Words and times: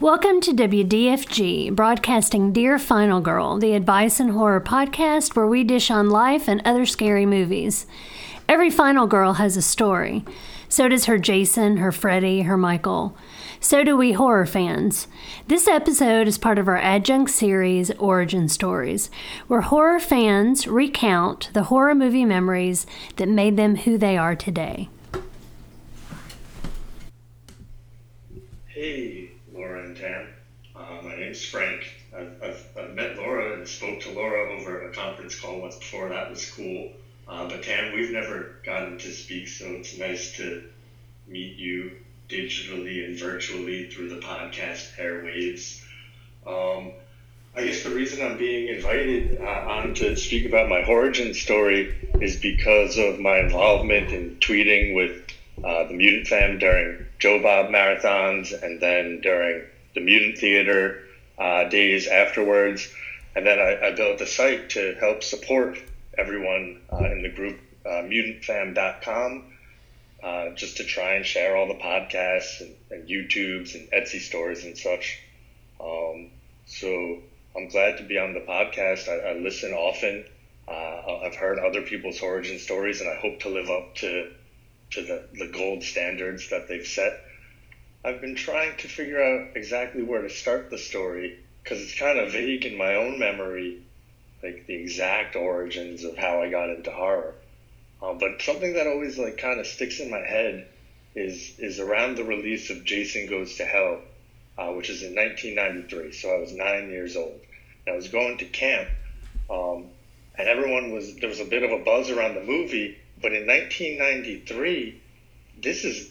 Welcome 0.00 0.40
to 0.42 0.52
WDFG, 0.52 1.74
broadcasting 1.74 2.52
Dear 2.52 2.78
Final 2.78 3.20
Girl, 3.20 3.58
the 3.58 3.72
advice 3.72 4.20
and 4.20 4.30
horror 4.30 4.60
podcast 4.60 5.34
where 5.34 5.48
we 5.48 5.64
dish 5.64 5.90
on 5.90 6.08
life 6.08 6.46
and 6.46 6.62
other 6.64 6.86
scary 6.86 7.26
movies. 7.26 7.84
Every 8.48 8.70
final 8.70 9.08
girl 9.08 9.32
has 9.34 9.56
a 9.56 9.62
story. 9.62 10.24
So 10.68 10.86
does 10.88 11.06
her 11.06 11.18
Jason, 11.18 11.78
her 11.78 11.90
Freddy, 11.90 12.42
her 12.42 12.56
Michael. 12.56 13.16
So 13.58 13.82
do 13.82 13.96
we 13.96 14.12
horror 14.12 14.46
fans. 14.46 15.08
This 15.48 15.66
episode 15.66 16.28
is 16.28 16.38
part 16.38 16.60
of 16.60 16.68
our 16.68 16.76
adjunct 16.76 17.32
series, 17.32 17.90
Origin 17.98 18.48
Stories, 18.48 19.10
where 19.48 19.62
horror 19.62 19.98
fans 19.98 20.68
recount 20.68 21.50
the 21.54 21.64
horror 21.64 21.96
movie 21.96 22.24
memories 22.24 22.86
that 23.16 23.28
made 23.28 23.56
them 23.56 23.74
who 23.74 23.98
they 23.98 24.16
are 24.16 24.36
today. 24.36 24.88
Hey, 28.68 29.32
Laura 29.58 29.84
and 29.84 29.96
Tam. 29.96 30.28
Uh, 30.76 31.02
my 31.02 31.16
name's 31.16 31.44
Frank. 31.44 31.82
I've, 32.16 32.40
I've, 32.40 32.66
I've, 32.78 32.94
met 32.94 33.16
Laura 33.16 33.54
and 33.54 33.57
spoke 33.68 34.00
to 34.00 34.10
Laura 34.10 34.50
over 34.52 34.88
a 34.88 34.92
conference 34.92 35.38
call 35.38 35.60
once 35.60 35.76
before. 35.76 36.08
That 36.08 36.30
was 36.30 36.50
cool. 36.50 36.92
Uh, 37.26 37.48
but 37.48 37.62
Tam, 37.62 37.94
we've 37.94 38.10
never 38.10 38.56
gotten 38.64 38.98
to 38.98 39.12
speak, 39.12 39.48
so 39.48 39.66
it's 39.66 39.98
nice 39.98 40.36
to 40.36 40.64
meet 41.26 41.56
you 41.56 41.92
digitally 42.28 43.04
and 43.04 43.18
virtually 43.18 43.88
through 43.90 44.08
the 44.08 44.20
podcast 44.20 44.94
airwaves. 44.96 45.82
Um, 46.46 46.92
I 47.54 47.64
guess 47.64 47.82
the 47.82 47.90
reason 47.90 48.24
I'm 48.24 48.38
being 48.38 48.68
invited 48.68 49.40
uh, 49.40 49.44
on 49.44 49.94
to 49.94 50.16
speak 50.16 50.46
about 50.46 50.68
my 50.68 50.84
origin 50.84 51.34
story 51.34 51.92
is 52.20 52.36
because 52.36 52.96
of 52.98 53.18
my 53.18 53.38
involvement 53.38 54.12
in 54.12 54.36
tweeting 54.40 54.94
with 54.94 55.20
uh, 55.64 55.84
the 55.84 55.94
Mutant 55.94 56.28
Fam 56.28 56.58
during 56.58 57.04
Joe 57.18 57.42
Bob 57.42 57.70
marathons, 57.70 58.52
and 58.62 58.80
then 58.80 59.20
during 59.20 59.64
the 59.94 60.00
Mutant 60.00 60.38
Theater 60.38 61.00
uh, 61.38 61.64
days 61.64 62.06
afterwards. 62.06 62.88
And 63.38 63.46
then 63.46 63.60
I, 63.60 63.86
I, 63.86 63.92
built 63.92 64.18
the 64.18 64.26
site 64.26 64.70
to 64.70 64.96
help 64.98 65.22
support 65.22 65.78
everyone 66.18 66.80
uh, 66.92 67.04
in 67.04 67.22
the 67.22 67.28
group, 67.28 67.60
uh, 67.86 68.02
mutantfam.com, 68.02 69.44
uh, 70.24 70.50
just 70.56 70.78
to 70.78 70.84
try 70.84 71.12
and 71.12 71.24
share 71.24 71.56
all 71.56 71.68
the 71.68 71.74
podcasts 71.74 72.60
and, 72.60 72.74
and 72.90 73.08
YouTubes 73.08 73.76
and 73.76 73.88
Etsy 73.92 74.18
stores 74.18 74.64
and 74.64 74.76
such. 74.76 75.20
Um, 75.80 76.32
so 76.66 77.18
I'm 77.56 77.68
glad 77.68 77.98
to 77.98 78.02
be 78.02 78.18
on 78.18 78.34
the 78.34 78.40
podcast. 78.40 79.08
I, 79.08 79.30
I 79.30 79.32
listen 79.34 79.72
often. 79.72 80.24
Uh, 80.66 81.20
I've 81.22 81.36
heard 81.36 81.60
other 81.60 81.82
people's 81.82 82.20
origin 82.20 82.58
stories, 82.58 83.00
and 83.00 83.08
I 83.08 83.20
hope 83.20 83.38
to 83.42 83.50
live 83.50 83.70
up 83.70 83.94
to 83.98 84.32
to 84.90 85.02
the, 85.04 85.28
the 85.38 85.46
gold 85.46 85.84
standards 85.84 86.50
that 86.50 86.66
they've 86.66 86.84
set. 86.84 87.20
I've 88.04 88.20
been 88.20 88.34
trying 88.34 88.76
to 88.78 88.88
figure 88.88 89.22
out 89.22 89.56
exactly 89.56 90.02
where 90.02 90.22
to 90.22 90.30
start 90.30 90.70
the 90.70 90.78
story 90.78 91.38
because 91.68 91.82
it's 91.82 91.98
kind 91.98 92.18
of 92.18 92.32
vague 92.32 92.64
in 92.64 92.78
my 92.78 92.94
own 92.94 93.18
memory, 93.18 93.82
like 94.42 94.66
the 94.66 94.74
exact 94.74 95.36
origins 95.36 96.04
of 96.04 96.16
how 96.16 96.40
I 96.40 96.50
got 96.50 96.70
into 96.70 96.90
horror. 96.90 97.34
Uh, 98.00 98.14
but 98.14 98.40
something 98.40 98.74
that 98.74 98.86
always 98.86 99.18
like 99.18 99.36
kind 99.36 99.60
of 99.60 99.66
sticks 99.66 100.00
in 100.00 100.10
my 100.10 100.20
head 100.20 100.66
is 101.14 101.58
is 101.58 101.80
around 101.80 102.16
the 102.16 102.24
release 102.24 102.70
of 102.70 102.84
Jason 102.84 103.26
Goes 103.26 103.56
to 103.56 103.64
Hell, 103.64 104.00
uh, 104.56 104.72
which 104.72 104.88
is 104.88 105.02
in 105.02 105.14
1993. 105.14 106.12
So 106.12 106.30
I 106.30 106.38
was 106.38 106.52
nine 106.52 106.90
years 106.90 107.16
old. 107.16 107.40
And 107.86 107.94
I 107.94 107.96
was 107.96 108.08
going 108.08 108.38
to 108.38 108.44
camp, 108.44 108.88
um, 109.50 109.86
and 110.36 110.48
everyone 110.48 110.92
was 110.92 111.16
there 111.16 111.28
was 111.28 111.40
a 111.40 111.44
bit 111.44 111.64
of 111.64 111.72
a 111.72 111.84
buzz 111.84 112.10
around 112.10 112.34
the 112.34 112.44
movie 112.44 112.98
but 113.20 113.32
in 113.32 113.46
1993, 113.46 115.00
this 115.60 115.84
is 115.84 116.10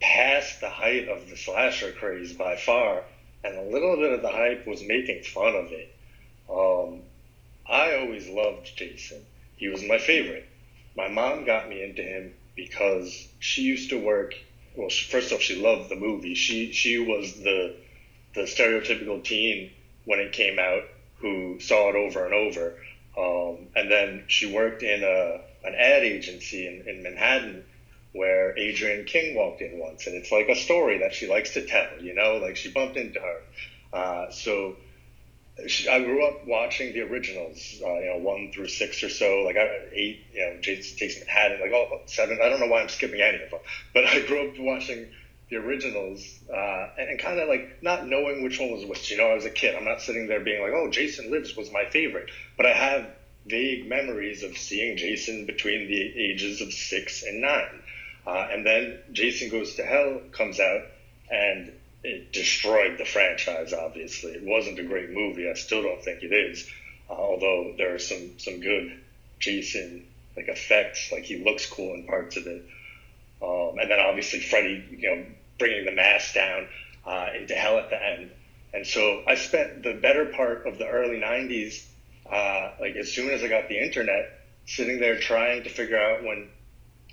past 0.00 0.60
the 0.60 0.70
height 0.70 1.08
of 1.08 1.28
the 1.28 1.36
slasher 1.36 1.92
craze 1.92 2.32
by 2.32 2.56
far, 2.56 3.04
and 3.44 3.56
a 3.56 3.72
little 3.72 3.96
bit 3.96 4.12
of 4.12 4.22
the 4.22 4.30
hype 4.30 4.66
was 4.66 4.82
making 4.82 5.22
fun 5.22 5.54
of 5.54 5.72
it. 5.72 5.94
Um, 6.48 7.02
I 7.68 7.96
always 7.96 8.28
loved 8.28 8.76
Jason. 8.76 9.24
He 9.56 9.68
was 9.68 9.82
my 9.84 9.98
favorite. 9.98 10.46
My 10.96 11.08
mom 11.08 11.44
got 11.44 11.68
me 11.68 11.82
into 11.82 12.02
him 12.02 12.34
because 12.54 13.28
she 13.38 13.62
used 13.62 13.90
to 13.90 13.98
work. 13.98 14.34
Well, 14.76 14.90
first 14.90 15.32
off, 15.32 15.40
she 15.40 15.56
loved 15.56 15.88
the 15.88 15.96
movie. 15.96 16.34
She 16.34 16.72
she 16.72 16.98
was 16.98 17.34
the 17.34 17.74
the 18.34 18.42
stereotypical 18.42 19.22
teen 19.22 19.70
when 20.04 20.18
it 20.18 20.32
came 20.32 20.58
out 20.58 20.82
who 21.18 21.60
saw 21.60 21.90
it 21.90 21.96
over 21.96 22.24
and 22.24 22.34
over. 22.34 22.74
Um, 23.16 23.68
and 23.76 23.90
then 23.90 24.24
she 24.26 24.52
worked 24.52 24.82
in 24.82 25.02
a 25.04 25.40
an 25.66 25.74
ad 25.74 26.02
agency 26.02 26.66
in, 26.66 26.88
in 26.88 27.02
Manhattan 27.02 27.64
where 28.12 28.50
Adrienne 28.58 29.04
King 29.04 29.34
walked 29.36 29.62
in 29.62 29.78
once, 29.78 30.06
and 30.06 30.16
it's 30.16 30.30
like 30.30 30.48
a 30.48 30.56
story 30.56 30.98
that 30.98 31.14
she 31.14 31.28
likes 31.28 31.54
to 31.54 31.66
tell. 31.66 31.88
You 32.00 32.14
know, 32.14 32.36
like 32.36 32.56
she 32.56 32.70
bumped 32.70 32.96
into 32.96 33.20
her. 33.20 33.40
Uh, 33.92 34.30
so 34.30 34.76
she, 35.66 35.88
I 35.88 36.02
grew 36.02 36.26
up 36.26 36.46
watching 36.46 36.92
the 36.92 37.00
originals, 37.02 37.80
uh, 37.84 37.94
you 37.94 38.06
know, 38.06 38.18
one 38.18 38.52
through 38.52 38.68
six 38.68 39.02
or 39.02 39.08
so, 39.08 39.42
like 39.44 39.56
eight, 39.92 40.24
you 40.32 40.40
know, 40.40 40.60
Jason 40.60 40.98
Takes 40.98 41.18
Manhattan, 41.18 41.60
like 41.60 41.72
all 41.72 42.00
seven. 42.06 42.38
I 42.42 42.48
don't 42.48 42.60
know 42.60 42.66
why 42.66 42.82
I'm 42.82 42.88
skipping 42.88 43.20
any 43.20 43.42
of 43.42 43.50
them, 43.50 43.60
but 43.92 44.06
I 44.06 44.20
grew 44.26 44.48
up 44.48 44.58
watching 44.58 45.08
the 45.50 45.56
originals 45.56 46.40
uh, 46.50 46.88
and, 46.98 47.10
and 47.10 47.18
kind 47.18 47.38
of 47.38 47.48
like 47.48 47.82
not 47.82 48.06
knowing 48.06 48.42
which 48.42 48.58
one 48.58 48.72
was 48.72 48.84
which. 48.86 49.10
You 49.10 49.18
know, 49.18 49.28
I 49.28 49.34
was 49.34 49.44
a 49.44 49.50
kid. 49.50 49.74
I'm 49.74 49.84
not 49.84 50.00
sitting 50.00 50.26
there 50.26 50.40
being 50.40 50.62
like, 50.62 50.72
oh, 50.72 50.90
Jason 50.90 51.30
Lives 51.30 51.56
was 51.56 51.70
my 51.70 51.84
favorite, 51.90 52.30
but 52.56 52.66
I 52.66 52.72
have 52.72 53.06
vague 53.46 53.88
memories 53.88 54.42
of 54.42 54.56
seeing 54.56 54.96
Jason 54.96 55.46
between 55.46 55.88
the 55.88 56.00
ages 56.00 56.60
of 56.60 56.72
six 56.72 57.22
and 57.22 57.40
nine. 57.42 57.81
Uh, 58.26 58.48
and 58.50 58.64
then 58.64 58.98
Jason 59.12 59.50
Goes 59.50 59.74
to 59.76 59.84
Hell 59.84 60.20
comes 60.32 60.60
out 60.60 60.82
and 61.30 61.72
it 62.04 62.32
destroyed 62.32 62.98
the 62.98 63.04
franchise, 63.04 63.72
obviously. 63.72 64.32
It 64.32 64.44
wasn't 64.44 64.78
a 64.78 64.84
great 64.84 65.10
movie. 65.10 65.48
I 65.48 65.54
still 65.54 65.82
don't 65.82 66.02
think 66.02 66.22
it 66.22 66.32
is. 66.32 66.68
Uh, 67.08 67.14
although 67.14 67.74
there 67.76 67.94
are 67.94 67.98
some, 67.98 68.38
some 68.38 68.60
good 68.60 68.92
Jason 69.38 70.06
like 70.36 70.48
effects, 70.48 71.10
like 71.12 71.24
he 71.24 71.44
looks 71.44 71.66
cool 71.66 71.94
in 71.94 72.06
parts 72.06 72.36
of 72.36 72.46
it. 72.46 72.64
Um, 73.42 73.78
and 73.78 73.90
then 73.90 73.98
obviously 74.00 74.40
Freddy, 74.40 74.84
you 74.90 75.10
know, 75.10 75.24
bringing 75.58 75.84
the 75.84 75.92
mask 75.92 76.34
down 76.34 76.68
uh, 77.06 77.28
into 77.38 77.54
hell 77.54 77.78
at 77.78 77.90
the 77.90 78.02
end. 78.02 78.30
And 78.72 78.86
so 78.86 79.22
I 79.26 79.34
spent 79.34 79.82
the 79.82 79.94
better 79.94 80.26
part 80.26 80.66
of 80.66 80.78
the 80.78 80.86
early 80.86 81.20
90s 81.20 81.86
uh, 82.32 82.72
like 82.80 82.96
as 82.96 83.12
soon 83.12 83.30
as 83.30 83.42
I 83.42 83.48
got 83.48 83.68
the 83.68 83.78
internet, 83.78 84.40
sitting 84.66 85.00
there 85.00 85.18
trying 85.18 85.64
to 85.64 85.68
figure 85.68 85.98
out 85.98 86.22
when 86.22 86.48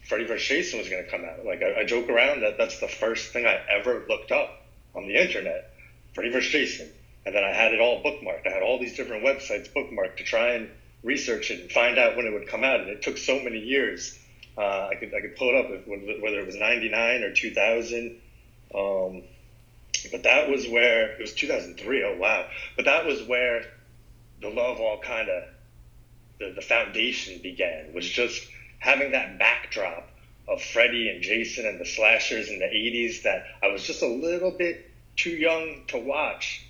Vs. 0.09 0.47
Jason 0.47 0.79
was 0.79 0.89
going 0.89 1.03
to 1.03 1.09
come 1.09 1.23
out. 1.23 1.45
Like 1.45 1.61
I, 1.61 1.81
I, 1.81 1.85
joke 1.85 2.09
around 2.09 2.41
that 2.41 2.57
that's 2.57 2.79
the 2.79 2.87
first 2.87 3.31
thing 3.31 3.45
I 3.45 3.61
ever 3.69 4.05
looked 4.09 4.31
up 4.31 4.61
on 4.95 5.07
the 5.07 5.15
internet, 5.15 5.71
Freddy 6.13 6.31
vs. 6.31 6.51
Jason, 6.51 6.89
and 7.25 7.35
then 7.35 7.43
I 7.43 7.53
had 7.53 7.73
it 7.73 7.79
all 7.79 8.03
bookmarked. 8.03 8.47
I 8.47 8.49
had 8.49 8.63
all 8.63 8.79
these 8.79 8.97
different 8.97 9.23
websites 9.23 9.71
bookmarked 9.71 10.17
to 10.17 10.23
try 10.23 10.53
and 10.53 10.69
research 11.03 11.51
it 11.51 11.61
and 11.61 11.71
find 11.71 11.97
out 11.97 12.17
when 12.17 12.25
it 12.25 12.33
would 12.33 12.47
come 12.47 12.63
out. 12.63 12.79
And 12.79 12.89
it 12.89 13.01
took 13.01 13.17
so 13.17 13.39
many 13.39 13.59
years. 13.59 14.17
Uh, 14.57 14.89
I 14.91 14.95
could 14.95 15.13
I 15.13 15.21
could 15.21 15.35
pull 15.35 15.49
it 15.49 15.55
up 15.55 15.67
if, 15.69 16.21
whether 16.21 16.39
it 16.39 16.45
was 16.45 16.55
'99 16.55 17.23
or 17.23 17.33
2000. 17.33 18.19
Um, 18.73 19.23
but 20.11 20.23
that 20.23 20.49
was 20.49 20.67
where 20.67 21.11
it 21.11 21.21
was 21.21 21.33
2003. 21.33 22.03
Oh 22.03 22.17
wow! 22.17 22.45
But 22.75 22.85
that 22.85 23.05
was 23.05 23.23
where 23.23 23.63
the 24.41 24.49
love 24.49 24.79
all 24.79 24.99
kind 24.99 25.29
of 25.29 25.43
the, 26.39 26.53
the 26.55 26.61
foundation 26.61 27.41
began 27.41 27.93
was 27.93 28.07
just 28.07 28.47
having 28.79 29.11
that 29.11 29.37
backdrop 29.37 30.09
of 30.47 30.61
Freddy 30.61 31.09
and 31.09 31.21
Jason 31.21 31.65
and 31.65 31.79
the 31.79 31.85
slashers 31.85 32.49
in 32.49 32.59
the 32.59 32.65
80s 32.65 33.23
that 33.23 33.45
I 33.61 33.67
was 33.67 33.85
just 33.85 34.01
a 34.01 34.07
little 34.07 34.51
bit 34.51 34.89
too 35.15 35.29
young 35.29 35.83
to 35.89 35.99
watch 35.99 36.65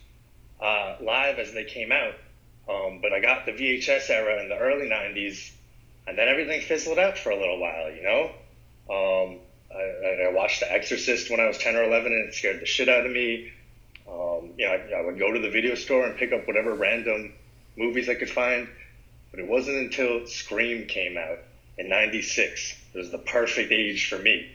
uh, 0.59 0.97
live 1.01 1.39
as 1.39 1.53
they 1.53 1.63
came 1.63 1.91
out. 1.91 2.15
Um, 2.67 2.99
but 3.01 3.13
I 3.13 3.19
got 3.19 3.45
the 3.45 3.53
VHS 3.53 4.09
era 4.09 4.41
in 4.43 4.49
the 4.49 4.57
early 4.57 4.87
90s, 4.89 5.51
and 6.05 6.17
then 6.17 6.27
everything 6.27 6.61
fizzled 6.61 6.99
out 6.99 7.17
for 7.17 7.29
a 7.29 7.39
little 7.39 7.59
while, 7.59 7.91
you 7.91 8.03
know? 8.03 8.31
Um, 8.89 9.39
I, 9.73 10.27
I, 10.27 10.33
watched 10.33 10.59
The 10.59 10.71
Exorcist 10.71 11.29
when 11.29 11.39
I 11.39 11.47
was 11.47 11.57
10 11.59 11.75
or 11.75 11.83
11, 11.83 12.11
and 12.11 12.27
it 12.27 12.33
scared 12.33 12.59
the 12.59 12.65
shit 12.65 12.89
out 12.89 13.05
of 13.05 13.11
me. 13.11 13.51
Um, 14.07 14.51
you 14.57 14.65
know, 14.67 14.73
I, 14.73 14.99
I 14.99 15.05
would 15.05 15.19
go 15.19 15.31
to 15.31 15.39
the 15.39 15.49
video 15.49 15.75
store 15.75 16.05
and 16.05 16.17
pick 16.17 16.33
up 16.33 16.47
whatever 16.47 16.73
random 16.73 17.33
movies 17.77 18.09
I 18.09 18.15
could 18.15 18.29
find. 18.29 18.67
But 19.31 19.39
it 19.39 19.47
wasn't 19.47 19.77
until 19.77 20.25
Scream 20.25 20.87
came 20.87 21.17
out 21.17 21.39
in 21.79 21.87
96. 21.87 22.75
It 22.93 22.97
was 22.97 23.09
the 23.09 23.17
perfect 23.17 23.71
age 23.71 24.09
for 24.09 24.19
me. 24.19 24.51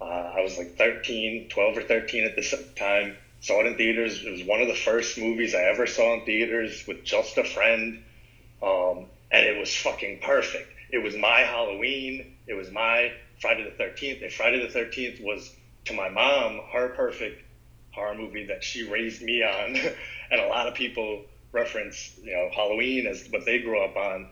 Uh, 0.00 0.04
I 0.04 0.42
was 0.42 0.58
like 0.58 0.76
13, 0.76 1.48
12 1.48 1.78
or 1.78 1.82
13 1.82 2.24
at 2.24 2.36
the 2.36 2.64
time. 2.76 3.16
Saw 3.40 3.60
it 3.60 3.66
in 3.66 3.76
theaters. 3.76 4.22
It 4.22 4.30
was 4.30 4.44
one 4.44 4.60
of 4.60 4.68
the 4.68 4.74
first 4.74 5.16
movies 5.16 5.54
I 5.54 5.62
ever 5.62 5.86
saw 5.86 6.14
in 6.14 6.26
theaters 6.26 6.84
with 6.86 7.02
just 7.02 7.38
a 7.38 7.44
friend. 7.44 8.02
Um, 8.62 9.06
and 9.30 9.46
it 9.46 9.58
was 9.58 9.74
fucking 9.74 10.20
perfect. 10.20 10.68
It 10.92 11.02
was 11.02 11.16
my 11.16 11.40
Halloween. 11.40 12.36
It 12.46 12.54
was 12.54 12.70
my 12.70 13.12
Friday 13.40 13.64
the 13.64 13.82
13th. 13.82 14.22
And 14.22 14.32
Friday 14.32 14.60
the 14.60 14.78
13th 14.78 15.24
was 15.24 15.54
to 15.86 15.94
my 15.94 16.10
mom 16.10 16.60
her 16.72 16.88
perfect 16.90 17.42
horror 17.92 18.14
movie 18.14 18.46
that 18.46 18.62
she 18.62 18.88
raised 18.88 19.22
me 19.22 19.42
on. 19.42 19.76
and 20.30 20.40
a 20.40 20.48
lot 20.48 20.68
of 20.68 20.74
people 20.74 21.22
reference, 21.52 22.12
you 22.22 22.32
know, 22.32 22.50
Halloween 22.54 23.06
as 23.06 23.26
what 23.30 23.46
they 23.46 23.60
grew 23.60 23.82
up 23.82 23.96
on. 23.96 24.28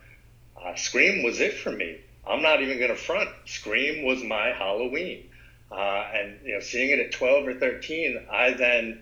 Uh, 0.63 0.75
Scream 0.75 1.23
was 1.23 1.41
it 1.41 1.55
for 1.55 1.73
me. 1.73 2.01
I'm 2.27 2.43
not 2.43 2.63
even 2.63 2.79
going 2.79 2.91
to 2.91 2.97
front. 2.97 3.31
Scream 3.45 4.05
was 4.05 4.23
my 4.23 4.49
Halloween. 4.49 5.29
Uh, 5.71 6.07
and, 6.15 6.39
you 6.45 6.55
know, 6.55 6.61
seeing 6.61 6.91
it 6.91 7.01
at 7.01 7.13
12 7.13 7.49
or 7.49 7.55
13, 7.55 8.27
I 8.31 8.53
then 8.53 9.01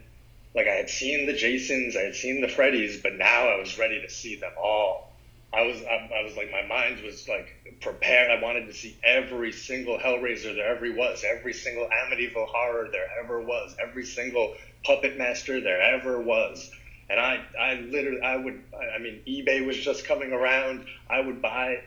like 0.54 0.66
I 0.66 0.74
had 0.74 0.90
seen 0.90 1.26
the 1.26 1.32
Jasons, 1.32 1.96
I 1.96 2.02
had 2.02 2.14
seen 2.14 2.40
the 2.40 2.46
Freddys, 2.46 3.02
but 3.02 3.16
now 3.16 3.48
I 3.48 3.58
was 3.58 3.78
ready 3.78 4.00
to 4.00 4.10
see 4.10 4.36
them 4.36 4.52
all. 4.58 5.12
I 5.52 5.62
was 5.62 5.82
I, 5.82 6.10
I, 6.18 6.22
was 6.24 6.36
like 6.36 6.50
my 6.50 6.66
mind 6.66 7.02
was 7.02 7.28
like 7.28 7.78
prepared. 7.80 8.30
I 8.30 8.42
wanted 8.42 8.66
to 8.66 8.72
see 8.72 8.96
every 9.04 9.52
single 9.52 9.98
Hellraiser 9.98 10.54
there 10.54 10.74
ever 10.74 10.92
was, 10.92 11.24
every 11.24 11.52
single 11.52 11.88
Amityville 11.88 12.48
horror 12.48 12.88
there 12.90 13.08
ever 13.22 13.40
was, 13.40 13.76
every 13.82 14.04
single 14.04 14.54
Puppet 14.84 15.18
Master 15.18 15.60
there 15.60 15.80
ever 15.80 16.20
was. 16.20 16.70
And 17.10 17.20
I 17.20 17.44
I 17.58 17.74
literally 17.74 18.22
I 18.22 18.36
would 18.36 18.62
I 18.94 18.98
mean 18.98 19.20
eBay 19.26 19.66
was 19.66 19.76
just 19.76 20.06
coming 20.06 20.32
around. 20.32 20.86
I 21.10 21.20
would 21.20 21.42
buy 21.42 21.82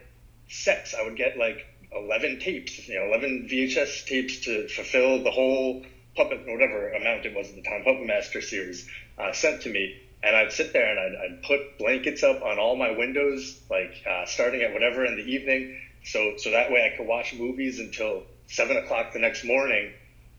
sets. 0.47 0.93
I 0.93 1.03
would 1.03 1.15
get 1.15 1.37
like 1.37 1.65
11 1.91 2.39
tapes, 2.39 2.87
you 2.87 2.99
know, 2.99 3.07
11 3.07 3.47
VHS 3.51 4.05
tapes 4.05 4.39
to 4.45 4.67
fulfill 4.67 5.23
the 5.23 5.31
whole 5.31 5.85
Puppet, 6.15 6.45
whatever 6.47 6.91
amount 6.93 7.25
it 7.25 7.35
was 7.35 7.49
at 7.49 7.55
the 7.55 7.61
time, 7.61 7.83
Puppet 7.83 8.07
Master 8.07 8.41
series 8.41 8.87
uh, 9.17 9.33
sent 9.33 9.63
to 9.63 9.69
me 9.69 9.99
and 10.25 10.35
I'd 10.35 10.51
sit 10.51 10.73
there 10.73 10.89
and 10.89 10.99
I'd, 10.99 11.23
I'd 11.23 11.43
put 11.43 11.77
blankets 11.77 12.23
up 12.23 12.41
on 12.41 12.57
all 12.57 12.75
my 12.75 12.91
windows, 12.91 13.59
like 13.69 14.03
uh, 14.09 14.25
starting 14.25 14.63
at 14.63 14.73
whatever 14.73 15.05
in 15.05 15.17
the 15.17 15.23
evening, 15.23 15.79
so 16.03 16.33
so 16.37 16.51
that 16.51 16.71
way 16.71 16.91
I 16.91 16.97
could 16.97 17.07
watch 17.07 17.33
movies 17.35 17.79
until 17.79 18.23
seven 18.47 18.77
o'clock 18.77 19.13
the 19.13 19.19
next 19.19 19.43
morning, 19.43 19.93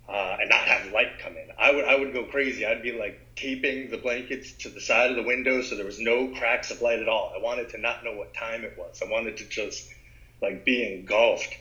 uh, 0.08 0.38
and 0.40 0.50
not 0.50 0.62
have 0.62 0.92
light 0.92 1.20
come 1.22 1.36
in. 1.36 1.48
I 1.56 1.70
would 1.70 1.84
I 1.84 1.96
would 1.96 2.12
go 2.12 2.24
crazy. 2.24 2.66
I'd 2.66 2.82
be 2.82 2.92
like 2.92 3.20
taping 3.36 3.90
the 3.90 3.98
blankets 3.98 4.52
to 4.62 4.70
the 4.70 4.80
side 4.80 5.10
of 5.10 5.16
the 5.16 5.22
window 5.22 5.62
so 5.62 5.76
there 5.76 5.86
was 5.86 6.00
no 6.00 6.28
cracks 6.36 6.72
of 6.72 6.82
light 6.82 6.98
at 6.98 7.08
all. 7.08 7.32
I 7.36 7.40
wanted 7.40 7.68
to 7.70 7.78
not 7.78 8.02
know 8.02 8.14
what 8.16 8.34
time 8.34 8.64
it 8.64 8.76
was. 8.76 9.00
I 9.02 9.10
wanted 9.10 9.36
to 9.36 9.44
just 9.48 9.88
like 10.42 10.64
be 10.64 10.84
engulfed 10.92 11.54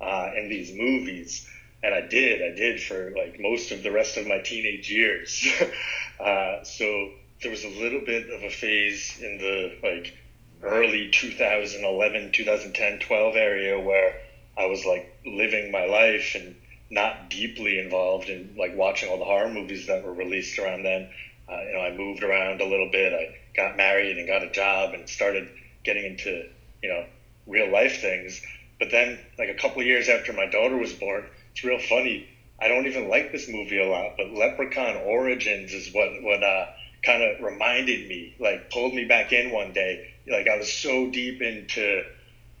uh, 0.00 0.30
in 0.36 0.48
these 0.48 0.72
movies 0.72 1.46
and 1.82 1.94
I 1.94 2.00
did. 2.00 2.42
I 2.42 2.54
did 2.54 2.80
for 2.80 3.10
like 3.16 3.40
most 3.40 3.72
of 3.72 3.82
the 3.82 3.90
rest 3.90 4.16
of 4.16 4.26
my 4.26 4.38
teenage 4.38 4.90
years. 4.90 5.46
uh, 6.20 6.62
so 6.62 7.10
there 7.42 7.50
was 7.50 7.64
a 7.64 7.68
little 7.68 8.00
bit 8.00 8.30
of 8.30 8.42
a 8.42 8.50
phase 8.50 9.18
in 9.20 9.38
the 9.38 9.72
like 9.82 10.14
early 10.62 11.08
2011, 11.10 12.30
2010, 12.32 12.98
12 13.00 13.36
area 13.36 13.80
where 13.80 14.20
I 14.56 14.66
was 14.66 14.84
like 14.84 15.12
living 15.26 15.72
my 15.72 15.86
life 15.86 16.36
and 16.36 16.54
not 16.90 17.30
deeply 17.30 17.78
involved 17.78 18.28
in 18.28 18.54
like 18.56 18.76
watching 18.76 19.08
all 19.08 19.18
the 19.18 19.24
horror 19.24 19.48
movies 19.48 19.86
that 19.86 20.04
were 20.04 20.12
released 20.12 20.58
around 20.58 20.84
then. 20.84 21.08
Uh, 21.48 21.60
you 21.66 21.72
know, 21.72 21.80
I 21.80 21.92
moved 21.92 22.22
around 22.22 22.60
a 22.60 22.66
little 22.66 22.90
bit. 22.90 23.12
I 23.12 23.34
got 23.56 23.76
married 23.76 24.18
and 24.18 24.28
got 24.28 24.44
a 24.44 24.50
job 24.50 24.94
and 24.94 25.08
started 25.08 25.48
getting 25.84 26.04
into 26.04 26.48
you 26.80 26.88
know 26.88 27.04
real 27.46 27.70
life 27.70 28.00
things. 28.00 28.40
But 28.78 28.90
then, 28.90 29.18
like 29.38 29.48
a 29.48 29.54
couple 29.54 29.82
years 29.82 30.08
after 30.08 30.32
my 30.32 30.46
daughter 30.46 30.76
was 30.76 30.92
born, 30.92 31.26
it's 31.52 31.64
real 31.64 31.78
funny. 31.78 32.28
I 32.60 32.68
don't 32.68 32.86
even 32.86 33.08
like 33.08 33.32
this 33.32 33.48
movie 33.48 33.78
a 33.78 33.86
lot, 33.86 34.16
but 34.16 34.30
Leprechaun 34.30 34.96
Origins 34.96 35.72
is 35.72 35.92
what 35.92 36.10
what 36.22 36.42
uh, 36.42 36.66
kind 37.04 37.22
of 37.22 37.40
reminded 37.40 38.06
me, 38.08 38.34
like 38.38 38.70
pulled 38.70 38.94
me 38.94 39.04
back 39.04 39.32
in 39.32 39.50
one 39.50 39.72
day. 39.72 40.04
Like 40.28 40.48
I 40.48 40.56
was 40.56 40.72
so 40.72 41.06
deep 41.08 41.40
into 41.42 42.04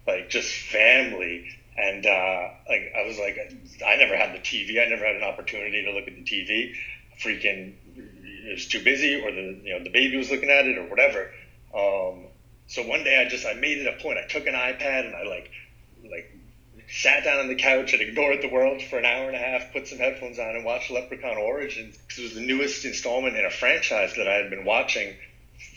like 0.06 0.28
just 0.28 0.52
family 0.52 1.44
and 1.76 2.04
uh, 2.04 2.48
like 2.68 2.92
I 2.96 3.02
was 3.06 3.18
like, 3.18 3.38
I 3.86 3.96
never 3.96 4.16
had 4.16 4.34
the 4.34 4.38
TV. 4.38 4.80
I 4.84 4.88
never 4.88 5.04
had 5.04 5.16
an 5.16 5.22
opportunity 5.22 5.84
to 5.84 5.92
look 5.92 6.06
at 6.06 6.14
the 6.14 6.22
TV. 6.22 6.72
Freaking, 7.22 7.74
it 7.96 8.52
was 8.52 8.66
too 8.66 8.82
busy, 8.82 9.14
or 9.20 9.30
the 9.30 9.60
you 9.62 9.78
know 9.78 9.82
the 9.82 9.90
baby 9.90 10.16
was 10.16 10.30
looking 10.30 10.50
at 10.50 10.66
it, 10.66 10.76
or 10.76 10.84
whatever. 10.84 11.30
Um, 11.74 12.26
so 12.72 12.82
one 12.86 13.04
day 13.04 13.20
I 13.20 13.28
just 13.28 13.44
I 13.44 13.52
made 13.52 13.78
it 13.78 13.86
a 13.86 14.02
point. 14.02 14.16
I 14.16 14.26
took 14.26 14.46
an 14.46 14.54
iPad 14.54 15.04
and 15.04 15.14
I 15.14 15.24
like 15.24 15.50
like 16.10 16.34
sat 16.88 17.22
down 17.22 17.40
on 17.40 17.48
the 17.48 17.54
couch 17.54 17.92
and 17.92 18.00
ignored 18.00 18.40
the 18.40 18.48
world 18.48 18.80
for 18.82 18.98
an 18.98 19.04
hour 19.04 19.26
and 19.26 19.36
a 19.36 19.38
half, 19.38 19.74
put 19.74 19.86
some 19.86 19.98
headphones 19.98 20.38
on, 20.38 20.56
and 20.56 20.64
watched 20.64 20.90
Leprechaun 20.90 21.36
Origins 21.36 21.98
because 21.98 22.18
it 22.18 22.22
was 22.22 22.34
the 22.34 22.40
newest 22.40 22.86
installment 22.86 23.36
in 23.36 23.44
a 23.44 23.50
franchise 23.50 24.14
that 24.16 24.26
I 24.26 24.36
had 24.36 24.48
been 24.48 24.64
watching 24.64 25.14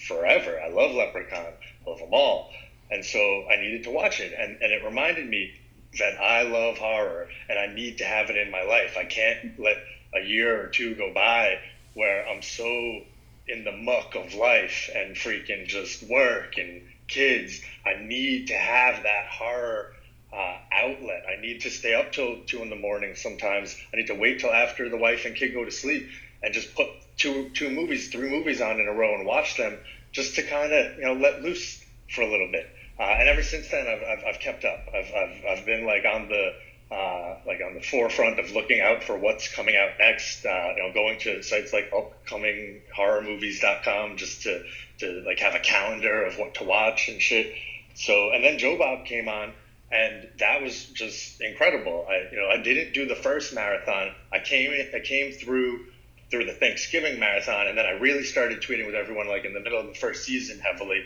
forever. 0.08 0.58
I 0.62 0.70
love 0.70 0.96
Leprechaun, 0.96 1.52
love 1.86 2.00
them 2.00 2.14
all. 2.14 2.50
And 2.90 3.04
so 3.04 3.20
I 3.50 3.58
needed 3.58 3.84
to 3.84 3.92
watch 3.92 4.22
it. 4.22 4.32
And, 4.38 4.62
and 4.62 4.72
it 4.72 4.82
reminded 4.86 5.28
me 5.28 5.52
that 6.00 6.18
I 6.22 6.44
love 6.44 6.78
horror 6.78 7.28
and 7.50 7.60
I 7.60 7.68
need 7.74 7.98
to 7.98 8.06
have 8.06 8.30
it 8.30 8.38
in 8.38 8.52
my 8.52 8.64
life. 8.64 8.96
I 8.98 9.04
can't 9.04 9.60
let 9.60 9.76
a 10.16 10.26
year 10.26 10.64
or 10.64 10.68
two 10.68 10.96
go 10.96 11.14
by 11.14 11.60
where 11.94 12.26
I'm 12.26 12.42
so 12.42 13.02
in 13.48 13.64
the 13.64 13.72
muck 13.72 14.16
of 14.16 14.34
life 14.34 14.90
and 14.94 15.16
freaking 15.16 15.68
just 15.68 16.04
work 16.04 16.58
and 16.58 16.82
kids. 17.08 17.62
I 17.86 18.02
need 18.02 18.48
to 18.48 18.56
have 18.56 19.04
that 19.04 19.28
horror 19.28 19.94
uh, 20.34 20.58
outlet. 20.72 21.24
I 21.30 21.40
need 21.42 21.62
to 21.62 21.70
stay 21.70 21.94
up 21.94 22.12
till 22.12 22.38
two 22.48 22.62
in 22.62 22.70
the 22.70 22.76
morning 22.76 23.16
sometimes. 23.16 23.76
I 23.94 23.98
need 23.98 24.08
to 24.08 24.16
wait 24.16 24.40
till 24.40 24.52
after 24.52 24.90
the 24.90 24.98
wife 24.98 25.26
and 25.26 25.36
kid 25.36 25.54
go 25.54 25.64
to 25.64 25.72
sleep 25.72 26.08
and 26.42 26.54
just 26.54 26.76
put 26.76 26.88
two 27.18 27.50
two 27.54 27.70
movies, 27.70 28.10
three 28.10 28.30
movies 28.30 28.62
on 28.62 28.80
in 28.80 28.88
a 28.88 28.94
row 28.94 29.16
and 29.16 29.26
watch 29.26 29.58
them 29.58 29.78
just 30.12 30.36
to 30.36 30.44
kind 30.44 30.74
of 30.74 30.98
you 30.98 31.06
know 31.06 31.14
let 31.14 31.42
loose 31.42 31.84
for 32.10 32.22
a 32.22 32.30
little 32.30 32.52
bit. 32.52 32.68
Uh, 32.98 33.04
and 33.04 33.28
ever 33.28 33.44
since 33.44 33.70
then, 33.70 33.88
I've, 33.88 34.04
I've, 34.04 34.26
I've 34.26 34.40
kept 34.40 34.64
up. 34.64 34.88
I've, 34.94 35.12
I've, 35.14 35.46
I've 35.46 35.66
been 35.66 35.86
like 35.86 36.06
on 36.06 36.30
the 36.30 36.54
uh, 36.96 37.40
like 37.46 37.60
on 37.66 37.74
the 37.74 37.82
forefront 37.82 38.40
of 38.40 38.52
looking 38.52 38.80
out 38.80 39.04
for 39.04 39.18
what's 39.18 39.54
coming 39.54 39.76
out 39.76 40.00
next. 40.00 40.46
Uh, 40.46 40.72
you 40.76 40.84
know, 40.84 40.94
going 40.94 41.20
to 41.20 41.44
sites 41.44 41.74
like 41.74 41.92
upcominghorrormovies.com 41.92 44.16
just 44.18 44.44
to 44.44 44.64
to 45.00 45.24
like 45.26 45.40
have 45.40 45.56
a 45.56 45.60
calendar 45.60 46.24
of 46.26 46.38
what 46.38 46.54
to 46.56 46.64
watch 46.64 47.10
and 47.10 47.22
shit. 47.22 47.54
So, 47.96 48.32
and 48.32 48.42
then 48.44 48.58
Joe 48.58 48.78
Bob 48.78 49.06
came 49.06 49.28
on 49.28 49.52
and 49.92 50.28
that 50.40 50.62
was 50.62 50.86
just 50.86 51.42
incredible. 51.42 52.06
I 52.10 52.28
you 52.32 52.38
know 52.38 52.48
I 52.48 52.62
didn't 52.62 52.94
do 52.94 53.06
the 53.06 53.16
first 53.16 53.54
marathon. 53.54 54.14
I 54.32 54.40
came 54.40 54.72
I 54.94 55.00
came 55.00 55.32
through 55.32 55.86
through 56.32 56.46
the 56.46 56.54
Thanksgiving 56.54 57.20
marathon, 57.20 57.68
and 57.68 57.78
then 57.78 57.86
I 57.86 57.92
really 57.92 58.24
started 58.24 58.62
tweeting 58.62 58.88
with 58.88 58.96
everyone 58.96 59.28
like 59.28 59.46
in 59.46 59.54
the 59.54 59.60
middle 59.60 59.80
of 59.80 59.88
the 59.88 59.94
first 59.94 60.26
season 60.26 60.60
heavily, 60.60 61.04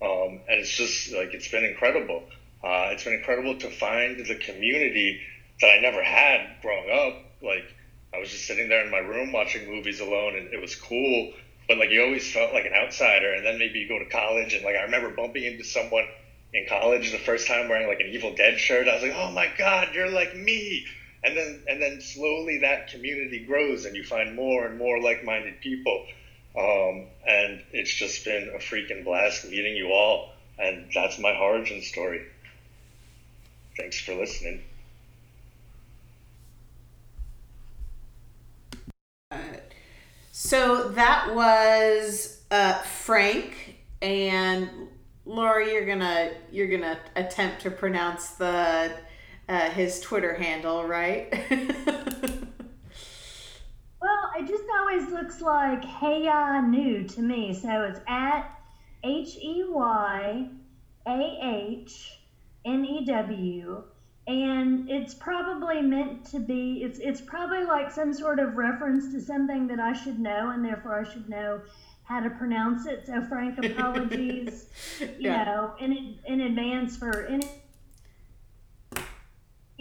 um, 0.00 0.40
and 0.48 0.60
it's 0.60 0.76
just 0.76 1.12
like 1.12 1.34
it's 1.34 1.48
been 1.48 1.64
incredible. 1.64 2.22
Uh, 2.62 2.90
it's 2.92 3.04
been 3.04 3.14
incredible 3.14 3.58
to 3.58 3.70
find 3.70 4.24
the 4.24 4.34
community 4.36 5.20
that 5.60 5.68
I 5.68 5.80
never 5.80 6.02
had 6.02 6.60
growing 6.62 6.90
up. 6.90 7.14
Like 7.42 7.64
I 8.14 8.18
was 8.18 8.30
just 8.30 8.46
sitting 8.46 8.68
there 8.68 8.84
in 8.84 8.90
my 8.90 8.98
room 8.98 9.32
watching 9.32 9.70
movies 9.70 10.00
alone, 10.00 10.36
and 10.36 10.52
it 10.52 10.60
was 10.60 10.74
cool. 10.74 11.32
But 11.68 11.78
like 11.78 11.90
you 11.90 12.02
always 12.02 12.30
felt 12.30 12.52
like 12.52 12.66
an 12.66 12.74
outsider, 12.74 13.32
and 13.32 13.46
then 13.46 13.58
maybe 13.58 13.78
you 13.78 13.88
go 13.88 13.98
to 13.98 14.10
college, 14.10 14.54
and 14.54 14.64
like 14.64 14.76
I 14.76 14.82
remember 14.82 15.10
bumping 15.10 15.44
into 15.44 15.64
someone 15.64 16.04
in 16.52 16.66
college 16.68 17.12
the 17.12 17.18
first 17.18 17.46
time 17.46 17.68
wearing 17.68 17.86
like 17.86 18.00
an 18.00 18.08
Evil 18.12 18.34
Dead 18.34 18.58
shirt. 18.58 18.88
I 18.88 18.94
was 18.94 19.02
like, 19.02 19.14
oh 19.14 19.30
my 19.30 19.48
god, 19.56 19.94
you're 19.94 20.10
like 20.10 20.36
me. 20.36 20.86
And 21.22 21.36
then 21.36 21.62
and 21.68 21.80
then 21.80 22.00
slowly 22.00 22.58
that 22.58 22.88
community 22.88 23.44
grows 23.44 23.84
and 23.84 23.94
you 23.94 24.02
find 24.02 24.34
more 24.34 24.66
and 24.66 24.78
more 24.78 25.00
like-minded 25.00 25.60
people. 25.60 26.06
Um, 26.58 27.06
and 27.26 27.62
it's 27.72 27.94
just 27.94 28.24
been 28.24 28.50
a 28.54 28.58
freaking 28.58 29.04
blast 29.04 29.44
meeting 29.44 29.76
you 29.76 29.92
all. 29.92 30.32
And 30.58 30.90
that's 30.94 31.18
my 31.18 31.36
origin 31.36 31.82
story. 31.82 32.22
Thanks 33.80 33.98
for 33.98 34.14
listening. 34.14 34.60
So 40.32 40.90
that 40.90 41.34
was 41.34 42.42
uh, 42.50 42.74
Frank, 42.82 43.78
and 44.02 44.68
Laura, 45.24 45.66
you're 45.66 45.86
gonna 45.86 46.32
you're 46.52 46.68
gonna 46.68 46.98
attempt 47.16 47.62
to 47.62 47.70
pronounce 47.70 48.32
the 48.32 48.92
uh, 49.48 49.70
his 49.70 49.98
Twitter 50.00 50.34
handle, 50.34 50.86
right? 50.86 51.32
well, 51.50 51.62
it 54.38 54.46
just 54.46 54.64
always 54.78 55.10
looks 55.10 55.40
like 55.40 55.80
Heya 55.80 56.68
New 56.68 57.08
to 57.08 57.22
me. 57.22 57.54
So 57.54 57.84
it's 57.84 58.00
at 58.06 58.60
H 59.02 59.36
E 59.36 59.64
Y 59.66 60.50
A 61.06 61.38
H 61.42 62.19
N 62.70 62.84
E 62.84 63.04
W, 63.04 63.82
and 64.26 64.88
it's 64.88 65.14
probably 65.14 65.82
meant 65.82 66.24
to 66.26 66.38
be. 66.38 66.82
It's 66.84 66.98
it's 66.98 67.20
probably 67.20 67.64
like 67.64 67.90
some 67.90 68.14
sort 68.14 68.38
of 68.38 68.56
reference 68.56 69.12
to 69.12 69.20
something 69.20 69.66
that 69.68 69.80
I 69.80 69.92
should 69.92 70.20
know, 70.20 70.50
and 70.50 70.64
therefore 70.64 71.00
I 71.00 71.10
should 71.10 71.28
know 71.28 71.60
how 72.04 72.20
to 72.20 72.30
pronounce 72.30 72.86
it. 72.86 73.06
So 73.06 73.22
frank 73.22 73.58
apologies, 73.64 74.66
you 75.00 75.08
yeah. 75.18 75.44
know, 75.44 75.74
in 75.80 76.16
in 76.26 76.42
advance 76.42 76.96
for 76.96 77.26
any 77.26 77.48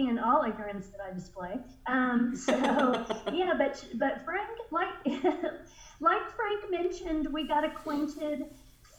and 0.07 0.19
all 0.19 0.43
ignorance 0.43 0.87
that 0.87 1.01
I 1.01 1.13
display. 1.13 1.59
Um, 1.87 2.35
so 2.35 2.53
yeah, 3.33 3.53
but 3.57 3.83
but 3.95 4.23
Frank, 4.25 4.49
like 4.71 5.05
like 5.99 6.21
Frank 6.35 6.71
mentioned, 6.71 7.27
we 7.31 7.47
got 7.47 7.65
acquainted 7.65 8.45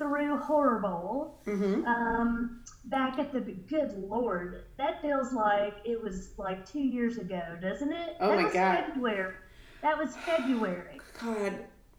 through 0.00 0.38
Horror 0.38 0.80
Bowl. 0.80 1.38
Mm-hmm. 1.46 1.84
Um, 1.84 2.60
back 2.86 3.18
at 3.18 3.32
the 3.32 3.40
good 3.40 3.92
lord, 4.08 4.64
that 4.78 5.02
feels 5.02 5.32
like 5.32 5.74
it 5.84 6.02
was 6.02 6.30
like 6.38 6.64
two 6.64 6.80
years 6.80 7.18
ago, 7.18 7.42
doesn't 7.60 7.92
it? 7.92 8.16
Oh 8.18 8.30
that 8.30 8.42
my 8.42 8.52
god, 8.52 8.84
February. 8.86 9.34
That 9.82 9.98
was 9.98 10.16
February. 10.16 11.00
God, 11.22 11.54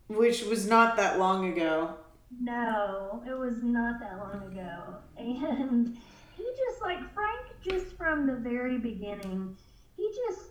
which 0.08 0.44
was 0.44 0.68
not 0.68 0.98
that 0.98 1.20
long 1.20 1.52
ago. 1.52 1.96
No, 2.40 3.24
it 3.28 3.38
was 3.38 3.62
not 3.62 4.00
that 4.00 4.18
long 4.18 4.52
ago. 4.52 4.96
And 5.18 5.88
he 6.38 6.44
just 6.44 6.82
like 6.82 7.00
Frank 7.14 7.42
just 7.62 7.96
from 7.98 8.26
the 8.26 8.36
very 8.36 8.80
beginning, 8.80 9.56
he 9.96 10.12
just 10.28 10.51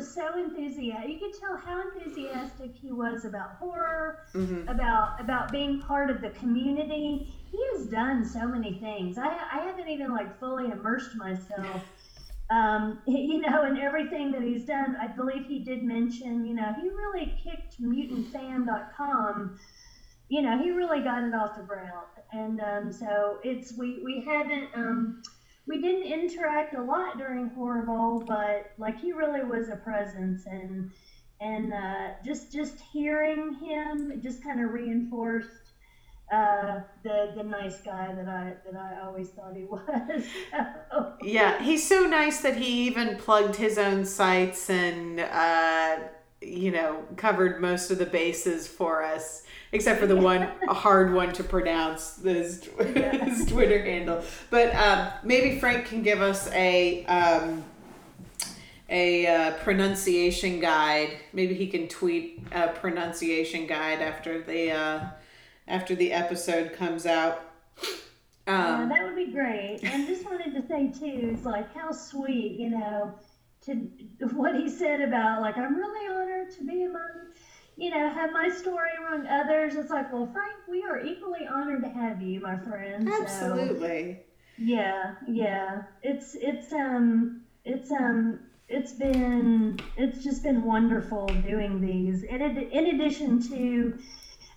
was 0.00 0.14
so 0.14 0.38
enthusiastic. 0.38 1.10
You 1.10 1.18
could 1.18 1.38
tell 1.38 1.56
how 1.58 1.82
enthusiastic 1.82 2.70
he 2.74 2.90
was 2.90 3.26
about 3.26 3.56
horror, 3.56 4.20
mm-hmm. 4.34 4.66
about 4.68 5.20
about 5.20 5.52
being 5.52 5.80
part 5.80 6.10
of 6.10 6.22
the 6.22 6.30
community. 6.30 7.34
He 7.50 7.58
has 7.72 7.86
done 7.86 8.24
so 8.24 8.48
many 8.48 8.78
things. 8.78 9.18
I 9.18 9.28
I 9.28 9.60
haven't 9.66 9.88
even 9.88 10.10
like 10.10 10.40
fully 10.40 10.70
immersed 10.70 11.16
myself. 11.16 11.82
Um, 12.48 13.00
you 13.06 13.40
know, 13.40 13.62
and 13.62 13.78
everything 13.78 14.32
that 14.32 14.42
he's 14.42 14.64
done, 14.64 14.96
I 15.00 15.06
believe 15.08 15.46
he 15.46 15.58
did 15.58 15.82
mention, 15.82 16.46
you 16.46 16.54
know, 16.54 16.74
he 16.80 16.88
really 16.88 17.34
kicked 17.44 17.80
mutantfam.com. 17.80 19.58
You 20.28 20.42
know, 20.42 20.58
he 20.62 20.70
really 20.70 21.02
got 21.02 21.22
it 21.24 21.34
off 21.34 21.56
the 21.56 21.62
ground. 21.62 22.06
And 22.32 22.60
um, 22.60 22.92
so 22.92 23.38
it's, 23.44 23.76
we, 23.76 24.00
we 24.04 24.24
haven't, 24.24 24.68
um, 24.74 25.22
we 25.70 25.80
didn't 25.80 26.02
interact 26.02 26.74
a 26.74 26.82
lot 26.82 27.16
during 27.16 27.48
Horror 27.50 27.82
Bowl, 27.86 28.24
but 28.26 28.72
like 28.76 29.00
he 29.00 29.12
really 29.12 29.44
was 29.44 29.68
a 29.68 29.76
presence, 29.76 30.44
and 30.46 30.90
and 31.40 31.72
uh, 31.72 32.08
just 32.24 32.52
just 32.52 32.80
hearing 32.92 33.54
him 33.54 34.20
just 34.20 34.42
kind 34.42 34.62
of 34.62 34.72
reinforced 34.72 35.48
uh, 36.32 36.80
the 37.04 37.32
the 37.36 37.44
nice 37.44 37.80
guy 37.82 38.12
that 38.12 38.28
I 38.28 38.54
that 38.68 38.76
I 38.76 39.06
always 39.06 39.28
thought 39.28 39.54
he 39.54 39.64
was. 39.70 40.24
Yeah, 41.22 41.62
he's 41.62 41.86
so 41.86 42.00
nice 42.00 42.40
that 42.40 42.56
he 42.56 42.88
even 42.88 43.16
plugged 43.16 43.54
his 43.54 43.78
own 43.78 44.04
sites 44.04 44.68
and 44.68 45.20
uh, 45.20 45.98
you 46.40 46.72
know 46.72 47.04
covered 47.16 47.60
most 47.60 47.92
of 47.92 47.98
the 47.98 48.06
bases 48.06 48.66
for 48.66 49.04
us 49.04 49.44
except 49.72 50.00
for 50.00 50.06
the 50.06 50.16
one 50.16 50.48
hard 50.68 51.12
one 51.12 51.32
to 51.34 51.44
pronounce 51.44 52.12
this, 52.12 52.68
yeah. 52.78 53.24
his 53.24 53.46
Twitter 53.50 53.82
handle. 53.82 54.22
But 54.50 54.74
um, 54.74 55.08
maybe 55.22 55.58
Frank 55.58 55.86
can 55.86 56.02
give 56.02 56.20
us 56.20 56.50
a 56.52 57.04
um, 57.06 57.64
a 58.88 59.26
uh, 59.26 59.52
pronunciation 59.58 60.60
guide. 60.60 61.16
Maybe 61.32 61.54
he 61.54 61.68
can 61.68 61.88
tweet 61.88 62.42
a 62.52 62.68
pronunciation 62.68 63.66
guide 63.66 64.00
after 64.00 64.42
the 64.42 64.72
uh, 64.72 65.06
after 65.68 65.94
the 65.94 66.12
episode 66.12 66.72
comes 66.72 67.06
out. 67.06 67.44
Um, 68.46 68.88
that 68.88 69.04
would 69.04 69.14
be 69.14 69.30
great. 69.30 69.80
And 69.84 70.08
just 70.08 70.24
wanted 70.24 70.54
to 70.54 70.66
say 70.66 70.88
too, 70.88 71.30
it's 71.34 71.44
like 71.44 71.72
how 71.72 71.92
sweet, 71.92 72.58
you 72.58 72.70
know, 72.70 73.14
to 73.66 73.74
what 74.32 74.56
he 74.56 74.68
said 74.68 75.00
about 75.00 75.40
like 75.40 75.56
I'm 75.56 75.76
really 75.76 76.08
honored 76.08 76.50
to 76.56 76.64
be 76.64 76.84
among 76.84 77.10
you 77.76 77.90
know, 77.90 78.08
have 78.10 78.32
my 78.32 78.48
story 78.50 78.90
among 78.98 79.26
others. 79.26 79.74
It's 79.74 79.90
like, 79.90 80.12
well, 80.12 80.28
Frank, 80.32 80.54
we 80.68 80.82
are 80.84 81.00
equally 81.00 81.46
honored 81.46 81.82
to 81.82 81.88
have 81.88 82.20
you, 82.22 82.40
my 82.40 82.58
friend. 82.58 83.08
Absolutely. 83.08 84.14
So, 84.14 84.62
yeah, 84.62 85.14
yeah. 85.26 85.82
It's 86.02 86.34
it's 86.34 86.72
um 86.72 87.42
it's 87.64 87.90
um 87.90 88.40
it's 88.68 88.92
been 88.92 89.80
it's 89.96 90.22
just 90.22 90.42
been 90.42 90.62
wonderful 90.64 91.26
doing 91.26 91.80
these. 91.80 92.22
In 92.22 92.42
ad- 92.42 92.58
in 92.58 92.86
addition 92.94 93.40
to 93.48 93.98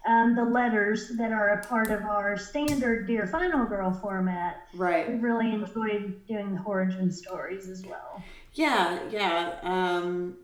um, 0.05 0.35
the 0.35 0.43
letters 0.43 1.09
that 1.17 1.31
are 1.31 1.49
a 1.49 1.65
part 1.65 1.89
of 1.89 2.03
our 2.03 2.37
standard 2.37 3.07
Dear 3.07 3.25
Final 3.27 3.65
Girl 3.65 3.91
format. 3.93 4.67
Right. 4.73 5.09
We've 5.09 5.23
really 5.23 5.51
enjoyed 5.51 6.27
doing 6.27 6.55
the 6.55 6.61
origin 6.63 7.11
stories 7.11 7.69
as 7.69 7.85
well. 7.85 8.21
Yeah, 8.53 8.99
yeah. 9.09 9.53
Um, 9.63 10.35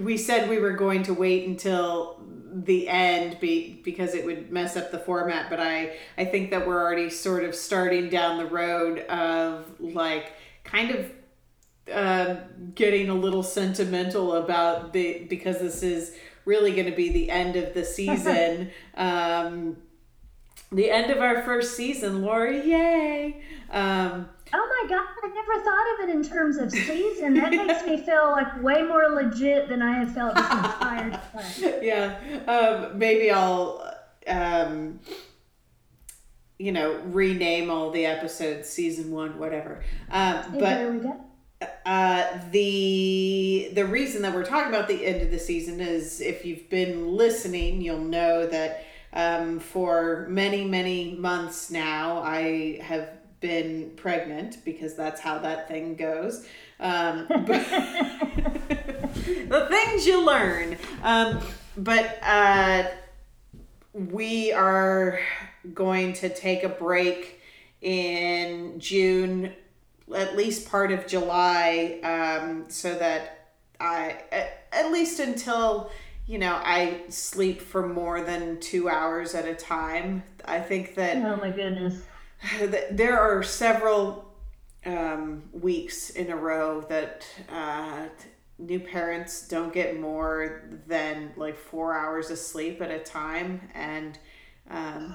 we 0.00 0.16
said 0.16 0.48
we 0.48 0.58
were 0.58 0.72
going 0.72 1.02
to 1.04 1.14
wait 1.14 1.48
until 1.48 2.20
the 2.52 2.88
end 2.88 3.38
be, 3.40 3.80
because 3.84 4.14
it 4.14 4.24
would 4.24 4.50
mess 4.52 4.76
up 4.76 4.92
the 4.92 4.98
format 4.98 5.50
but 5.50 5.58
i 5.58 5.96
i 6.16 6.24
think 6.24 6.50
that 6.50 6.66
we're 6.66 6.80
already 6.80 7.10
sort 7.10 7.42
of 7.42 7.54
starting 7.54 8.08
down 8.08 8.38
the 8.38 8.46
road 8.46 9.00
of 9.06 9.66
like 9.80 10.32
kind 10.62 10.90
of 10.92 11.10
uh, 11.92 12.36
getting 12.74 13.10
a 13.10 13.14
little 13.14 13.42
sentimental 13.42 14.36
about 14.36 14.92
the 14.92 15.24
because 15.28 15.58
this 15.58 15.82
is 15.82 16.14
really 16.44 16.72
going 16.72 16.86
to 16.86 16.96
be 16.96 17.10
the 17.10 17.30
end 17.30 17.56
of 17.56 17.74
the 17.74 17.84
season 17.84 18.70
um, 18.96 19.76
the 20.74 20.90
end 20.90 21.10
of 21.10 21.18
our 21.18 21.42
first 21.42 21.76
season 21.76 22.22
Lori 22.22 22.70
yay 22.70 23.40
um, 23.70 24.28
Oh 24.56 24.82
my 24.82 24.88
god, 24.88 25.06
I 25.22 25.28
never 25.34 25.64
thought 25.64 25.94
of 25.94 26.08
it 26.08 26.14
in 26.14 26.22
terms 26.22 26.58
of 26.58 26.70
season. 26.70 27.34
That 27.34 27.50
makes 27.50 27.84
me 27.84 27.96
feel 27.96 28.30
like 28.30 28.62
way 28.62 28.82
more 28.82 29.08
legit 29.08 29.68
than 29.68 29.82
I 29.82 29.98
have 29.98 30.14
felt 30.14 30.36
this 30.36 30.44
entire 30.44 31.10
time. 31.32 31.74
Yeah, 31.82 32.16
um, 32.46 32.96
maybe 32.96 33.32
I'll, 33.32 33.92
um, 34.28 35.00
you 36.58 36.70
know, 36.70 37.00
rename 37.06 37.68
all 37.68 37.90
the 37.90 38.06
episodes, 38.06 38.68
season 38.68 39.10
one, 39.10 39.40
whatever. 39.40 39.82
Um, 40.08 40.44
but 40.52 40.60
there 40.60 40.92
we 40.92 40.98
go. 41.00 41.20
Uh, 41.84 42.38
the 42.52 43.70
the 43.74 43.86
reason 43.86 44.22
that 44.22 44.34
we're 44.34 44.44
talking 44.44 44.68
about 44.68 44.86
the 44.86 45.04
end 45.04 45.22
of 45.22 45.32
the 45.32 45.38
season 45.38 45.80
is 45.80 46.20
if 46.20 46.44
you've 46.44 46.70
been 46.70 47.16
listening, 47.16 47.80
you'll 47.80 47.98
know 47.98 48.46
that 48.46 48.84
um, 49.14 49.58
for 49.58 50.26
many 50.28 50.64
many 50.64 51.14
months 51.14 51.70
now 51.70 52.18
I 52.18 52.78
have 52.82 53.08
been 53.40 53.92
pregnant 53.96 54.64
because 54.64 54.94
that's 54.94 55.20
how 55.20 55.38
that 55.38 55.68
thing 55.68 55.96
goes. 55.96 56.46
Um, 56.80 57.26
the 58.88 58.96
things 59.68 60.06
you 60.06 60.24
learn. 60.24 60.78
Um, 61.02 61.40
but 61.76 62.18
uh, 62.22 62.84
we 63.92 64.52
are 64.52 65.20
going 65.74 66.14
to 66.14 66.28
take 66.28 66.64
a 66.64 66.68
break 66.68 67.40
in 67.82 68.80
June, 68.80 69.52
at 70.14 70.36
least 70.36 70.70
part 70.70 70.90
of 70.90 71.06
July, 71.06 72.00
um, 72.02 72.64
so 72.68 72.94
that 72.94 73.50
I, 73.78 74.16
at 74.72 74.90
least 74.90 75.20
until 75.20 75.90
you 76.26 76.38
know, 76.38 76.60
I 76.62 77.02
sleep 77.08 77.60
for 77.60 77.86
more 77.86 78.22
than 78.22 78.58
two 78.60 78.88
hours 78.88 79.34
at 79.34 79.46
a 79.46 79.54
time. 79.54 80.22
I 80.44 80.60
think 80.60 80.94
that. 80.94 81.16
Oh 81.16 81.36
my 81.36 81.50
goodness 81.50 82.02
there 82.90 83.18
are 83.18 83.42
several 83.42 84.32
um, 84.86 85.42
weeks 85.52 86.10
in 86.10 86.30
a 86.30 86.36
row 86.36 86.82
that 86.82 87.26
uh, 87.50 88.06
new 88.58 88.80
parents 88.80 89.48
don't 89.48 89.72
get 89.72 89.98
more 89.98 90.62
than 90.86 91.32
like 91.36 91.56
four 91.56 91.94
hours 91.94 92.30
of 92.30 92.38
sleep 92.38 92.80
at 92.82 92.90
a 92.90 92.98
time 92.98 93.60
and 93.74 94.18
um, 94.70 95.14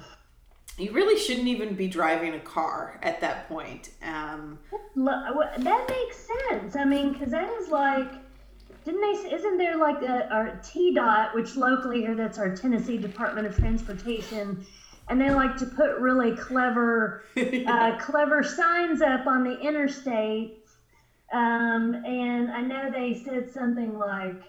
you 0.78 0.92
really 0.92 1.20
shouldn't 1.20 1.48
even 1.48 1.76
be 1.76 1.88
driving 1.88 2.34
a 2.34 2.40
car 2.40 3.00
at 3.04 3.22
that 3.22 3.48
point 3.48 3.92
um, 4.04 4.58
that 4.96 5.86
makes 5.90 6.28
sense 6.50 6.76
i 6.76 6.84
mean 6.84 7.14
because 7.14 7.32
that 7.32 7.50
is 7.62 7.70
like 7.70 8.12
didn't 8.92 9.02
they 9.02 9.36
isn't 9.36 9.58
there 9.58 9.78
like 9.78 10.02
a, 10.02 10.28
a 10.32 10.66
TDOT 10.66 11.34
which 11.36 11.56
locally 11.56 12.02
here 12.02 12.16
that's 12.16 12.38
our 12.38 12.56
tennessee 12.56 12.98
department 12.98 13.46
of 13.46 13.56
transportation 13.56 14.66
and 15.10 15.20
they 15.20 15.32
like 15.32 15.58
to 15.58 15.66
put 15.66 15.98
really 15.98 16.36
clever, 16.36 17.24
uh, 17.68 17.98
clever 18.00 18.44
signs 18.44 19.02
up 19.02 19.26
on 19.26 19.44
the 19.44 19.60
interstate. 19.60 20.64
Um, 21.34 21.96
and 22.06 22.52
I 22.52 22.62
know 22.62 22.92
they 22.92 23.22
said 23.24 23.52
something 23.52 23.98
like, 23.98 24.42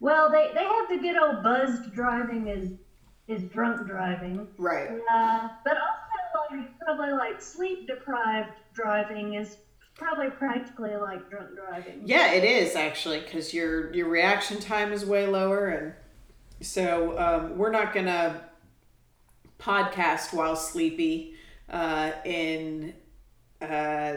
"Well, 0.00 0.30
they, 0.30 0.50
they 0.54 0.64
have 0.64 0.88
the 0.88 0.98
good 0.98 1.16
old 1.16 1.42
buzzed 1.42 1.92
driving 1.92 2.48
is 2.48 2.72
is 3.26 3.42
drunk 3.50 3.86
driving, 3.86 4.48
right? 4.58 4.90
Uh, 5.10 5.48
but 5.64 5.76
also 5.76 6.56
like 6.56 6.78
probably 6.78 7.12
like 7.12 7.40
sleep 7.40 7.86
deprived 7.86 8.52
driving 8.74 9.34
is 9.34 9.58
probably 9.98 10.30
practically 10.30 10.96
like 10.96 11.28
drunk 11.28 11.50
driving. 11.54 12.02
Yeah, 12.06 12.32
it 12.32 12.44
is 12.44 12.74
actually 12.74 13.20
because 13.20 13.52
your 13.52 13.92
your 13.92 14.08
reaction 14.08 14.60
time 14.60 14.92
is 14.92 15.04
way 15.04 15.26
lower, 15.26 15.68
and 15.68 15.92
so 16.66 17.18
um, 17.18 17.58
we're 17.58 17.72
not 17.72 17.92
gonna 17.92 18.48
podcast 19.58 20.32
while 20.32 20.56
sleepy 20.56 21.34
uh, 21.68 22.12
in 22.24 22.94
uh, 23.60 24.14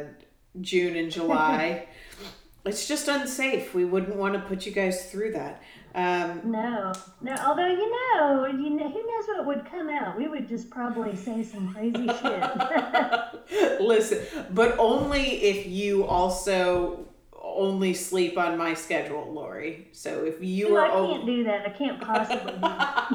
June 0.62 0.96
and 0.96 1.12
July. 1.12 1.88
it's 2.66 2.88
just 2.88 3.08
unsafe. 3.08 3.74
We 3.74 3.84
wouldn't 3.84 4.16
want 4.16 4.36
to 4.36 4.40
put 4.40 4.66
you 4.66 4.72
guys 4.72 5.12
through 5.12 5.34
that. 5.34 5.62
Um, 5.94 6.42
no, 6.46 6.94
no. 7.22 7.36
Although 7.46 7.68
you 7.68 7.92
know, 7.92 8.46
you 8.46 8.70
know, 8.70 8.90
who 8.90 9.06
knows 9.06 9.28
what 9.28 9.46
would 9.46 9.66
come 9.70 9.90
out? 9.90 10.18
We 10.18 10.28
would 10.28 10.48
just 10.48 10.70
probably 10.70 11.16
say 11.16 11.44
some 11.44 11.74
crazy 11.74 12.08
shit. 12.08 13.82
Listen, 13.82 14.20
but 14.52 14.78
only 14.80 15.22
if 15.22 15.68
you 15.68 16.06
also 16.06 17.06
only 17.44 17.94
sleep 17.94 18.38
on 18.38 18.58
my 18.58 18.74
schedule, 18.74 19.32
Lori. 19.34 19.90
So 19.92 20.24
if 20.24 20.42
you 20.42 20.70
no, 20.70 20.78
are, 20.78 20.86
I 20.86 21.08
can't 21.08 21.26
do 21.26 21.44
that. 21.44 21.68
I 21.68 21.70
can't 21.72 22.00
possibly 22.00 22.54
do 22.54 22.60
that. 22.62 23.08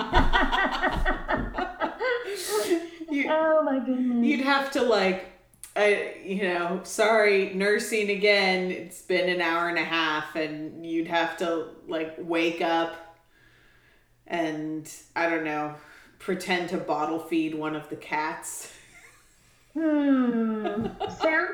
you, 3.10 3.30
oh 3.30 3.62
my 3.62 3.78
goodness. 3.78 4.26
You'd 4.26 4.44
have 4.44 4.70
to 4.72 4.82
like 4.82 5.35
I, 5.76 6.14
you 6.24 6.42
know, 6.42 6.80
sorry, 6.84 7.52
nursing 7.54 8.10
again. 8.10 8.70
It's 8.70 9.02
been 9.02 9.28
an 9.28 9.40
hour 9.40 9.68
and 9.68 9.78
a 9.78 9.84
half, 9.84 10.34
and 10.34 10.86
you'd 10.86 11.08
have 11.08 11.36
to 11.38 11.68
like 11.86 12.14
wake 12.18 12.62
up 12.62 12.96
and 14.26 14.92
I 15.14 15.28
don't 15.28 15.44
know, 15.44 15.74
pretend 16.18 16.70
to 16.70 16.78
bottle 16.78 17.18
feed 17.18 17.54
one 17.54 17.76
of 17.76 17.88
the 17.88 17.96
cats. 17.96 18.72
Hmm. 19.74 20.86
Sounds 21.20 21.50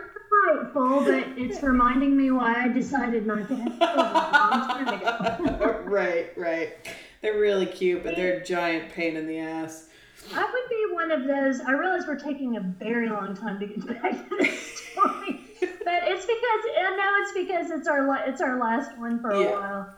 spiteful, 0.46 1.00
but 1.00 1.24
it's 1.36 1.62
reminding 1.62 2.16
me 2.16 2.30
why 2.30 2.64
I 2.64 2.68
decided 2.68 3.26
not 3.26 3.48
to 3.48 3.56
have 3.56 3.78
children 3.78 3.82
a 3.82 3.96
long 3.96 4.68
time 4.68 5.48
ago. 5.48 5.80
right, 5.84 6.32
right. 6.36 6.74
They're 7.20 7.38
really 7.38 7.66
cute, 7.66 8.02
but 8.02 8.16
they're 8.16 8.38
a 8.38 8.44
giant 8.44 8.92
pain 8.92 9.16
in 9.16 9.26
the 9.26 9.38
ass. 9.38 9.88
I 10.30 10.40
would 10.52 10.68
be 10.68 10.84
one 10.88 11.10
of 11.10 11.24
those. 11.24 11.60
I 11.60 11.72
realize 11.72 12.06
we're 12.06 12.16
taking 12.16 12.56
a 12.56 12.60
very 12.60 13.08
long 13.08 13.34
time 13.34 13.58
to 13.60 13.66
get 13.66 13.86
back 14.02 14.12
to 14.12 14.36
this 14.38 14.54
story, 14.92 15.38
but 15.84 16.02
it's 16.04 16.24
because 16.24 16.60
I 16.78 16.90
know 16.90 17.10
it's 17.18 17.32
because 17.32 17.70
it's 17.70 17.86
our 17.86 18.02
it's 18.26 18.40
our 18.40 18.56
last 18.56 18.94
one 18.96 19.18
for 19.18 19.32
a 19.34 19.42
Yeah. 19.42 19.48
while. 19.48 19.88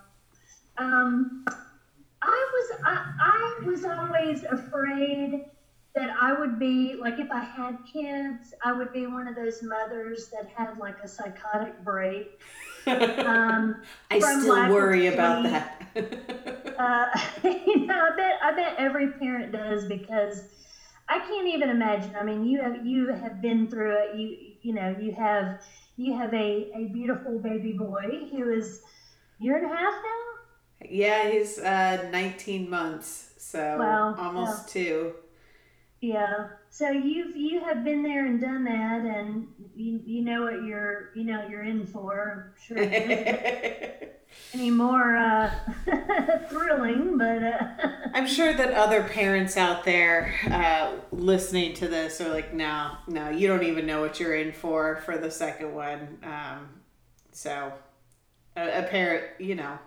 Um, 0.78 1.28
I 2.22 2.46
was 2.52 2.72
I, 2.84 3.00
I 3.18 3.54
was 3.64 3.84
always 3.84 4.44
afraid 4.50 5.40
that 5.94 6.10
I 6.20 6.32
would 6.38 6.58
be 6.58 6.96
like 7.00 7.18
if 7.18 7.30
I 7.30 7.40
had 7.40 7.78
kids, 7.90 8.52
I 8.64 8.72
would 8.72 8.92
be 8.92 9.06
one 9.06 9.28
of 9.28 9.36
those 9.36 9.62
mothers 9.62 10.28
that 10.32 10.48
had 10.54 10.78
like 10.78 10.96
a 11.02 11.08
psychotic 11.08 11.82
break. 11.84 12.40
Um, 12.86 13.76
I 14.10 14.18
still 14.20 14.68
worry 14.68 15.06
about 15.06 15.42
that. 15.44 15.80
uh, 16.78 17.06
you 17.66 17.86
know, 17.86 17.94
I 17.94 18.16
bet 18.16 18.38
I 18.42 18.52
bet 18.54 18.74
every 18.76 19.12
parent 19.12 19.52
does 19.52 19.86
because 19.86 20.42
I 21.08 21.18
can't 21.20 21.48
even 21.48 21.70
imagine. 21.70 22.14
I 22.14 22.24
mean, 22.24 22.44
you 22.44 22.60
have 22.60 22.84
you 22.84 23.08
have 23.08 23.40
been 23.40 23.68
through 23.70 23.96
it. 24.02 24.16
You 24.16 24.36
you 24.62 24.74
know 24.74 24.94
you 25.00 25.12
have 25.12 25.60
you 25.96 26.14
have 26.14 26.34
a, 26.34 26.70
a 26.74 26.84
beautiful 26.92 27.38
baby 27.38 27.72
boy 27.72 28.28
who 28.30 28.50
is 28.50 28.82
year 29.38 29.56
and 29.56 29.66
a 29.66 29.68
half 29.68 29.94
now. 29.94 30.88
yeah, 30.90 31.30
he's 31.30 31.58
uh, 31.58 32.08
19 32.10 32.68
months, 32.68 33.30
so 33.38 33.76
Wow, 33.78 34.14
almost 34.18 34.68
two. 34.68 35.14
Yeah. 36.04 36.48
So 36.68 36.90
you've 36.90 37.34
you 37.34 37.60
have 37.60 37.82
been 37.82 38.02
there 38.02 38.26
and 38.26 38.38
done 38.38 38.64
that, 38.64 39.00
and 39.06 39.48
you 39.74 40.02
you 40.04 40.22
know 40.22 40.42
what 40.42 40.62
you're 40.62 41.12
you 41.14 41.24
know 41.24 41.40
what 41.40 41.48
you're 41.48 41.62
in 41.62 41.86
for. 41.86 42.52
I'm 42.54 42.62
sure. 42.62 42.76
it 42.76 42.90
doesn't 42.90 43.24
get 43.24 44.26
any 44.52 44.70
more 44.70 45.16
uh, 45.16 45.50
thrilling, 46.50 47.16
but. 47.16 47.42
Uh, 47.42 47.58
I'm 48.14 48.26
sure 48.26 48.52
that 48.52 48.74
other 48.74 49.02
parents 49.02 49.56
out 49.56 49.84
there 49.84 50.34
uh, 50.50 50.92
listening 51.10 51.72
to 51.74 51.88
this 51.88 52.20
are 52.20 52.28
like, 52.28 52.52
no, 52.52 52.92
no, 53.08 53.30
you 53.30 53.48
don't 53.48 53.64
even 53.64 53.86
know 53.86 54.02
what 54.02 54.20
you're 54.20 54.34
in 54.34 54.52
for 54.52 54.96
for 55.06 55.16
the 55.16 55.30
second 55.30 55.74
one. 55.74 56.18
Um, 56.22 56.68
so, 57.32 57.72
a, 58.56 58.80
a 58.80 58.82
parent, 58.82 59.24
you 59.38 59.54
know, 59.54 59.78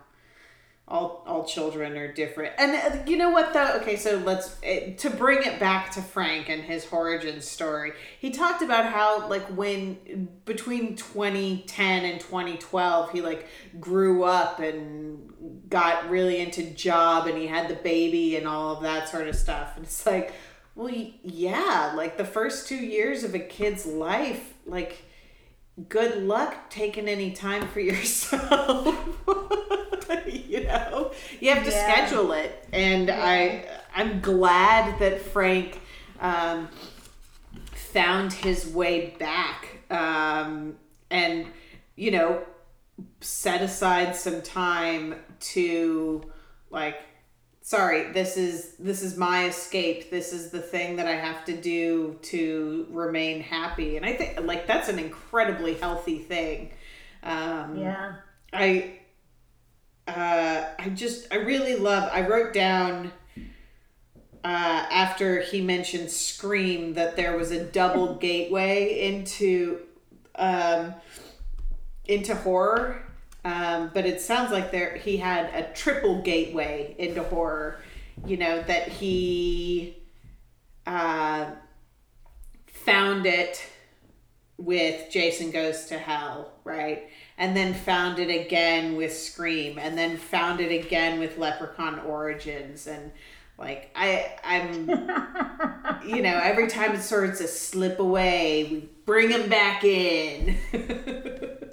all 0.90 1.22
all 1.26 1.44
children 1.44 1.96
are 1.96 2.10
different. 2.12 2.54
And 2.58 2.74
uh, 2.74 3.02
you 3.06 3.16
know 3.16 3.30
what 3.30 3.52
though? 3.52 3.74
Okay, 3.76 3.96
so 3.96 4.16
let's 4.18 4.56
uh, 4.62 4.94
to 4.96 5.10
bring 5.10 5.42
it 5.42 5.60
back 5.60 5.90
to 5.92 6.02
Frank 6.02 6.48
and 6.48 6.62
his 6.62 6.86
origin 6.90 7.40
story. 7.40 7.92
He 8.18 8.30
talked 8.30 8.62
about 8.62 8.86
how 8.86 9.28
like 9.28 9.46
when 9.48 10.28
between 10.44 10.96
2010 10.96 12.04
and 12.04 12.20
2012 12.20 13.12
he 13.12 13.20
like 13.20 13.48
grew 13.78 14.24
up 14.24 14.60
and 14.60 15.68
got 15.68 16.08
really 16.08 16.40
into 16.40 16.62
job 16.70 17.26
and 17.26 17.36
he 17.36 17.46
had 17.46 17.68
the 17.68 17.76
baby 17.76 18.36
and 18.36 18.48
all 18.48 18.74
of 18.74 18.82
that 18.82 19.08
sort 19.08 19.28
of 19.28 19.36
stuff. 19.36 19.76
And 19.76 19.84
it's 19.84 20.06
like, 20.06 20.32
well, 20.74 20.94
yeah, 21.22 21.92
like 21.94 22.16
the 22.16 22.24
first 22.24 22.66
2 22.68 22.76
years 22.76 23.24
of 23.24 23.34
a 23.34 23.38
kid's 23.38 23.84
life, 23.84 24.54
like 24.64 25.04
good 25.88 26.22
luck 26.22 26.70
taking 26.70 27.08
any 27.08 27.32
time 27.32 27.68
for 27.68 27.80
yourself. 27.80 28.96
You 31.40 31.54
have 31.54 31.64
to 31.64 31.70
Yeah. 31.70 31.92
schedule 31.92 32.32
it, 32.32 32.66
and 32.72 33.10
I 33.10 33.64
I'm 33.94 34.20
glad 34.20 34.98
that 35.00 35.20
Frank 35.20 35.80
um, 36.20 36.68
found 37.72 38.32
his 38.32 38.66
way 38.66 39.14
back, 39.18 39.66
um, 39.90 40.76
and 41.10 41.46
you 41.96 42.10
know, 42.10 42.42
set 43.20 43.62
aside 43.62 44.14
some 44.16 44.42
time 44.42 45.14
to 45.40 46.22
like 46.70 47.00
sorry 47.60 48.10
this 48.12 48.36
is 48.36 48.74
this 48.78 49.02
is 49.02 49.16
my 49.16 49.46
escape 49.46 50.10
this 50.10 50.32
is 50.32 50.50
the 50.50 50.60
thing 50.60 50.96
that 50.96 51.06
i 51.06 51.12
have 51.14 51.44
to 51.44 51.54
do 51.60 52.18
to 52.22 52.86
remain 52.90 53.40
happy 53.40 53.96
and 53.96 54.06
i 54.06 54.12
think 54.12 54.40
like 54.42 54.66
that's 54.66 54.88
an 54.88 54.98
incredibly 54.98 55.74
healthy 55.74 56.18
thing 56.18 56.70
um 57.22 57.76
yeah. 57.76 58.14
i 58.52 58.97
uh 60.08 60.64
i 60.78 60.88
just 60.88 61.32
i 61.32 61.36
really 61.36 61.76
love 61.76 62.10
i 62.12 62.26
wrote 62.26 62.52
down 62.52 63.12
uh 64.44 64.86
after 64.90 65.40
he 65.40 65.60
mentioned 65.60 66.10
scream 66.10 66.94
that 66.94 67.14
there 67.16 67.36
was 67.36 67.50
a 67.50 67.64
double 67.64 68.14
gateway 68.16 69.00
into 69.00 69.80
um 70.36 70.94
into 72.06 72.34
horror. 72.34 73.02
Um, 73.44 73.90
but 73.94 74.04
it 74.04 74.20
sounds 74.20 74.50
like 74.50 74.72
there 74.72 74.96
he 74.96 75.16
had 75.16 75.54
a 75.54 75.72
triple 75.72 76.22
gateway 76.22 76.94
into 76.98 77.22
horror 77.22 77.80
you 78.26 78.36
know 78.36 78.62
that 78.62 78.88
he 78.88 79.96
uh, 80.86 81.50
found 82.66 83.26
it 83.26 83.62
with 84.56 85.10
jason 85.10 85.50
goes 85.50 85.84
to 85.86 85.98
hell 85.98 86.52
right 86.64 87.08
and 87.38 87.56
then 87.56 87.72
found 87.72 88.18
it 88.18 88.28
again 88.28 88.96
with 88.96 89.12
scream 89.16 89.78
and 89.78 89.96
then 89.96 90.16
found 90.16 90.60
it 90.60 90.84
again 90.84 91.18
with 91.18 91.38
leprechaun 91.38 91.98
origins 92.00 92.86
and 92.86 93.10
like 93.58 93.90
i 93.96 94.32
i'm 94.44 94.88
you 96.06 96.20
know 96.22 96.38
every 96.42 96.66
time 96.68 96.92
it 96.92 97.00
starts 97.00 97.38
to 97.38 97.48
slip 97.48 97.98
away 97.98 98.68
we 98.70 98.88
bring 99.06 99.30
him 99.30 99.48
back 99.48 99.82
in 99.84 100.56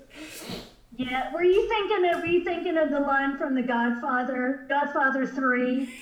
Yeah, 0.98 1.34
were 1.34 1.44
you 1.44 1.68
thinking 1.68 2.10
of 2.10 2.22
were 2.22 2.28
you 2.28 2.44
thinking 2.44 2.78
of 2.78 2.90
the 2.90 3.02
line 3.02 3.38
from 3.38 3.54
The 3.54 3.62
Godfather, 3.62 4.66
Godfather 4.70 5.26
Three? 5.26 5.94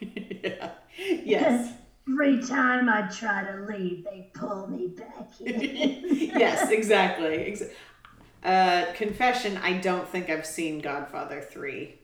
yeah. 0.00 0.70
Yes. 0.98 1.72
Every 2.06 2.42
time 2.42 2.88
I 2.88 3.02
try 3.02 3.44
to 3.44 3.60
leave, 3.62 4.04
they 4.04 4.30
pull 4.34 4.66
me 4.66 4.88
back 4.88 5.30
in. 5.40 6.04
yes, 6.10 6.70
exactly. 6.70 7.56
Uh, 8.42 8.86
confession: 8.94 9.56
I 9.58 9.74
don't 9.74 10.08
think 10.08 10.28
I've 10.30 10.46
seen 10.46 10.80
Godfather 10.80 11.40
three. 11.40 11.98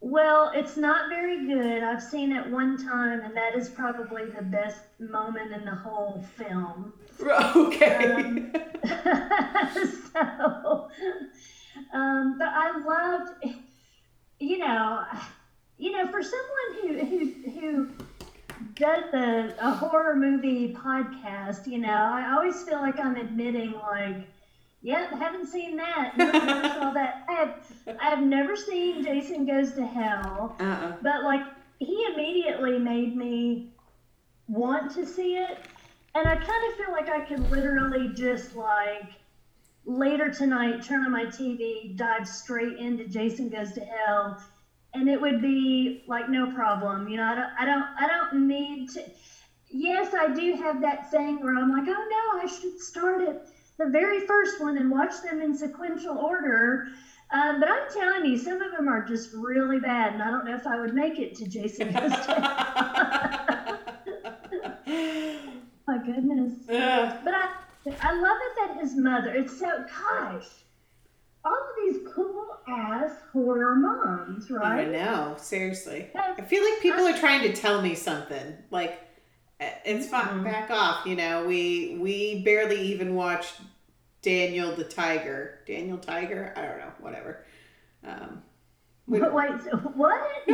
well, 0.00 0.52
it's 0.54 0.76
not 0.76 1.08
very 1.08 1.46
good. 1.46 1.82
I've 1.82 2.02
seen 2.02 2.30
it 2.32 2.46
one 2.48 2.76
time, 2.76 3.20
and 3.20 3.36
that 3.36 3.56
is 3.56 3.68
probably 3.68 4.26
the 4.26 4.42
best 4.42 4.82
moment 5.00 5.52
in 5.52 5.64
the 5.64 5.74
whole 5.74 6.24
film. 6.36 6.92
Okay. 7.56 8.12
Um, 8.12 8.52
so, 10.12 10.88
um, 11.92 12.38
but 12.38 12.48
I 12.48 12.80
loved, 12.86 13.44
you 14.38 14.58
know, 14.58 15.04
you 15.78 15.90
know, 15.90 16.06
for 16.12 16.22
someone 16.22 16.70
who 16.80 17.04
who 17.04 17.50
who 17.50 17.88
does 18.74 19.12
a, 19.14 19.54
a 19.60 19.70
horror 19.72 20.14
movie 20.14 20.72
podcast, 20.74 21.66
you 21.66 21.78
know, 21.78 21.88
I 21.90 22.32
always 22.36 22.62
feel 22.62 22.78
like 22.78 23.00
I'm 23.00 23.16
admitting 23.16 23.72
like. 23.72 24.28
Yep, 24.88 25.10
haven't 25.18 25.46
seen 25.48 25.76
that. 25.76 26.16
Never, 26.16 26.32
never 26.46 26.68
saw 26.68 26.90
that. 26.92 27.22
I 27.28 27.32
have, 27.34 27.54
I 28.00 28.08
have 28.08 28.22
never 28.22 28.56
seen 28.56 29.04
Jason 29.04 29.44
Goes 29.44 29.74
to 29.74 29.84
Hell. 29.84 30.56
uh-uh. 30.58 30.94
But 31.02 31.24
like 31.24 31.42
he 31.78 32.06
immediately 32.14 32.78
made 32.78 33.14
me 33.14 33.68
want 34.48 34.90
to 34.94 35.04
see 35.04 35.34
it. 35.34 35.58
And 36.14 36.26
I 36.26 36.36
kind 36.36 36.64
of 36.70 36.78
feel 36.78 36.90
like 36.90 37.10
I 37.10 37.20
could 37.20 37.50
literally 37.50 38.14
just 38.14 38.56
like 38.56 39.10
later 39.84 40.30
tonight 40.30 40.82
turn 40.82 41.04
on 41.04 41.12
my 41.12 41.26
TV, 41.26 41.94
dive 41.94 42.26
straight 42.26 42.78
into 42.78 43.04
Jason 43.04 43.50
Goes 43.50 43.72
to 43.72 43.80
Hell, 43.80 44.38
and 44.94 45.06
it 45.06 45.20
would 45.20 45.42
be 45.42 46.02
like 46.06 46.30
no 46.30 46.50
problem. 46.50 47.08
You 47.08 47.18
know, 47.18 47.24
I 47.24 47.34
don't 47.34 47.50
I 47.58 47.64
don't 47.66 47.86
I 47.98 48.06
don't 48.06 48.48
need 48.48 48.88
to 48.92 49.02
Yes, 49.70 50.14
I 50.14 50.32
do 50.32 50.54
have 50.54 50.80
that 50.80 51.10
thing 51.10 51.40
where 51.42 51.54
I'm 51.54 51.70
like, 51.70 51.84
oh 51.86 52.32
no, 52.32 52.40
I 52.40 52.46
should 52.46 52.80
start 52.80 53.20
at 53.20 53.42
the 53.78 53.86
very 53.86 54.26
first 54.26 54.60
one 54.60 54.76
and 54.76 54.90
watch 54.90 55.22
them 55.22 55.40
in 55.40 55.56
sequential 55.56 56.18
order. 56.18 56.88
Um, 57.30 57.60
but 57.60 57.68
I'm 57.70 57.90
telling 57.92 58.24
you, 58.26 58.38
some 58.38 58.60
of 58.62 58.72
them 58.72 58.88
are 58.88 59.04
just 59.04 59.32
really 59.34 59.78
bad, 59.78 60.14
and 60.14 60.22
I 60.22 60.30
don't 60.30 60.46
know 60.46 60.56
if 60.56 60.66
I 60.66 60.80
would 60.80 60.94
make 60.94 61.18
it 61.18 61.34
to 61.36 61.46
Jason 61.46 61.92
My 65.86 65.98
goodness. 66.04 66.52
Ugh. 66.68 67.18
But 67.24 67.34
I, 67.34 67.48
I 68.02 68.12
love 68.12 68.38
it 68.42 68.56
that 68.56 68.76
his 68.80 68.96
mother. 68.96 69.32
It's 69.34 69.58
so 69.58 69.66
gosh, 69.66 70.46
all 71.44 71.52
of 71.52 71.58
these 71.82 71.98
cool 72.14 72.46
ass 72.68 73.12
horror 73.32 73.76
moms, 73.76 74.50
right? 74.50 74.88
I 74.88 74.90
know. 74.90 75.34
Seriously, 75.38 76.08
I 76.14 76.40
feel 76.42 76.64
like 76.64 76.80
people 76.80 77.06
are 77.06 77.16
trying 77.16 77.42
to 77.42 77.52
tell 77.52 77.82
me 77.82 77.94
something. 77.94 78.54
Like, 78.70 79.00
it's 79.60 80.06
fine. 80.08 80.40
Mhm. 80.40 80.44
Back 80.44 80.70
off. 80.70 81.06
You 81.06 81.16
know, 81.16 81.46
we 81.46 81.96
we 82.00 82.42
barely 82.42 82.80
even 82.80 83.14
watched 83.14 83.60
Daniel 84.22 84.74
the 84.74 84.84
Tiger. 84.84 85.60
Daniel 85.66 85.98
Tiger. 85.98 86.52
I 86.56 86.62
don't 86.62 86.78
know. 86.78 86.92
Whatever. 87.00 87.44
Um, 88.06 88.42
we- 89.06 89.18
But 89.20 89.32
wait, 89.34 89.50
so 89.62 89.76
what? 89.78 90.20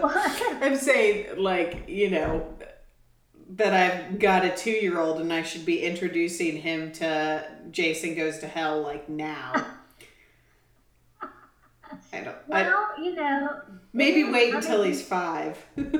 what? 0.00 0.42
I'm 0.62 0.76
saying, 0.76 1.38
like, 1.38 1.88
you 1.88 2.10
know, 2.10 2.54
that 3.50 3.72
I've 3.74 4.18
got 4.18 4.44
a 4.44 4.50
two 4.56 4.70
year 4.70 4.98
old 5.00 5.20
and 5.20 5.32
I 5.32 5.42
should 5.42 5.66
be 5.66 5.82
introducing 5.82 6.56
him 6.56 6.92
to 6.92 7.44
Jason 7.70 8.14
Goes 8.14 8.38
to 8.38 8.46
Hell 8.46 8.80
like 8.82 9.08
now. 9.08 9.52
I 12.12 12.20
don't. 12.20 12.36
I, 12.50 12.62
Well, 12.62 12.88
you 13.02 13.14
know, 13.14 13.60
maybe 13.92 14.24
wait 14.30 14.52
I 14.52 14.56
until 14.58 14.78
mean- 14.82 14.88
he's 14.92 15.02
five. 15.06 15.56
I 15.78 15.82
was 15.82 15.92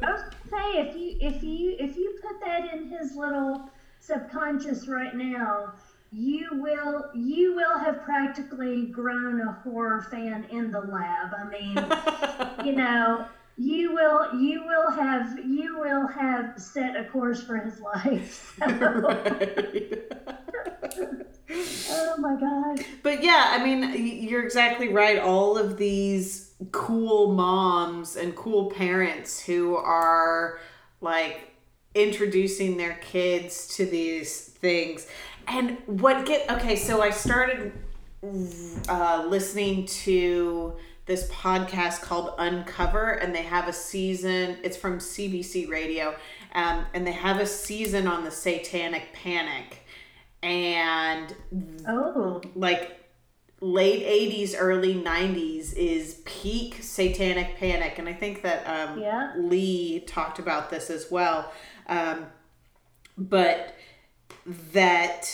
gonna 0.00 0.32
say 0.50 0.80
if 0.80 0.96
you 0.96 1.16
if 1.20 1.42
you 1.42 1.76
if 1.78 1.96
you 1.96 2.18
put 2.22 2.40
that 2.44 2.72
in 2.74 2.88
his 2.90 3.14
little 3.16 3.70
subconscious 4.00 4.86
right 4.88 5.14
now, 5.14 5.72
you 6.12 6.48
will 6.52 7.10
you 7.14 7.54
will 7.54 7.78
have 7.78 8.02
practically 8.02 8.86
grown 8.86 9.40
a 9.40 9.52
horror 9.64 10.02
fan 10.10 10.44
in 10.50 10.70
the 10.70 10.80
lab. 10.80 11.32
I 11.38 11.44
mean, 11.48 12.66
you 12.66 12.72
know, 12.76 13.24
you 13.56 13.92
will 13.94 14.34
you 14.40 14.64
will 14.66 14.90
have 14.90 15.38
you 15.46 15.78
will 15.78 16.06
have 16.06 16.58
set 16.60 16.96
a 16.96 17.04
course 17.04 17.42
for 17.42 17.56
his 17.56 17.80
life. 17.80 18.58
oh 21.50 22.16
my 22.18 22.36
god. 22.38 22.84
But 23.02 23.22
yeah, 23.22 23.56
I 23.58 23.64
mean, 23.64 24.22
you're 24.22 24.44
exactly 24.44 24.88
right. 24.88 25.18
All 25.18 25.58
of 25.58 25.76
these 25.76 26.52
cool 26.72 27.32
moms 27.32 28.16
and 28.16 28.34
cool 28.36 28.70
parents 28.70 29.40
who 29.40 29.76
are 29.76 30.60
like 31.00 31.50
introducing 31.94 32.76
their 32.76 32.94
kids 32.94 33.74
to 33.76 33.86
these 33.86 34.40
things. 34.40 35.06
And 35.48 35.78
what 35.86 36.26
get 36.26 36.50
okay, 36.50 36.76
so 36.76 37.02
I 37.02 37.10
started 37.10 37.72
uh, 38.88 39.24
listening 39.28 39.86
to 39.86 40.76
this 41.06 41.28
podcast 41.30 42.02
called 42.02 42.34
Uncover, 42.38 43.12
and 43.14 43.34
they 43.34 43.42
have 43.42 43.66
a 43.66 43.72
season. 43.72 44.58
It's 44.62 44.76
from 44.76 44.98
CBC 44.98 45.68
Radio, 45.68 46.14
um, 46.54 46.86
and 46.94 47.04
they 47.06 47.12
have 47.12 47.40
a 47.40 47.46
season 47.46 48.06
on 48.06 48.22
the 48.22 48.30
Satanic 48.30 49.12
Panic, 49.12 49.79
and 50.42 51.34
Oh. 51.86 52.40
like 52.54 52.96
late 53.60 54.02
80s 54.06 54.54
early 54.58 54.94
90s 54.94 55.74
is 55.74 56.22
peak 56.24 56.78
satanic 56.80 57.58
panic 57.58 57.98
and 57.98 58.08
i 58.08 58.12
think 58.14 58.40
that 58.42 58.64
um, 58.66 58.98
Yeah. 58.98 59.32
lee 59.36 60.00
talked 60.00 60.38
about 60.38 60.70
this 60.70 60.88
as 60.88 61.10
well 61.10 61.52
um, 61.88 62.26
but 63.18 63.74
that 64.72 65.28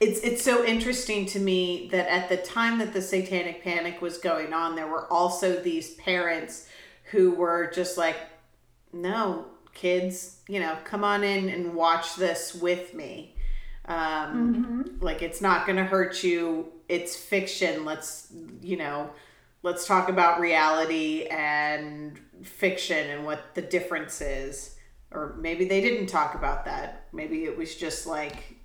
it's 0.00 0.20
it's 0.20 0.42
so 0.42 0.64
interesting 0.64 1.26
to 1.26 1.38
me 1.38 1.88
that 1.92 2.08
at 2.08 2.28
the 2.28 2.36
time 2.38 2.78
that 2.78 2.92
the 2.92 3.02
satanic 3.02 3.62
panic 3.62 4.00
was 4.02 4.18
going 4.18 4.52
on 4.52 4.74
there 4.74 4.88
were 4.88 5.06
also 5.12 5.60
these 5.62 5.94
parents 5.94 6.66
who 7.12 7.32
were 7.32 7.70
just 7.72 7.96
like 7.96 8.16
no 8.92 9.44
kids 9.74 10.40
you 10.48 10.58
know 10.58 10.76
come 10.84 11.04
on 11.04 11.22
in 11.22 11.48
and 11.48 11.74
watch 11.74 12.16
this 12.16 12.54
with 12.54 12.94
me 12.94 13.29
um, 13.90 14.98
like 15.00 15.20
it's 15.20 15.40
not 15.40 15.66
going 15.66 15.76
to 15.76 15.84
hurt 15.84 16.22
you. 16.22 16.72
It's 16.88 17.16
fiction. 17.16 17.84
Let's 17.84 18.32
you 18.62 18.76
know 18.76 19.10
let's 19.62 19.86
talk 19.86 20.08
about 20.08 20.40
reality 20.40 21.26
and 21.26 22.18
fiction 22.42 23.10
and 23.10 23.26
what 23.26 23.54
the 23.54 23.62
difference 23.62 24.22
is. 24.22 24.76
Or 25.10 25.36
maybe 25.38 25.66
they 25.66 25.80
didn't 25.82 26.06
talk 26.06 26.34
about 26.34 26.64
that. 26.64 27.08
Maybe 27.12 27.44
it 27.44 27.58
was 27.58 27.74
just 27.74 28.06
like 28.06 28.56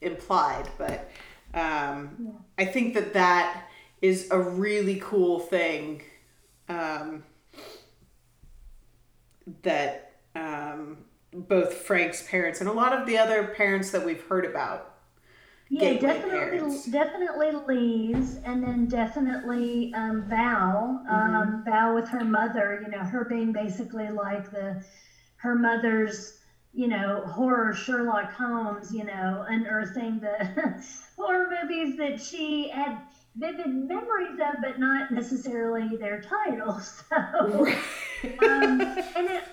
implied. 0.00 0.70
But 0.78 1.10
um, 1.54 2.34
i 2.58 2.64
think 2.64 2.94
that 2.94 3.14
that 3.14 3.68
is 4.02 4.28
a 4.30 4.38
really 4.38 5.00
cool 5.02 5.40
thing 5.40 6.02
um, 6.68 7.24
that 9.62 10.12
um, 10.34 10.98
both 11.32 11.74
frank's 11.74 12.22
parents 12.28 12.60
and 12.60 12.68
a 12.68 12.72
lot 12.72 12.92
of 12.92 13.06
the 13.06 13.18
other 13.18 13.48
parents 13.48 13.90
that 13.90 14.04
we've 14.04 14.22
heard 14.28 14.44
about 14.44 14.94
Yeah, 15.70 15.94
definitely, 15.98 16.30
parents. 16.30 16.86
definitely 16.86 17.52
Lee's, 17.66 18.36
and 18.44 18.62
then 18.62 18.86
definitely 18.86 19.92
um, 19.94 20.22
Val. 20.28 21.04
Mm-hmm. 21.10 21.34
Um, 21.36 21.62
Val 21.64 21.94
with 21.94 22.08
her 22.08 22.24
mother. 22.24 22.80
You 22.82 22.90
know, 22.90 23.00
her 23.04 23.24
being 23.26 23.52
basically 23.52 24.08
like 24.08 24.50
the 24.50 24.82
her 25.36 25.54
mother's, 25.54 26.38
you 26.72 26.88
know, 26.88 27.22
horror 27.26 27.74
Sherlock 27.74 28.32
Holmes. 28.32 28.94
You 28.94 29.04
know, 29.04 29.44
unearthing 29.48 30.20
the 30.20 30.82
horror 31.16 31.50
movies 31.62 31.98
that 31.98 32.18
she 32.20 32.70
had 32.70 32.98
vivid 33.36 33.66
memories 33.68 34.38
of, 34.40 34.62
but 34.62 34.78
not 34.80 35.10
necessarily 35.10 35.96
their 35.98 36.20
titles. 36.22 37.02
So 37.10 37.66
um, 38.42 38.80
and 38.80 39.28
it 39.30 39.44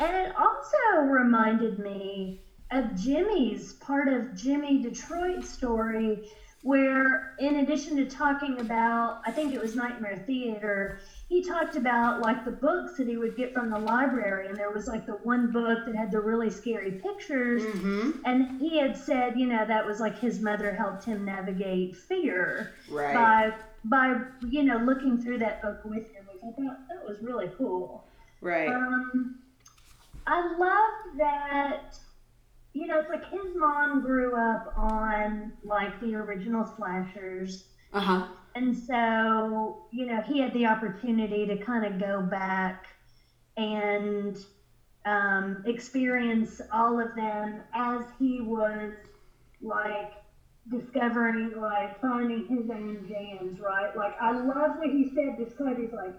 and 0.00 0.16
it 0.16 0.34
also 0.36 1.02
reminded 1.02 1.78
me 1.78 2.40
of 2.70 2.94
Jimmy's 2.94 3.74
part 3.74 4.08
of 4.08 4.34
Jimmy 4.34 4.82
Detroit's 4.82 5.48
story, 5.48 6.28
where 6.62 7.34
in 7.38 7.56
addition 7.56 7.96
to 7.96 8.06
talking 8.06 8.60
about, 8.60 9.22
I 9.24 9.30
think 9.30 9.54
it 9.54 9.60
was 9.60 9.74
Nightmare 9.74 10.22
Theater, 10.26 11.00
he 11.28 11.42
talked 11.42 11.76
about 11.76 12.20
like 12.20 12.44
the 12.44 12.50
books 12.50 12.96
that 12.96 13.06
he 13.06 13.16
would 13.16 13.36
get 13.36 13.54
from 13.54 13.70
the 13.70 13.78
library, 13.78 14.48
and 14.48 14.56
there 14.56 14.70
was 14.70 14.86
like 14.86 15.06
the 15.06 15.12
one 15.12 15.50
book 15.50 15.86
that 15.86 15.94
had 15.94 16.10
the 16.10 16.20
really 16.20 16.50
scary 16.50 16.92
pictures, 16.92 17.62
mm-hmm. 17.62 18.10
and 18.24 18.60
he 18.60 18.78
had 18.78 18.96
said, 18.96 19.38
you 19.38 19.46
know, 19.46 19.64
that 19.66 19.86
was 19.86 20.00
like 20.00 20.18
his 20.18 20.40
mother 20.40 20.74
helped 20.74 21.04
him 21.04 21.24
navigate 21.24 21.96
fear 21.96 22.74
right. 22.90 23.14
by 23.14 23.54
by 23.84 24.20
you 24.48 24.64
know 24.64 24.76
looking 24.78 25.16
through 25.18 25.38
that 25.38 25.62
book 25.62 25.84
with 25.84 26.10
him, 26.12 26.26
which 26.32 26.42
I 26.42 26.50
thought 26.60 26.78
that 26.88 27.06
was 27.06 27.18
really 27.22 27.50
cool. 27.56 28.04
right. 28.40 28.68
Um, 28.68 29.38
I 30.28 30.42
love 30.58 31.18
that. 31.18 31.98
You 32.74 32.86
know, 32.86 33.00
it's 33.00 33.10
like 33.10 33.24
his 33.30 33.56
mom 33.56 34.02
grew 34.02 34.36
up 34.36 34.74
on 34.76 35.52
like 35.64 35.98
the 36.00 36.14
original 36.14 36.64
slashers, 36.76 37.64
uh-huh 37.92 38.26
and 38.54 38.76
so 38.76 39.82
you 39.92 40.06
know 40.06 40.20
he 40.22 40.38
had 40.40 40.52
the 40.52 40.66
opportunity 40.66 41.46
to 41.46 41.56
kind 41.58 41.84
of 41.84 41.98
go 41.98 42.22
back 42.22 42.86
and 43.56 44.36
um, 45.06 45.62
experience 45.66 46.60
all 46.72 47.00
of 47.00 47.14
them 47.16 47.62
as 47.74 48.04
he 48.18 48.40
was 48.40 48.92
like 49.62 50.12
discovering, 50.70 51.52
like 51.56 52.00
finding 52.00 52.46
his 52.48 52.70
own 52.70 53.06
jams, 53.08 53.58
right? 53.60 53.96
Like 53.96 54.14
I 54.20 54.32
love 54.32 54.76
what 54.76 54.90
he 54.90 55.10
said. 55.14 55.36
Described 55.38 55.80
he's 55.80 55.92
like, 55.92 56.14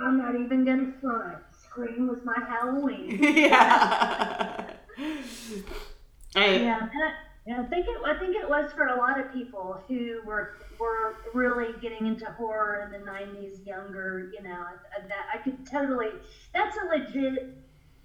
I'm 0.00 0.18
not 0.18 0.34
even 0.34 0.64
gonna 0.64 0.92
front. 1.00 1.38
Scream 1.64 2.08
was 2.08 2.18
my 2.24 2.36
Halloween. 2.48 3.18
yeah 3.22 4.66
I, 6.34 6.46
yeah, 6.56 6.88
I, 7.58 7.62
think 7.64 7.86
it. 7.86 7.96
I 8.04 8.18
think 8.18 8.36
it 8.36 8.48
was 8.48 8.70
for 8.72 8.86
a 8.88 8.96
lot 8.96 9.18
of 9.18 9.32
people 9.32 9.82
who 9.88 10.20
were 10.24 10.54
were 10.78 11.16
really 11.34 11.72
getting 11.80 12.06
into 12.06 12.26
horror 12.32 12.82
in 12.84 12.92
the 12.92 13.10
'90s, 13.10 13.66
younger. 13.66 14.30
You 14.32 14.42
know, 14.42 14.50
I- 14.66 15.06
that 15.08 15.26
I 15.34 15.38
could 15.38 15.66
totally. 15.66 16.10
That's 16.52 16.76
a 16.76 16.86
legit. 16.86 17.56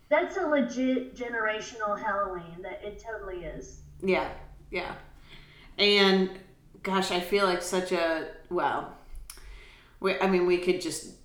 That's 0.09 0.37
a 0.37 0.47
legit 0.47 1.15
generational 1.15 1.99
Halloween. 1.99 2.61
That 2.61 2.81
it 2.83 3.03
totally 3.03 3.43
is. 3.45 3.81
Yeah, 4.01 4.29
yeah. 4.71 4.93
And 5.77 6.29
gosh, 6.81 7.11
I 7.11 7.19
feel 7.19 7.45
like 7.45 7.61
such 7.61 7.91
a 7.91 8.27
well. 8.49 8.95
We, 9.99 10.19
I 10.19 10.29
mean, 10.29 10.45
we 10.45 10.57
could 10.57 10.81
just 10.81 11.15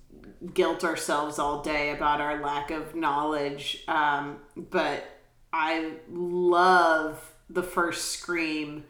guilt 0.53 0.83
ourselves 0.83 1.39
all 1.39 1.61
day 1.61 1.91
about 1.91 2.21
our 2.21 2.41
lack 2.41 2.71
of 2.71 2.95
knowledge, 2.95 3.83
um, 3.87 4.37
but 4.55 5.03
I 5.51 5.93
love 6.09 7.33
the 7.49 7.63
first 7.63 8.09
Scream, 8.11 8.85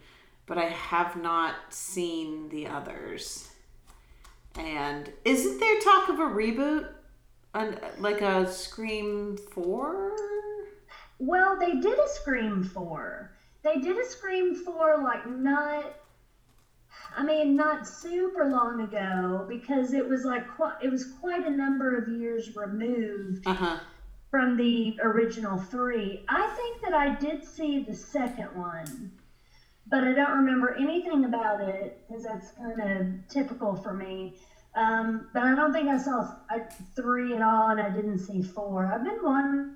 but 0.46 0.58
I 0.58 0.66
have 0.66 1.16
not 1.16 1.54
seen 1.70 2.48
the 2.50 2.66
others. 2.66 3.48
And 4.56 5.12
isn't 5.24 5.60
there 5.60 5.80
talk 5.80 6.08
of 6.08 6.18
a 6.18 6.24
reboot, 6.24 6.88
An, 7.54 7.78
like 7.98 8.20
a 8.20 8.50
Scream 8.50 9.36
Four? 9.36 10.16
Well, 11.20 11.58
they 11.58 11.74
did 11.74 11.98
a 11.98 12.08
Scream 12.08 12.64
4. 12.64 13.30
They 13.62 13.76
did 13.76 13.98
a 13.98 14.04
Scream 14.06 14.54
4 14.54 15.02
like 15.02 15.28
not 15.28 15.84
I 17.16 17.22
mean 17.24 17.56
not 17.56 17.86
super 17.86 18.48
long 18.50 18.80
ago 18.82 19.44
because 19.48 19.92
it 19.92 20.06
was 20.08 20.24
like 20.24 20.48
quite, 20.56 20.74
it 20.82 20.90
was 20.90 21.04
quite 21.20 21.46
a 21.46 21.50
number 21.50 21.96
of 21.96 22.08
years 22.08 22.54
removed 22.56 23.46
Uh 23.46 23.54
huh. 23.54 23.78
from 24.30 24.56
the 24.56 24.96
original 25.02 25.58
3. 25.58 26.24
I 26.28 26.46
think 26.56 26.82
that 26.82 26.94
I 26.94 27.14
did 27.18 27.44
see 27.44 27.82
the 27.82 27.94
second 27.94 28.48
one. 28.56 29.12
But 29.88 30.04
I 30.04 30.12
don't 30.12 30.36
remember 30.38 30.74
anything 30.74 31.24
about 31.24 31.60
it 31.62 32.04
because 32.06 32.22
that's 32.22 32.52
kind 32.52 32.80
of 32.80 33.28
typical 33.28 33.74
for 33.74 33.92
me. 33.92 34.36
Um, 34.76 35.26
but 35.34 35.42
I 35.42 35.56
don't 35.56 35.72
think 35.72 35.88
I 35.88 35.98
saw 35.98 36.32
three 36.94 37.34
at 37.34 37.42
all, 37.42 37.70
and 37.70 37.80
I 37.80 37.90
didn't 37.90 38.20
see 38.20 38.40
four. 38.40 38.86
I've 38.86 39.02
been 39.02 39.18
wanting 39.24 39.74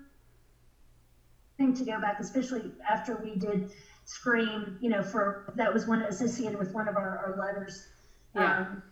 to 1.75 1.85
go 1.85 2.01
back, 2.01 2.21
especially 2.21 2.71
after 2.89 3.17
we 3.17 3.35
did 3.35 3.73
Scream. 4.05 4.79
You 4.81 4.91
know, 4.91 5.03
for 5.03 5.53
that 5.57 5.73
was 5.73 5.87
one 5.87 6.03
associated 6.03 6.59
with 6.59 6.73
one 6.73 6.89
of 6.89 6.97
our, 6.97 7.19
our 7.19 7.37
letters. 7.39 7.87
Yeah. 8.35 8.59
Um, 8.59 8.83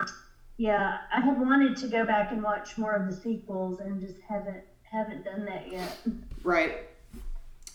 yeah, 0.58 0.98
I 1.12 1.20
have 1.20 1.38
wanted 1.38 1.76
to 1.78 1.88
go 1.88 2.04
back 2.04 2.30
and 2.30 2.42
watch 2.42 2.78
more 2.78 2.92
of 2.92 3.08
the 3.08 3.16
sequels, 3.16 3.80
and 3.80 4.00
just 4.00 4.20
haven't 4.28 4.64
haven't 4.82 5.24
done 5.24 5.44
that 5.46 5.70
yet. 5.70 5.98
Right. 6.42 6.88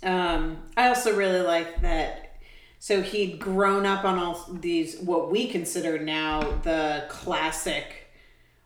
Um, 0.04 0.58
I 0.78 0.88
also 0.90 1.16
really 1.16 1.42
like 1.42 1.82
that. 1.82 2.38
So 2.80 3.02
he'd 3.02 3.40
grown 3.40 3.86
up 3.86 4.06
on 4.06 4.20
all 4.20 4.48
these 4.52 5.00
what 5.00 5.32
we 5.32 5.48
consider 5.48 5.98
now 5.98 6.42
the 6.64 7.06
classic 7.10 8.08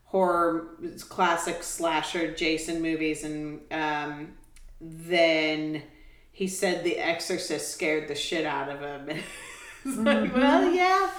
horror, 0.06 0.76
classic 1.08 1.64
slasher 1.64 2.34
Jason 2.34 2.82
movies, 2.82 3.24
and 3.24 3.62
um, 3.72 4.34
then 4.82 5.84
he 6.32 6.48
said 6.48 6.84
The 6.84 6.98
Exorcist 6.98 7.72
scared 7.72 8.08
the 8.08 8.16
shit 8.16 8.46
out 8.46 8.70
of 8.70 8.80
him. 8.80 9.20
Like, 9.84 10.36
well, 10.36 10.72
yeah, 10.72 11.10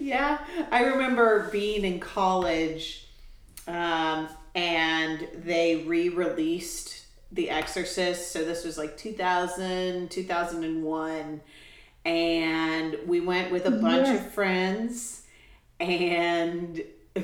yeah. 0.00 0.38
I 0.72 0.84
remember 0.84 1.50
being 1.52 1.84
in 1.84 2.00
college, 2.00 3.06
um, 3.68 4.26
and 4.54 5.28
they 5.34 5.84
re-released 5.86 7.04
The 7.30 7.50
Exorcist. 7.50 8.32
So 8.32 8.42
this 8.42 8.64
was 8.64 8.78
like 8.78 8.96
2000, 8.96 10.10
2001. 10.10 11.42
and 12.06 12.96
we 13.06 13.20
went 13.20 13.52
with 13.52 13.66
a 13.66 13.70
bunch 13.70 14.06
Yes. 14.06 14.24
of 14.26 14.32
friends, 14.32 15.22
and 15.78 16.80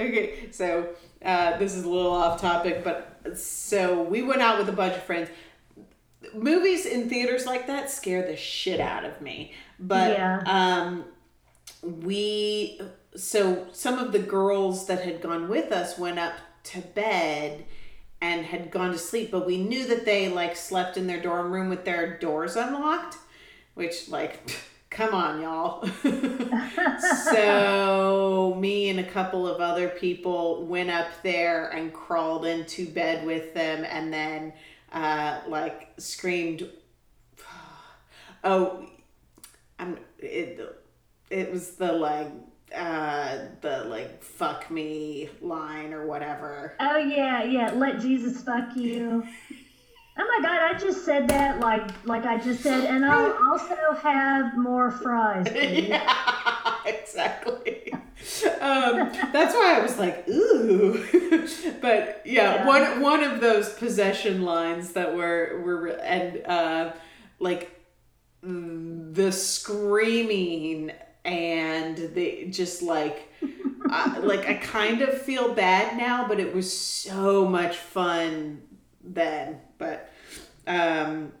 okay, 0.00 0.48
so 0.52 0.88
uh, 1.24 1.56
this 1.58 1.74
is 1.74 1.84
a 1.84 1.88
little 1.88 2.12
off 2.12 2.40
topic, 2.40 2.84
but 2.84 3.36
so 3.36 4.02
we 4.02 4.22
went 4.22 4.40
out 4.40 4.58
with 4.58 4.68
a 4.68 4.72
bunch 4.72 4.94
of 4.94 5.02
friends 5.02 5.28
movies 6.34 6.86
in 6.86 7.08
theaters 7.08 7.46
like 7.46 7.66
that 7.66 7.90
scare 7.90 8.26
the 8.26 8.36
shit 8.36 8.80
out 8.80 9.04
of 9.04 9.20
me. 9.20 9.52
But 9.78 10.12
Yeah. 10.12 10.42
um 10.46 11.04
we 11.82 12.80
so 13.16 13.66
some 13.72 13.98
of 13.98 14.12
the 14.12 14.18
girls 14.18 14.86
that 14.86 15.02
had 15.02 15.20
gone 15.20 15.48
with 15.48 15.72
us 15.72 15.98
went 15.98 16.18
up 16.18 16.34
to 16.64 16.80
bed 16.80 17.64
and 18.22 18.44
had 18.44 18.70
gone 18.70 18.92
to 18.92 18.98
sleep, 18.98 19.30
but 19.30 19.46
we 19.46 19.56
knew 19.56 19.86
that 19.86 20.04
they 20.04 20.28
like 20.28 20.54
slept 20.56 20.96
in 20.98 21.06
their 21.06 21.20
dorm 21.22 21.50
room 21.50 21.70
with 21.70 21.84
their 21.86 22.18
doors 22.18 22.54
unlocked, 22.54 23.16
which 23.74 24.08
like 24.08 24.38
come 24.90 25.14
on 25.14 25.40
y'all. 25.40 25.86
so 27.32 28.54
me 28.58 28.88
and 28.90 29.00
a 29.00 29.04
couple 29.10 29.46
of 29.46 29.60
other 29.60 29.88
people 29.88 30.64
went 30.66 30.90
up 30.90 31.08
there 31.22 31.68
and 31.70 31.92
crawled 31.92 32.44
into 32.44 32.86
bed 32.86 33.24
with 33.26 33.54
them 33.54 33.84
and 33.88 34.12
then 34.12 34.52
uh 34.92 35.40
like 35.48 35.88
screamed 35.98 36.68
oh 38.44 38.86
i'm 39.78 39.98
it 40.18 40.60
it 41.30 41.50
was 41.52 41.72
the 41.72 41.92
like 41.92 42.28
uh 42.76 43.38
the 43.60 43.84
like 43.84 44.22
fuck 44.22 44.70
me 44.70 45.28
line 45.40 45.92
or 45.92 46.06
whatever 46.06 46.74
Oh 46.80 46.96
yeah, 46.96 47.42
yeah. 47.42 47.72
Let 47.72 48.00
Jesus 48.00 48.42
fuck 48.42 48.76
you. 48.76 49.24
Oh 50.18 50.38
my 50.38 50.48
God! 50.48 50.74
I 50.74 50.78
just 50.78 51.04
said 51.04 51.28
that 51.28 51.60
like 51.60 51.88
like 52.04 52.24
I 52.24 52.38
just 52.38 52.62
said, 52.62 52.84
and 52.84 53.04
I'll 53.04 53.36
also 53.50 53.76
have 54.02 54.56
more 54.56 54.90
fries. 54.90 55.46
yeah 55.54 56.74
exactly 56.86 57.92
um 58.60 59.10
that's 59.32 59.54
why 59.54 59.76
i 59.78 59.80
was 59.80 59.98
like 59.98 60.28
ooh 60.28 60.92
but 61.80 62.22
yeah, 62.24 62.64
Yeah. 62.64 62.66
one 62.66 63.00
one 63.00 63.24
of 63.24 63.40
those 63.40 63.70
possession 63.74 64.42
lines 64.42 64.92
that 64.92 65.14
were 65.14 65.60
were 65.64 65.88
and 65.88 66.44
uh 66.46 66.92
like 67.38 67.70
the 68.42 69.30
screaming 69.32 70.92
and 71.24 71.96
the 72.14 72.46
just 72.50 72.82
like 72.82 73.28
I, 73.90 74.18
like 74.18 74.46
I 74.46 74.54
kind 74.54 75.02
of 75.02 75.20
feel 75.20 75.52
bad 75.54 75.96
now, 75.98 76.26
but 76.28 76.38
it 76.38 76.54
was 76.54 76.70
so 76.78 77.46
much 77.46 77.76
fun 77.76 78.62
then. 79.02 79.60
But 79.78 80.10
um 80.66 81.32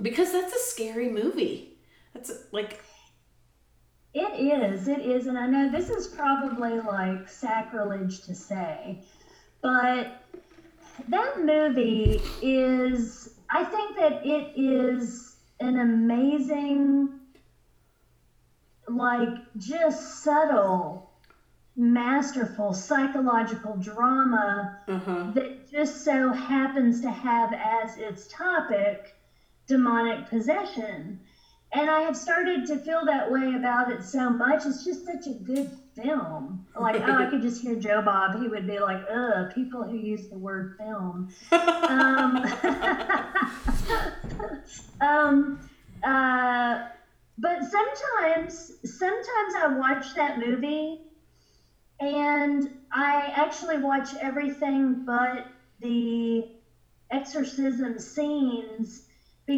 because 0.00 0.32
that's 0.32 0.52
a 0.54 0.58
scary 0.58 1.08
movie. 1.08 1.78
That's 2.14 2.32
like 2.52 2.82
It 4.12 4.40
is, 4.40 4.88
it 4.88 5.00
is, 5.00 5.26
and 5.26 5.38
I 5.38 5.46
know 5.46 5.70
this 5.70 5.88
is 5.88 6.08
probably 6.08 6.80
like 6.80 7.28
sacrilege 7.28 8.22
to 8.22 8.34
say, 8.34 9.02
but 9.62 10.24
that 11.08 11.44
movie 11.44 12.20
is, 12.42 13.34
I 13.50 13.64
think 13.64 13.96
that 13.96 14.26
it 14.26 14.52
is 14.56 15.36
an 15.60 15.78
amazing, 15.78 17.20
like, 18.88 19.28
just 19.58 20.24
subtle, 20.24 21.10
masterful 21.76 22.72
psychological 22.72 23.76
drama 23.76 24.78
uh-huh. 24.88 25.30
that 25.34 25.70
just 25.70 26.04
so 26.04 26.32
happens 26.32 27.00
to 27.00 27.10
have 27.10 27.52
as 27.54 27.96
its 27.96 28.26
topic 28.26 29.14
demonic 29.66 30.28
possession. 30.28 31.20
And 31.72 31.88
I 31.88 32.00
have 32.00 32.16
started 32.16 32.66
to 32.66 32.78
feel 32.78 33.04
that 33.06 33.30
way 33.30 33.54
about 33.54 33.92
it 33.92 34.02
so 34.02 34.28
much. 34.28 34.66
It's 34.66 34.84
just 34.84 35.06
such 35.06 35.28
a 35.28 35.34
good 35.34 35.70
film. 35.94 36.66
Like, 36.78 37.00
oh, 37.06 37.16
I 37.16 37.26
could 37.26 37.42
just 37.42 37.62
hear 37.62 37.76
Joe 37.76 38.02
Bob. 38.02 38.40
He 38.40 38.48
would 38.48 38.66
be 38.66 38.80
like, 38.80 39.04
ugh, 39.08 39.54
people 39.54 39.84
who 39.84 39.96
use 39.96 40.28
the 40.28 40.38
word 40.38 40.74
film. 40.78 41.28
Um, 41.52 42.36
um, 45.00 45.60
uh, 46.02 46.86
but 47.38 47.58
sometimes, 47.64 48.72
sometimes 48.84 49.54
I 49.56 49.74
watch 49.76 50.14
that 50.14 50.38
movie 50.38 51.02
and 52.00 52.68
I 52.92 53.32
actually 53.34 53.78
watch 53.78 54.14
everything 54.20 55.04
but 55.04 55.46
the 55.80 56.48
exorcism 57.10 57.98
scenes 57.98 59.02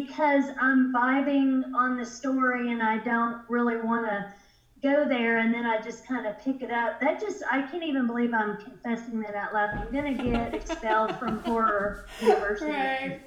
because 0.01 0.45
I'm 0.59 0.91
vibing 0.91 1.71
on 1.75 1.97
the 1.97 2.05
story 2.05 2.71
and 2.71 2.81
I 2.81 2.97
don't 2.97 3.41
really 3.47 3.77
want 3.77 4.07
to 4.07 4.33
go 4.81 5.07
there 5.07 5.37
and 5.37 5.53
then 5.53 5.67
I 5.67 5.79
just 5.81 6.07
kind 6.07 6.25
of 6.25 6.39
pick 6.43 6.63
it 6.63 6.71
up. 6.71 6.99
That 6.99 7.19
just, 7.21 7.43
I 7.51 7.61
can't 7.61 7.83
even 7.83 8.07
believe 8.07 8.33
I'm 8.33 8.57
confessing 8.57 9.19
that 9.21 9.35
out 9.35 9.53
loud. 9.53 9.69
I'm 9.75 9.91
going 9.91 10.17
to 10.17 10.23
get 10.23 10.55
expelled 10.55 11.15
from 11.19 11.39
horror 11.43 12.07
university. 12.21 12.71
Right. 12.71 13.21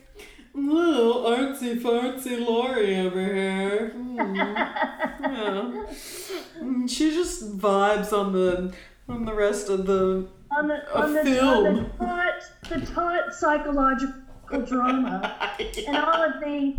Little 0.55 1.23
artsy 1.23 1.79
fartsy 1.81 2.45
Lori 2.45 2.99
over 2.99 3.25
here. 3.25 3.91
Hmm. 3.91 4.17
Yeah. 4.17 5.85
Mm, 6.61 6.91
She 6.91 7.11
just 7.11 7.59
vibes 7.59 8.13
on 8.13 8.33
the 8.33 8.75
on 9.09 9.25
the 9.25 9.35
rest 9.35 9.69
of 9.69 9.87
the 9.87 10.27
On 10.57 10.67
the, 10.67 10.99
on 10.99 11.13
the, 11.13 11.21
on 11.21 11.25
film. 11.25 11.75
the 11.99 12.05
taut, 12.07 12.35
the 12.69 12.81
taut 12.93 13.35
psychological 13.35 14.15
drama. 14.67 15.35
and 15.87 15.97
all 15.97 16.23
of 16.23 16.41
the 16.41 16.75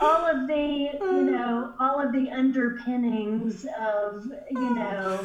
all 0.00 0.24
of 0.26 0.48
the 0.48 0.88
you 1.00 1.22
know 1.30 1.74
all 1.78 2.00
of 2.00 2.12
the 2.12 2.28
underpinnings 2.30 3.66
of 3.78 4.24
you 4.50 4.74
know 4.74 5.24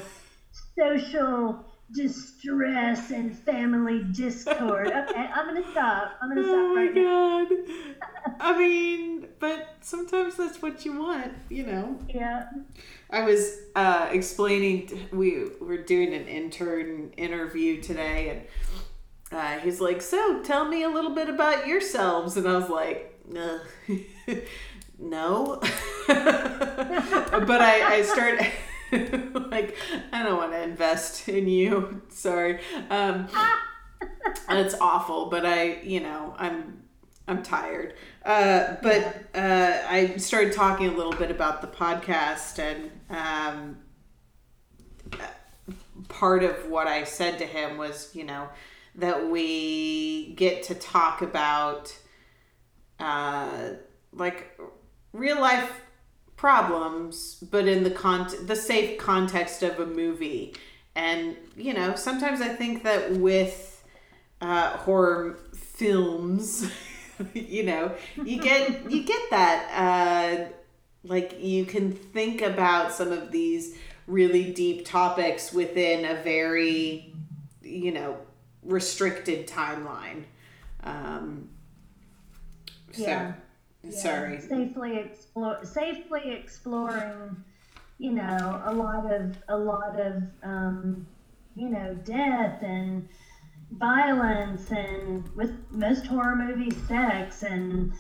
social 0.78 1.66
distress 1.96 3.12
and 3.12 3.38
family 3.40 4.04
discord 4.12 4.88
okay 4.88 5.30
i'm 5.34 5.48
gonna 5.48 5.64
stop 5.72 6.12
i'm 6.22 6.30
gonna 6.30 6.44
stop 6.44 6.54
Oh 6.56 6.76
my 6.76 6.82
right 6.82 6.94
now 6.94 7.46
god. 7.46 8.38
I 8.40 8.58
mean, 8.60 9.28
but 9.40 9.70
sometimes 9.82 10.36
that's 10.36 10.62
what 10.62 10.86
you 10.86 11.00
want, 11.00 11.34
you 11.50 11.66
know. 11.66 11.98
yeah 12.10 12.44
I 13.10 13.24
was 13.24 13.58
uh, 13.76 14.10
explaining, 14.12 15.08
we 15.12 15.46
were 15.62 15.78
doing 15.78 16.14
an 16.14 16.28
intern 16.28 17.12
interview 17.18 17.82
today, 17.82 18.30
and 18.30 18.42
uh, 19.32 19.60
he's 19.60 19.82
like, 19.82 20.02
So 20.02 20.42
tell 20.44 20.66
me 20.66 20.84
a 20.84 20.90
little 20.90 21.14
bit 21.14 21.30
about 21.30 21.68
yourselves. 21.68 22.38
And 22.38 22.48
I 22.48 22.58
was 22.58 22.70
like, 22.70 23.20
"Ugh, 23.36 23.62
No. 25.00 25.60
but 26.08 26.12
I, 27.62 27.98
I 27.98 28.02
started. 28.02 28.48
like 29.52 29.76
I 30.14 30.24
don't 30.24 30.38
want 30.38 30.54
to 30.54 30.62
invest 30.62 31.28
in 31.30 31.48
you. 31.48 32.02
Sorry. 32.10 32.60
Um, 32.90 33.28
it's 34.50 34.76
awful, 34.80 35.30
but 35.30 35.46
I, 35.46 35.82
you 35.84 36.00
know, 36.00 36.34
I'm 36.38 36.84
I'm 37.28 37.44
tired. 37.44 37.94
Uh, 38.26 38.76
but 38.82 39.26
uh, 39.36 39.82
I 39.88 40.16
started 40.18 40.54
talking 40.54 40.88
a 40.88 40.94
little 40.94 41.14
bit 41.14 41.30
about 41.30 41.62
the 41.62 41.68
podcast, 41.68 42.60
and 42.60 42.92
um, 43.10 43.78
part 46.08 46.44
of 46.44 46.70
what 46.70 46.88
I 46.88 47.04
said 47.04 47.38
to 47.40 47.46
him 47.46 47.78
was, 47.78 48.16
you 48.16 48.24
know, 48.24 48.48
that 48.98 49.30
we 49.30 50.34
get 50.34 50.64
to 50.64 50.76
talk 50.76 51.22
about 51.22 51.96
uh, 53.00 53.70
like 54.12 54.60
real 55.14 55.40
life 55.40 55.72
problems, 56.36 57.44
but 57.52 57.68
in 57.68 57.84
the 57.84 57.92
con 57.92 58.28
the 58.46 58.56
safe 58.56 58.98
context 58.98 59.64
of 59.64 59.80
a 59.80 59.86
movie. 59.86 60.56
And 60.96 61.38
you 61.56 61.74
know, 61.74 61.96
sometimes 61.96 62.42
I 62.42 62.50
think 62.50 62.84
that 62.84 63.12
with 63.12 63.84
uh, 64.42 64.78
horror 64.78 65.40
films, 65.54 66.70
you 67.34 67.64
know, 67.64 67.94
you 68.24 68.42
get 68.42 68.90
you 68.92 69.04
get 69.04 69.30
that 69.30 69.70
uh, 69.74 70.52
like 71.04 71.42
you 71.42 71.66
can 71.66 71.92
think 71.92 72.42
about 72.42 72.94
some 72.94 73.12
of 73.12 73.32
these 73.32 73.78
really 74.08 74.54
deep 74.54 74.86
topics 74.86 75.52
within 75.54 76.06
a 76.06 76.24
very 76.24 77.14
you 77.62 77.92
know 77.92 78.18
restricted 78.68 79.48
timeline. 79.48 80.26
Um, 80.84 81.50
So, 82.92 83.02
Yeah. 83.02 83.34
Yeah, 83.84 83.92
sorry. 83.92 84.42
Safely 84.42 84.98
explore, 84.98 85.64
safely 85.64 86.32
exploring, 86.32 87.44
you 88.00 88.12
know, 88.12 88.62
a 88.66 88.74
lot 88.74 89.12
of 89.12 89.38
a 89.48 89.58
lot 89.58 90.00
of 90.00 90.24
um, 90.44 91.08
you 91.56 91.70
know 91.70 91.94
death 92.04 92.62
and 92.64 93.08
violence 93.72 94.72
and 94.72 95.28
with 95.36 95.52
most 95.72 96.06
horror 96.06 96.36
movies, 96.36 96.76
sex 96.88 97.44
and 97.44 97.94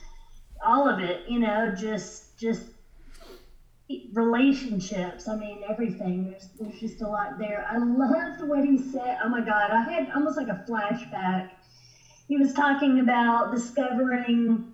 all 0.65 0.89
of 0.89 0.99
it. 0.99 1.27
You 1.30 1.39
know, 1.39 1.73
just 1.75 2.38
just 2.38 2.63
relationships. 4.13 5.28
I 5.28 5.36
mean, 5.36 5.63
everything. 5.67 6.26
There's 6.26 6.50
there's 6.60 6.80
just 6.80 7.02
a 7.02 7.08
lot 7.08 7.38
there. 7.38 7.65
I 7.69 7.78
loved 7.78 8.41
what 8.41 8.63
he 8.63 8.78
said. 8.78 9.17
Oh 9.23 9.30
my 9.30 9.41
God, 9.41 9.71
I 9.71 9.82
had 9.82 10.10
almost 10.15 10.38
like 10.38 10.50
a 10.50 10.62
flashback. 10.67 11.50
He 12.28 12.38
was 12.38 12.54
talking 12.54 13.00
about 13.00 13.52
discovering 13.52 14.65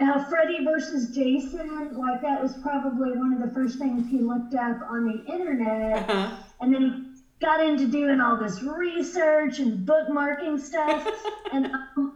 how 0.00 0.18
Freddy 0.18 0.64
versus 0.64 1.08
Jason, 1.08 1.96
like 1.96 2.20
that 2.22 2.40
was 2.40 2.54
probably 2.54 3.12
one 3.12 3.32
of 3.32 3.40
the 3.40 3.48
first 3.54 3.78
things 3.78 4.06
he 4.08 4.20
looked 4.20 4.54
up 4.54 4.80
on 4.88 5.04
the 5.04 5.24
internet. 5.32 6.08
Uh-huh. 6.08 6.36
And 6.60 6.72
then 6.72 6.82
he 6.82 7.02
got 7.40 7.60
into 7.60 7.86
doing 7.86 8.20
all 8.20 8.36
this 8.36 8.62
research 8.62 9.58
and 9.58 9.86
bookmarking 9.86 10.58
stuff. 10.58 11.06
and 11.52 11.66
um, 11.66 12.12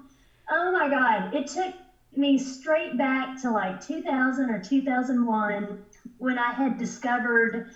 oh 0.51 0.73
my 0.73 0.89
God, 0.89 1.35
it 1.35 1.47
took 1.47 1.75
me 2.17 2.39
straight 2.39 2.97
back 2.99 3.41
to 3.43 3.51
like 3.51 3.81
2000 3.81 4.51
or 4.51 4.59
2001 4.59 5.79
when 6.21 6.39
I 6.39 6.53
had 6.53 6.79
discovered 6.79 7.71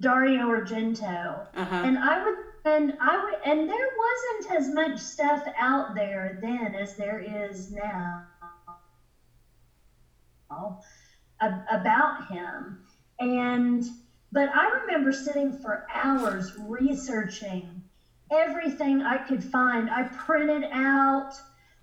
Dario 0.00 0.48
Argento. 0.48 1.46
Uh-huh. 1.54 1.82
And 1.84 1.98
I 1.98 2.24
would 2.24 2.34
and 2.64 2.94
I 3.00 3.24
would 3.24 3.34
and 3.44 3.68
there 3.68 3.88
wasn't 3.98 4.60
as 4.60 4.68
much 4.68 4.98
stuff 4.98 5.44
out 5.56 5.94
there 5.94 6.38
then 6.42 6.74
as 6.74 6.96
there 6.96 7.20
is 7.20 7.70
now 7.70 8.24
about 11.40 12.30
him. 12.30 12.78
And 13.20 13.84
but 14.32 14.48
I 14.54 14.68
remember 14.80 15.12
sitting 15.12 15.52
for 15.52 15.86
hours 15.94 16.52
researching 16.58 17.82
everything 18.30 19.02
I 19.02 19.18
could 19.18 19.42
find. 19.42 19.88
I 19.90 20.04
printed 20.04 20.64
out 20.72 21.32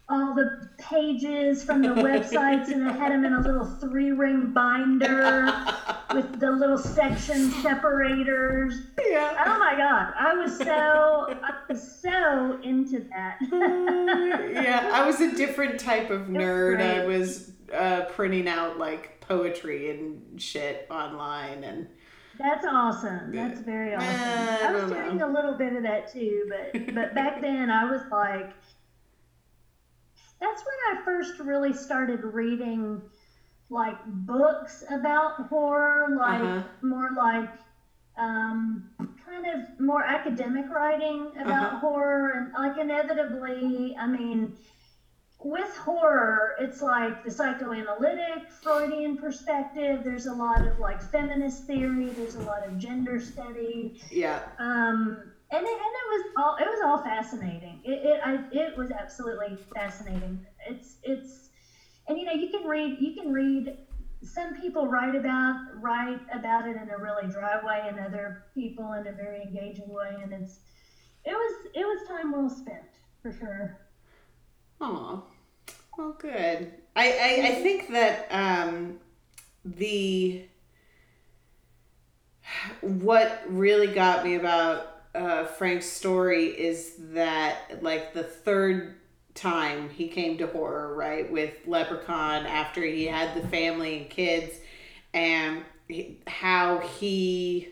all 0.08 0.36
the 0.36 0.70
pages 0.78 1.64
from 1.64 1.82
the 1.82 1.90
websites 1.90 2.72
and 2.72 2.88
I 2.88 2.92
had 2.94 3.12
them 3.12 3.26
in 3.26 3.34
a 3.34 3.42
little 3.42 3.66
three 3.66 4.12
ring 4.12 4.52
binder 4.54 5.52
with 6.14 6.40
the 6.40 6.52
little 6.52 6.78
section 6.78 7.50
separators. 7.62 8.76
Yeah. 9.04 9.44
Oh 9.48 9.60
my 9.60 9.76
god, 9.76 10.14
I 10.18 10.34
was 10.36 10.58
so 10.58 11.36
I 11.42 11.54
was 11.68 12.02
so 12.02 12.60
into 12.64 13.00
that. 13.10 13.38
yeah, 14.54 14.92
I 14.94 15.06
was 15.06 15.22
a 15.22 15.36
different 15.36 15.80
type 15.80 16.12
of 16.12 16.28
nerd. 16.28 16.82
I 16.82 17.06
was 17.06 17.52
uh, 17.74 18.02
printing 18.06 18.48
out 18.48 18.78
like 18.78 19.22
poetry 19.22 19.90
and 19.90 20.40
shit 20.40 20.86
online, 20.92 21.64
and 21.64 21.88
That's 22.38 22.66
awesome. 22.66 23.32
That's 23.34 23.62
very 23.62 23.96
awesome. 23.96 24.08
Eh, 24.08 24.60
I 24.62 24.68
I 24.68 24.72
was 24.72 24.92
doing 24.92 25.18
know. 25.18 25.32
a 25.32 25.32
little 25.32 25.54
bit 25.58 25.74
of 25.74 25.82
that 25.82 26.12
too, 26.14 26.48
but 26.50 26.94
but 26.94 27.16
back 27.16 27.42
then 27.42 27.72
I 27.72 27.90
was 27.90 28.02
like 28.12 28.54
that's 30.40 30.64
when 30.66 30.98
I 30.98 31.02
first 31.04 31.40
really 31.40 31.74
started 31.74 32.24
reading 32.24 33.02
like 33.70 33.98
books 34.04 34.84
about 34.90 35.40
horror, 35.50 36.08
like 36.16 36.54
Uh-huh. 36.54 36.64
more 36.82 37.12
like 37.12 37.50
um, 38.18 38.84
kind 39.24 39.46
of 39.46 39.62
more 39.80 40.04
academic 40.04 40.70
writing 40.70 41.34
about 41.40 41.72
Uh-huh. 41.72 41.80
horror, 41.80 42.32
and 42.34 42.52
like 42.58 42.78
inevitably, 42.78 43.96
I 43.98 44.08
mean, 44.08 44.52
with 45.44 45.76
horror, 45.76 46.54
it's 46.58 46.82
like 46.82 47.22
the 47.24 47.32
psychoanalytic 47.32 48.50
Freudian 48.50 49.16
perspective. 49.16 50.04
There's 50.04 50.26
a 50.26 50.34
lot 50.34 50.66
of 50.66 50.80
like 50.80 51.02
feminist 51.02 51.66
theory. 51.66 52.12
There's 52.14 52.36
a 52.36 52.42
lot 52.42 52.64
of 52.66 52.78
gender 52.78 53.20
study. 53.20 53.94
yeah, 54.10 54.52
Um, 54.58 55.32
and 55.56 55.66
it, 55.66 55.72
and 55.72 55.80
it 55.80 56.08
was 56.10 56.24
all 56.38 56.56
it 56.58 56.68
was 56.68 56.82
all 56.84 57.04
fascinating. 57.04 57.80
It 57.84 58.04
it, 58.04 58.22
I, 58.24 58.44
it 58.52 58.78
was 58.78 58.92
absolutely 58.92 59.58
fascinating. 59.74 60.46
It's 60.68 60.98
it's 61.04 61.50
and 62.08 62.18
you 62.18 62.26
know 62.26 62.34
you 62.34 62.50
can 62.50 62.68
read 62.68 62.98
you 63.00 63.14
can 63.14 63.32
read 63.32 63.78
some 64.22 64.60
people 64.60 64.88
write 64.88 65.16
about 65.16 65.56
write 65.76 66.20
about 66.34 66.68
it 66.68 66.76
in 66.76 66.90
a 66.90 66.98
really 66.98 67.28
dry 67.28 67.64
way 67.64 67.88
and 67.88 68.00
other 68.00 68.44
people 68.54 68.94
in 68.94 69.08
a 69.08 69.12
very 69.12 69.44
engaging 69.44 69.88
way 69.90 70.18
and 70.22 70.34
it's 70.34 70.60
it 71.24 71.32
was 71.32 71.68
it 71.74 71.86
was 71.86 72.08
time 72.08 72.32
well 72.32 72.50
spent 72.50 73.00
for 73.22 73.32
sure. 73.32 73.78
Oh, 74.82 75.24
well, 75.98 76.16
good. 76.20 76.74
I, 76.98 77.12
I, 77.12 77.48
I 77.48 77.56
think 77.62 77.90
that 77.94 78.28
um, 78.30 79.00
the 79.64 80.46
what 82.82 83.42
really 83.48 83.88
got 83.88 84.26
me 84.26 84.36
about 84.36 84.95
uh, 85.16 85.46
Frank's 85.46 85.86
story 85.88 86.46
is 86.48 86.94
that 87.14 87.82
like 87.82 88.14
the 88.14 88.24
third 88.24 88.96
time 89.34 89.90
he 89.90 90.08
came 90.08 90.38
to 90.38 90.48
horror, 90.48 90.96
right, 90.96 91.32
with 91.32 91.54
Leprechaun 91.66 92.46
after 92.46 92.82
he 92.82 93.06
had 93.06 93.36
the 93.42 93.48
family 93.48 93.98
and 93.98 94.10
kids, 94.10 94.54
and 95.14 95.64
he- 95.88 96.20
how 96.28 96.80
he 96.80 97.70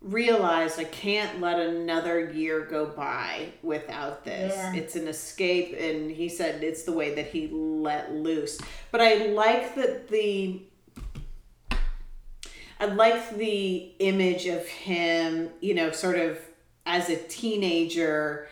realized 0.00 0.80
I 0.80 0.84
can't 0.84 1.40
let 1.40 1.60
another 1.60 2.30
year 2.30 2.62
go 2.64 2.86
by 2.86 3.52
without 3.62 4.24
this. 4.24 4.52
Yeah. 4.54 4.74
It's 4.74 4.96
an 4.96 5.06
escape, 5.08 5.76
and 5.78 6.10
he 6.10 6.28
said 6.28 6.62
it's 6.64 6.82
the 6.82 6.92
way 6.92 7.14
that 7.14 7.26
he 7.28 7.48
let 7.48 8.12
loose. 8.12 8.60
But 8.90 9.00
I 9.00 9.26
like 9.26 9.74
that 9.76 10.08
the. 10.08 10.62
I 12.82 12.86
like 12.86 13.36
the 13.36 13.92
image 14.00 14.46
of 14.46 14.66
him, 14.66 15.50
you 15.60 15.72
know, 15.72 15.92
sort 15.92 16.18
of 16.18 16.36
as 16.84 17.08
a 17.10 17.16
teenager, 17.16 18.48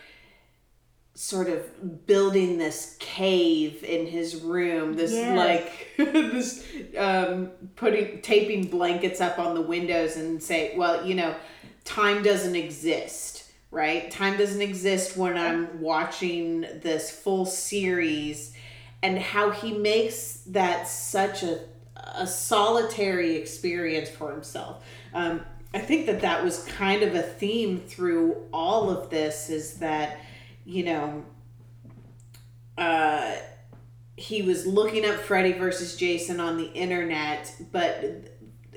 sort 1.15 1.49
of 1.49 2.07
building 2.07 2.57
this 2.57 2.95
cave 3.01 3.83
in 3.83 4.07
his 4.07 4.37
room. 4.37 4.93
This 4.93 5.11
like 5.35 5.89
this 5.97 6.65
um, 6.97 7.51
putting 7.75 8.21
taping 8.21 8.67
blankets 8.67 9.19
up 9.19 9.37
on 9.37 9.53
the 9.53 9.61
windows 9.61 10.15
and 10.15 10.41
say, 10.41 10.77
well, 10.77 11.05
you 11.05 11.15
know, 11.15 11.35
time 11.83 12.23
doesn't 12.23 12.55
exist, 12.55 13.51
right? 13.69 14.09
Time 14.11 14.37
doesn't 14.37 14.61
exist 14.61 15.17
when 15.17 15.35
I'm 15.37 15.81
watching 15.81 16.61
this 16.61 17.11
full 17.11 17.45
series, 17.45 18.55
and 19.03 19.19
how 19.19 19.51
he 19.51 19.73
makes 19.73 20.35
that 20.47 20.87
such 20.87 21.43
a 21.43 21.59
a 21.95 22.27
solitary 22.27 23.35
experience 23.35 24.09
for 24.09 24.31
himself. 24.31 24.83
Um, 25.13 25.41
I 25.73 25.79
think 25.79 26.05
that 26.07 26.21
that 26.21 26.43
was 26.43 26.63
kind 26.65 27.01
of 27.03 27.15
a 27.15 27.21
theme 27.21 27.79
through 27.79 28.35
all 28.51 28.89
of 28.89 29.09
this 29.09 29.49
is 29.49 29.75
that, 29.75 30.19
you 30.65 30.83
know, 30.83 31.23
uh, 32.77 33.35
he 34.17 34.41
was 34.41 34.65
looking 34.65 35.05
up 35.05 35.15
Freddy 35.15 35.53
versus 35.53 35.95
Jason 35.95 36.39
on 36.39 36.57
the 36.57 36.71
internet, 36.73 37.53
but 37.71 38.30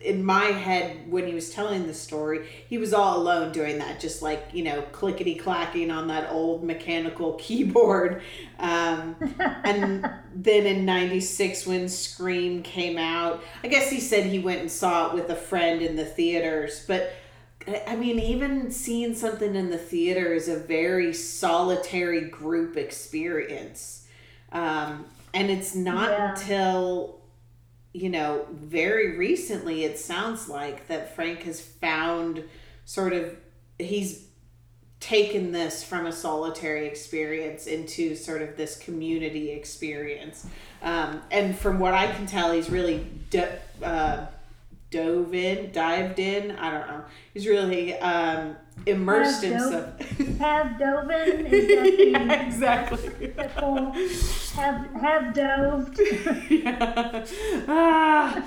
in 0.04 0.24
my 0.24 0.44
head, 0.44 1.10
when 1.10 1.26
he 1.26 1.34
was 1.34 1.50
telling 1.50 1.86
the 1.86 1.94
story, 1.94 2.46
he 2.68 2.76
was 2.76 2.92
all 2.92 3.16
alone 3.18 3.52
doing 3.52 3.78
that, 3.78 4.00
just 4.00 4.20
like, 4.20 4.48
you 4.52 4.62
know, 4.62 4.82
clickety 4.92 5.34
clacking 5.34 5.90
on 5.90 6.08
that 6.08 6.30
old 6.30 6.62
mechanical 6.62 7.32
keyboard. 7.40 8.22
Um, 8.58 9.16
and 9.64 10.06
then 10.34 10.66
in 10.66 10.84
96, 10.84 11.66
when 11.66 11.88
Scream 11.88 12.62
came 12.62 12.98
out, 12.98 13.42
I 13.62 13.68
guess 13.68 13.90
he 13.90 13.98
said 13.98 14.26
he 14.26 14.38
went 14.38 14.60
and 14.60 14.70
saw 14.70 15.08
it 15.08 15.14
with 15.14 15.30
a 15.30 15.36
friend 15.36 15.82
in 15.82 15.96
the 15.96 16.04
theaters, 16.04 16.84
but. 16.86 17.12
I 17.86 17.96
mean, 17.96 18.18
even 18.18 18.70
seeing 18.70 19.14
something 19.14 19.54
in 19.54 19.70
the 19.70 19.78
theater 19.78 20.34
is 20.34 20.50
a 20.50 20.58
very 20.58 21.14
solitary 21.14 22.28
group 22.28 22.76
experience. 22.76 24.06
Um, 24.52 25.06
and 25.32 25.50
it's 25.50 25.74
not 25.74 26.10
Yeah. 26.10 26.30
until, 26.32 27.20
you 27.94 28.10
know, 28.10 28.44
very 28.52 29.16
recently, 29.16 29.84
it 29.84 29.98
sounds 29.98 30.48
like, 30.48 30.88
that 30.88 31.14
Frank 31.14 31.44
has 31.44 31.60
found 31.60 32.44
sort 32.84 33.12
of, 33.12 33.36
he's 33.78 34.26
taken 34.98 35.52
this 35.52 35.84
from 35.84 36.06
a 36.06 36.12
solitary 36.12 36.86
experience 36.86 37.66
into 37.68 38.16
sort 38.16 38.42
of 38.42 38.56
this 38.56 38.76
community 38.76 39.52
experience. 39.52 40.46
Um, 40.82 41.22
and 41.30 41.56
from 41.56 41.78
what 41.78 41.94
I 41.94 42.10
can 42.12 42.26
tell, 42.26 42.52
he's 42.52 42.68
really 42.68 43.06
do, 43.30 43.46
uh, 43.82 44.26
dove 44.94 45.34
in, 45.34 45.72
dived 45.72 46.20
in. 46.20 46.52
I 46.52 46.70
don't 46.70 46.86
know. 46.86 47.04
He's 47.32 47.48
really 47.48 47.98
um, 47.98 48.56
immersed 48.86 49.42
Have 49.42 49.52
himself. 49.52 49.98
Have 50.38 50.66
Dovin 50.78 51.52
is 51.52 51.66
that 51.74 51.82
the 51.82 52.10
yeah, 52.10 52.46
exactly. 52.46 53.32
have 54.54 54.90
have 55.02 55.34
dove. 55.34 55.98
yeah. 56.50 57.26
Ah. 57.68 58.44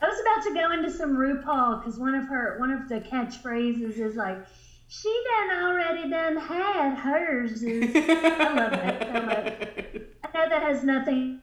I 0.00 0.06
was 0.06 0.20
about 0.20 0.44
to 0.44 0.54
go 0.54 0.70
into 0.70 0.92
some 0.92 1.16
RuPaul 1.16 1.80
because 1.80 1.98
one 1.98 2.14
of 2.14 2.28
her 2.28 2.56
one 2.60 2.70
of 2.70 2.88
the 2.88 3.00
catchphrases 3.00 3.98
is 3.98 4.14
like, 4.14 4.38
"She 4.86 5.12
done 5.26 5.64
already 5.64 6.08
done 6.08 6.36
had 6.36 6.94
hers." 6.94 7.64
I 7.64 8.52
love 8.54 8.70
that 8.70 9.02
so 9.02 9.22
much. 9.22 10.02
I 10.22 10.38
know 10.38 10.48
that 10.50 10.62
has 10.62 10.84
nothing. 10.84 11.40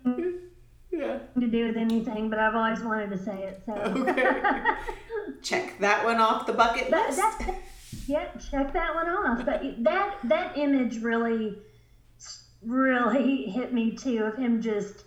To 1.41 1.47
do 1.47 1.67
with 1.67 1.77
anything, 1.77 2.29
but 2.29 2.39
I've 2.39 2.55
always 2.55 2.81
wanted 2.81 3.09
to 3.11 3.17
say 3.17 3.43
it. 3.43 3.61
So 3.65 3.73
Okay. 3.73 4.61
Check 5.41 5.79
that 5.79 6.03
one 6.03 6.19
off 6.19 6.45
the 6.47 6.53
bucket 6.53 6.89
that, 6.91 7.07
list. 7.09 7.19
that, 7.19 7.55
yeah, 8.07 8.27
check 8.51 8.73
that 8.73 8.93
one 8.95 9.09
off. 9.09 9.45
But 9.45 9.83
that 9.83 10.17
that 10.25 10.57
image 10.57 11.01
really, 11.01 11.57
really 12.63 13.43
hit 13.43 13.73
me 13.73 13.95
too 13.95 14.23
of 14.23 14.37
him 14.37 14.61
just, 14.61 15.03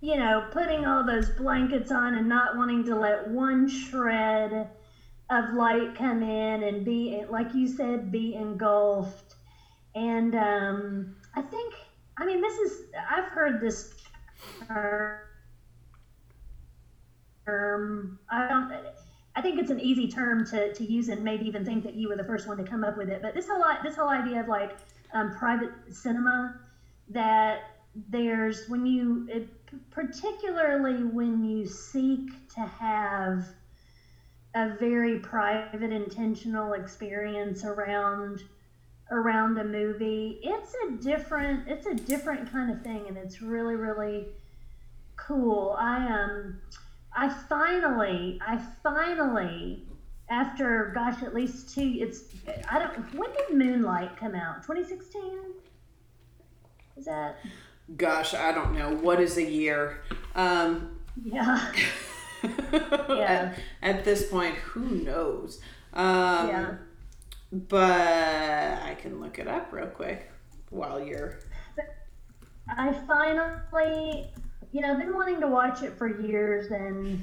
you 0.00 0.16
know, 0.16 0.46
putting 0.52 0.84
all 0.86 1.06
those 1.06 1.30
blankets 1.30 1.90
on 1.90 2.14
and 2.16 2.28
not 2.28 2.56
wanting 2.56 2.84
to 2.84 2.94
let 2.94 3.28
one 3.28 3.68
shred 3.68 4.68
of 5.30 5.54
light 5.54 5.94
come 5.94 6.22
in 6.22 6.62
and 6.62 6.84
be, 6.84 7.22
like 7.28 7.54
you 7.54 7.66
said, 7.68 8.10
be 8.10 8.34
engulfed. 8.34 9.34
And 9.94 10.34
um, 10.34 11.16
I 11.34 11.42
think, 11.42 11.74
I 12.18 12.24
mean, 12.26 12.40
this 12.40 12.54
is 12.58 12.80
I've 13.10 13.28
heard 13.30 13.60
this 13.60 13.94
term. 14.66 15.18
I 18.30 18.48
don't. 18.48 18.72
I 19.36 19.40
think 19.40 19.60
it's 19.60 19.70
an 19.70 19.78
easy 19.80 20.08
term 20.08 20.44
to, 20.46 20.74
to 20.74 20.84
use 20.84 21.08
and 21.08 21.22
maybe 21.22 21.46
even 21.46 21.64
think 21.64 21.84
that 21.84 21.94
you 21.94 22.08
were 22.08 22.16
the 22.16 22.24
first 22.24 22.48
one 22.48 22.56
to 22.56 22.64
come 22.64 22.82
up 22.82 22.96
with 22.96 23.08
it. 23.08 23.22
But 23.22 23.34
this 23.34 23.46
whole 23.48 23.62
this 23.84 23.94
whole 23.94 24.08
idea 24.08 24.40
of 24.40 24.48
like 24.48 24.76
um, 25.12 25.34
private 25.36 25.70
cinema 25.90 26.58
that 27.10 27.60
there's 28.10 28.68
when 28.68 28.84
you 28.86 29.28
it, 29.30 29.48
particularly 29.90 31.04
when 31.04 31.44
you 31.44 31.66
seek 31.66 32.30
to 32.54 32.60
have 32.60 33.46
a 34.54 34.76
very 34.76 35.18
private 35.20 35.92
intentional 35.92 36.72
experience 36.72 37.64
around 37.64 38.42
around 39.10 39.58
a 39.58 39.64
movie 39.64 40.38
it's 40.42 40.74
a 40.86 40.92
different 41.02 41.66
it's 41.68 41.86
a 41.86 41.94
different 41.94 42.50
kind 42.50 42.70
of 42.70 42.82
thing 42.82 43.04
and 43.08 43.16
it's 43.16 43.40
really 43.40 43.74
really 43.74 44.26
cool 45.16 45.76
i 45.78 46.06
um 46.06 46.58
I 47.14 47.28
finally, 47.28 48.40
I 48.46 48.60
finally, 48.82 49.84
after 50.30 50.92
gosh, 50.94 51.22
at 51.22 51.34
least 51.34 51.74
two. 51.74 51.96
It's 51.98 52.24
I 52.70 52.78
don't. 52.78 53.14
When 53.14 53.30
did 53.32 53.56
Moonlight 53.56 54.16
come 54.16 54.34
out? 54.34 54.62
2016. 54.62 55.22
Is 56.96 57.04
that? 57.06 57.36
Gosh, 57.96 58.34
I 58.34 58.52
don't 58.52 58.76
know. 58.76 58.90
What 58.94 59.20
is 59.20 59.36
a 59.38 59.42
year? 59.44 60.02
Um, 60.34 60.98
Yeah. 61.24 61.72
at, 62.42 63.58
at 63.82 64.04
this 64.04 64.28
point, 64.30 64.54
who 64.56 64.82
knows? 65.02 65.60
Um, 65.94 66.48
Yeah. 66.48 66.74
But 67.50 68.82
I 68.82 68.94
can 69.00 69.20
look 69.20 69.38
it 69.38 69.48
up 69.48 69.72
real 69.72 69.86
quick 69.86 70.30
while 70.70 71.02
you're. 71.02 71.38
I 72.68 72.92
finally, 72.92 74.30
you 74.72 74.80
know, 74.80 74.90
I've 74.90 74.98
been 74.98 75.14
wanting 75.14 75.40
to 75.40 75.48
watch 75.48 75.82
it 75.82 75.96
for 75.96 76.08
years, 76.08 76.70
and 76.70 77.20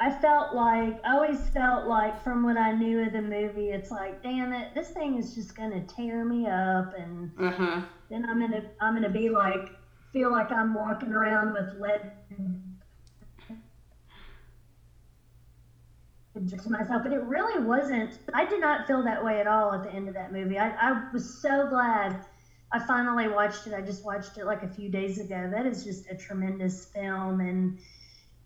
I 0.00 0.10
felt 0.10 0.52
like 0.54 1.00
I 1.04 1.12
always 1.12 1.48
felt 1.48 1.86
like 1.86 2.18
from 2.22 2.42
what 2.42 2.56
I 2.56 2.72
knew 2.72 3.00
of 3.04 3.12
the 3.12 3.22
movie, 3.22 3.70
it's 3.70 3.90
like, 3.90 4.22
damn 4.22 4.52
it, 4.52 4.74
this 4.74 4.90
thing 4.90 5.16
is 5.16 5.34
just 5.34 5.54
gonna 5.54 5.80
tear 5.80 6.24
me 6.24 6.46
up, 6.46 6.92
and 6.94 7.30
Uh 7.38 7.50
huh. 7.50 7.82
then 8.10 8.24
I'm 8.28 8.40
gonna 8.40 8.64
I'm 8.80 8.94
gonna 8.94 9.08
be 9.08 9.30
like 9.30 9.72
feel 10.12 10.30
like 10.30 10.52
I'm 10.52 10.74
walking 10.74 11.12
around 11.12 11.52
with 11.52 11.72
lead 11.74 12.00
to 16.58 16.70
myself, 16.70 17.02
but 17.02 17.12
it 17.12 17.22
really 17.22 17.58
wasn't. 17.62 18.18
I 18.32 18.44
did 18.44 18.60
not 18.60 18.86
feel 18.86 19.02
that 19.04 19.22
way 19.22 19.40
at 19.40 19.46
all 19.46 19.72
at 19.72 19.82
the 19.82 19.90
end 19.90 20.08
of 20.08 20.14
that 20.14 20.32
movie. 20.32 20.58
I, 20.58 20.70
I 20.78 21.00
was 21.12 21.28
so 21.28 21.66
glad 21.66 22.18
I 22.74 22.80
finally 22.80 23.28
watched 23.28 23.66
it. 23.68 23.74
I 23.74 23.82
just 23.82 24.04
watched 24.04 24.36
it 24.38 24.46
like 24.46 24.64
a 24.64 24.68
few 24.68 24.90
days 24.90 25.18
ago. 25.20 25.48
That 25.50 25.66
is 25.66 25.84
just 25.84 26.10
a 26.10 26.16
tremendous 26.16 26.86
film, 26.86 27.40
and 27.40 27.78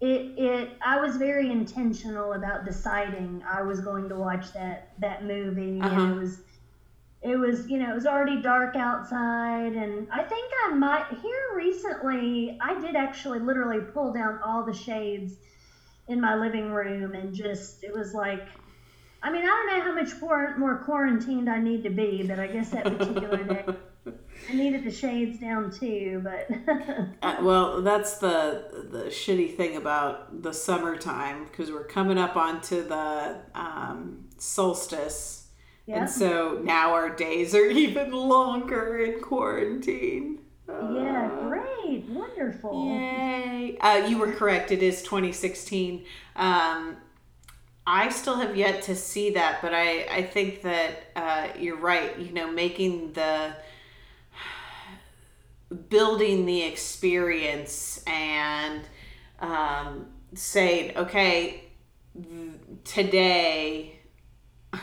it 0.00 0.32
it. 0.36 0.78
I 0.84 0.98
was 1.00 1.16
very 1.16 1.50
intentional 1.50 2.34
about 2.34 2.64
deciding 2.66 3.42
I 3.50 3.62
was 3.62 3.80
going 3.80 4.08
to 4.10 4.16
watch 4.16 4.52
that 4.54 4.84
that 4.98 5.24
movie, 5.24 5.80
Uh-huh. 5.80 5.94
and 6.02 6.12
it 6.12 6.14
was 6.14 6.40
it 7.22 7.36
was 7.36 7.68
you 7.68 7.78
know 7.78 7.90
it 7.90 7.94
was 7.94 8.06
already 8.06 8.40
dark 8.40 8.76
outside 8.76 9.74
and 9.74 10.08
i 10.12 10.22
think 10.22 10.52
i 10.66 10.70
might 10.74 11.06
here 11.10 11.48
recently 11.56 12.56
i 12.60 12.78
did 12.78 12.94
actually 12.96 13.40
literally 13.40 13.80
pull 13.80 14.12
down 14.12 14.38
all 14.44 14.64
the 14.64 14.72
shades 14.72 15.38
in 16.08 16.20
my 16.20 16.34
living 16.34 16.70
room 16.70 17.14
and 17.14 17.34
just 17.34 17.82
it 17.82 17.92
was 17.92 18.14
like 18.14 18.48
i 19.22 19.30
mean 19.30 19.42
i 19.44 19.46
don't 19.46 19.66
know 19.66 19.82
how 19.82 19.92
much 19.92 20.20
more, 20.20 20.56
more 20.56 20.76
quarantined 20.76 21.50
i 21.50 21.58
need 21.58 21.82
to 21.82 21.90
be 21.90 22.22
but 22.22 22.38
i 22.38 22.46
guess 22.46 22.70
that 22.70 22.86
particular 22.86 23.44
day 23.44 23.64
i 24.48 24.52
needed 24.54 24.84
the 24.84 24.90
shades 24.90 25.38
down 25.38 25.70
too 25.70 26.20
but 26.24 26.48
Uh, 27.22 27.36
well, 27.42 27.82
that's 27.82 28.18
the 28.18 28.86
the 28.90 29.04
shitty 29.06 29.56
thing 29.56 29.76
about 29.76 30.42
the 30.42 30.52
summertime 30.52 31.44
because 31.44 31.70
we're 31.70 31.84
coming 31.84 32.16
up 32.16 32.36
onto 32.36 32.86
the 32.86 33.36
um, 33.54 34.28
solstice, 34.38 35.48
yeah 35.86 36.00
and 36.00 36.10
so 36.10 36.60
now 36.62 36.92
our 36.92 37.10
days 37.10 37.54
are 37.54 37.66
even 37.86 38.12
longer 38.12 38.98
in 38.98 39.20
quarantine. 39.20 40.38
yeah 40.68 41.28
Uh, 41.32 41.48
great 41.48 42.04
wonderful 42.08 42.86
Yay! 42.86 43.76
Uh, 43.80 44.06
you 44.08 44.18
were 44.18 44.32
correct. 44.32 44.70
It 44.70 44.82
is 44.82 45.02
2016. 45.02 46.04
Um, 46.36 46.96
I 47.86 48.10
still 48.10 48.36
have 48.36 48.54
yet 48.56 48.82
to 48.82 48.94
see 48.94 49.30
that, 49.30 49.60
but 49.62 49.72
I, 49.74 50.04
I 50.18 50.22
think 50.22 50.62
that 50.62 51.04
uh, 51.16 51.48
you're 51.58 51.76
right. 51.80 52.16
You 52.18 52.32
know, 52.32 52.50
making 52.50 53.12
the 53.14 53.54
building 55.88 56.46
the 56.46 56.62
experience 56.62 58.02
and 58.06 58.82
um, 59.40 60.06
saying, 60.34 60.96
okay, 60.96 61.64
th- 62.14 62.54
today, 62.84 64.00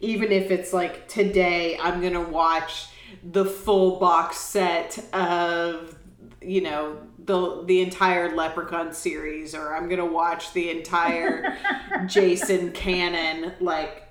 even 0.00 0.32
if 0.32 0.50
it's 0.50 0.72
like 0.72 1.08
today, 1.08 1.78
I'm 1.80 2.00
gonna 2.00 2.28
watch 2.28 2.88
the 3.22 3.44
full 3.44 3.98
box 3.98 4.38
set 4.38 4.98
of 5.14 5.96
you 6.40 6.60
know 6.60 6.98
the 7.18 7.64
the 7.64 7.82
entire 7.82 8.34
Leprechaun 8.34 8.92
series, 8.92 9.54
or 9.54 9.74
I'm 9.74 9.88
gonna 9.88 10.06
watch 10.06 10.52
the 10.52 10.70
entire 10.70 11.56
Jason 12.06 12.72
canon. 12.72 13.52
Like 13.60 14.02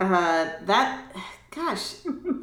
uh, 0.00 0.50
that. 0.62 1.14
Gosh, 1.54 1.96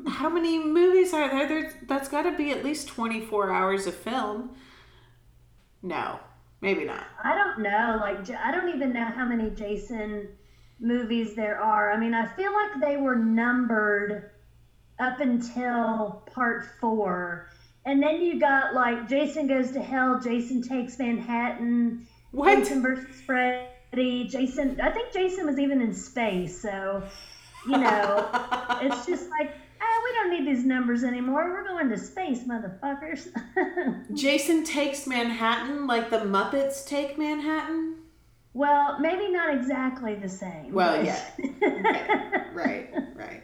how 0.07 0.29
many 0.29 0.63
movies 0.63 1.13
are 1.13 1.29
there? 1.29 1.47
There's, 1.47 1.73
that's 1.87 2.07
got 2.07 2.23
to 2.23 2.37
be 2.37 2.51
at 2.51 2.63
least 2.63 2.87
24 2.89 3.51
hours 3.51 3.87
of 3.87 3.95
film. 3.95 4.51
No, 5.81 6.19
maybe 6.61 6.85
not. 6.85 7.05
I 7.23 7.35
don't 7.35 7.59
know. 7.63 7.97
Like, 7.99 8.29
I 8.29 8.51
don't 8.51 8.69
even 8.75 8.93
know 8.93 9.05
how 9.05 9.25
many 9.25 9.49
Jason 9.49 10.29
movies 10.79 11.35
there 11.35 11.59
are. 11.59 11.91
I 11.91 11.99
mean, 11.99 12.13
I 12.13 12.27
feel 12.35 12.53
like 12.53 12.81
they 12.81 12.97
were 12.97 13.15
numbered 13.15 14.29
up 14.99 15.19
until 15.19 16.23
part 16.31 16.65
four. 16.79 17.49
And 17.85 18.03
then 18.03 18.21
you 18.21 18.39
got 18.39 18.75
like 18.75 19.09
Jason 19.09 19.47
Goes 19.47 19.71
to 19.71 19.81
Hell, 19.81 20.19
Jason 20.21 20.61
Takes 20.61 20.99
Manhattan, 20.99 22.05
What? 22.31 22.59
Jason 22.59 22.81
versus 22.81 23.21
Freddy, 23.25 24.27
Jason. 24.27 24.79
I 24.81 24.91
think 24.91 25.13
Jason 25.13 25.47
was 25.47 25.57
even 25.57 25.81
in 25.81 25.93
space. 25.93 26.61
So, 26.61 27.03
you 27.67 27.77
know, 27.77 28.29
it's 28.81 29.05
just 29.05 29.29
like, 29.29 29.53
ah, 29.81 30.01
we 30.03 30.11
don't 30.13 30.31
need 30.31 30.47
these 30.55 30.65
numbers 30.65 31.03
anymore. 31.03 31.49
We're 31.49 31.67
going 31.67 31.89
to 31.89 31.97
space, 31.97 32.39
motherfuckers. 32.43 33.27
Jason 34.13 34.63
takes 34.63 35.05
Manhattan 35.07 35.87
like 35.87 36.09
the 36.09 36.19
Muppets 36.19 36.85
take 36.85 37.17
Manhattan? 37.17 37.95
well, 38.53 38.99
maybe 38.99 39.31
not 39.31 39.53
exactly 39.53 40.15
the 40.15 40.27
same. 40.27 40.73
Well, 40.73 40.97
but- 40.97 41.05
yeah. 41.05 41.25
Okay. 41.39 42.05
Right, 42.53 42.89
right. 43.15 43.43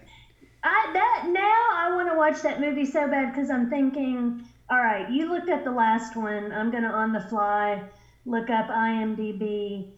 I 0.63 0.89
that 0.93 1.27
now 1.27 1.63
I 1.75 1.95
want 1.95 2.09
to 2.09 2.17
watch 2.17 2.41
that 2.41 2.59
movie 2.59 2.85
so 2.85 3.07
bad 3.07 3.33
because 3.33 3.49
I'm 3.49 3.69
thinking, 3.69 4.43
all 4.69 4.79
right, 4.79 5.09
you 5.09 5.29
looked 5.29 5.47
at 5.49 5.63
the 5.63 5.71
last 5.71 6.15
one. 6.17 6.51
I'm 6.51 6.69
gonna 6.71 6.89
on 6.89 7.13
the 7.13 7.21
fly 7.21 7.81
look 8.25 8.49
up 8.49 8.67
IMDb. 8.67 9.91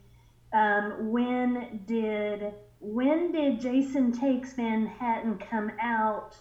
Um, 0.54 1.10
when 1.10 1.82
did 1.88 2.54
when 2.94 3.32
did 3.32 3.60
Jason 3.60 4.12
Takes 4.12 4.58
Manhattan 4.58 5.38
come 5.38 5.72
out? 5.82 6.36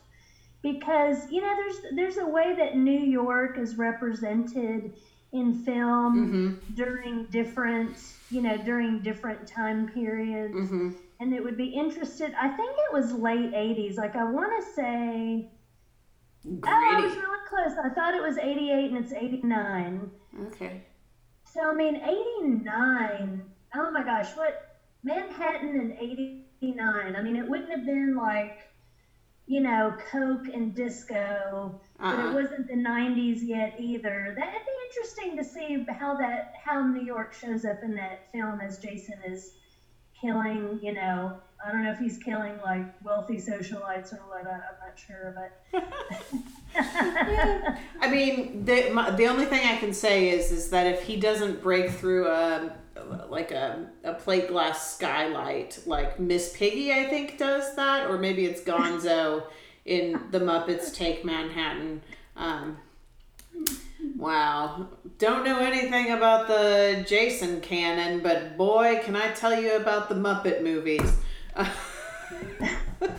Because 0.63 1.31
you 1.31 1.41
know, 1.41 1.55
there's 1.57 1.81
there's 1.95 2.17
a 2.19 2.27
way 2.27 2.55
that 2.55 2.77
New 2.77 3.01
York 3.01 3.59
is 3.59 3.77
represented 3.77 4.91
in 5.33 5.53
film 5.53 6.15
Mm-hmm. 6.17 6.75
during 6.75 7.25
different 7.27 7.97
you 8.31 8.41
know 8.41 8.57
during 8.57 9.01
different 9.01 9.47
time 9.47 9.87
periods 9.87 10.55
Mm-hmm. 10.55 10.91
and 11.21 11.35
it 11.35 11.43
would 11.43 11.57
be 11.57 11.67
interested. 11.67 12.33
I 12.41 12.49
think 12.49 12.77
it 12.89 12.93
was 12.93 13.13
late 13.13 13.53
'80s. 13.53 13.97
Like 13.97 14.17
I 14.17 14.25
want 14.25 14.53
to 14.63 14.63
say, 14.73 15.47
oh, 16.47 16.59
I 16.65 17.01
was 17.01 17.17
really 17.17 17.39
close. 17.49 17.77
I 17.83 17.89
thought 17.91 18.15
it 18.15 18.23
was 18.23 18.39
'88, 18.39 18.91
and 18.91 18.97
it's 18.97 19.13
'89. 19.13 20.11
Okay. 20.47 20.83
So 21.53 21.71
I 21.71 21.75
mean, 21.75 21.97
'89. 21.97 23.43
Oh 23.75 23.91
my 23.91 24.03
gosh, 24.03 24.35
what 24.37 24.66
Manhattan 25.07 25.77
in 25.81 25.97
'89? 25.99 27.17
I 27.17 27.23
mean, 27.23 27.37
it 27.37 27.49
wouldn't 27.49 27.71
have 27.71 27.87
been 27.87 28.17
like 28.17 28.59
you 29.47 29.61
know, 29.61 29.97
Coke 30.11 30.49
and 30.53 30.75
disco, 30.75 31.81
but 31.99 32.05
Uh-uh. 32.05 32.31
it 32.31 32.35
wasn't 32.35 32.67
the 32.67 32.75
90s 32.75 33.39
yet 33.43 33.77
either. 33.79 34.35
That'd 34.37 34.53
be 34.53 34.73
interesting 34.89 35.37
to 35.37 35.45
see 35.45 35.87
how 35.89 36.17
that 36.17 36.55
how 36.65 36.85
New 36.85 37.05
York 37.05 37.33
shows 37.33 37.65
up 37.65 37.83
in 37.83 37.95
that 37.95 38.33
film 38.33 38.61
as 38.61 38.79
Jason 38.79 39.15
is 39.25 39.53
killing, 40.21 40.81
you 40.83 40.95
know, 40.95 41.39
I 41.65 41.71
don't 41.71 41.85
know 41.85 41.93
if 41.93 41.99
he's 41.99 42.19
killing 42.19 42.55
like 42.65 42.87
wealthy 43.05 43.37
socialites 43.37 44.13
or 44.13 44.21
what, 44.29 44.47
I'm 44.47 44.61
not 44.81 44.99
sure, 44.99 45.35
but 45.37 45.83
I 48.01 48.11
mean, 48.11 48.65
the 48.65 48.91
my, 48.91 49.11
the 49.11 49.27
only 49.27 49.47
thing 49.47 49.67
I 49.67 49.77
can 49.77 49.93
say 49.93 50.31
is 50.31 50.51
is 50.51 50.71
that 50.71 50.87
if 50.87 51.03
he 51.05 51.17
doesn't 51.17 51.63
break 51.63 51.91
through 51.91 52.29
a 52.29 52.73
like 53.29 53.51
a, 53.51 53.91
a 54.05 54.15
plate 54.15 54.49
glass 54.49 54.95
skylight, 54.95 55.81
like 55.87 56.19
Miss 56.19 56.57
Piggy, 56.57 56.93
I 56.93 57.07
think 57.07 57.39
does 57.39 57.75
that, 57.77 58.09
or 58.09 58.19
maybe 58.19 58.47
it's 58.47 58.63
Gonzo 58.63 59.45
in 59.85 60.21
the 60.31 60.41
Muppets 60.41 60.95
Take 60.95 61.25
Manhattan. 61.25 62.03
Um, 62.37 62.79
wow, 64.17 64.89
don't 65.19 65.45
know 65.45 65.59
anything 65.61 66.11
about 66.11 66.49
the 66.49 67.05
Jason 67.07 67.61
canon, 67.61 68.21
but 68.21 68.57
boy, 68.57 69.01
can 69.03 69.17
I 69.17 69.33
tell 69.33 69.61
you 69.61 69.77
about 69.77 70.09
the 70.09 70.15
Muppet 70.15 70.63
movies. 70.63 71.13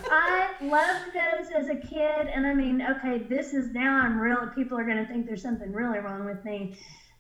I 0.10 0.50
loved 0.62 1.14
those 1.14 1.52
as 1.56 1.70
a 1.70 1.76
kid, 1.76 2.28
and 2.28 2.46
I 2.46 2.54
mean, 2.54 2.82
okay, 2.82 3.20
this 3.20 3.54
is 3.54 3.72
now 3.72 4.00
I'm 4.00 4.20
real. 4.20 4.50
People 4.56 4.78
are 4.78 4.84
going 4.84 4.98
to 4.98 5.06
think 5.06 5.28
there's 5.28 5.42
something 5.42 5.72
really 5.72 6.00
wrong 6.00 6.26
with 6.26 6.44
me. 6.44 6.78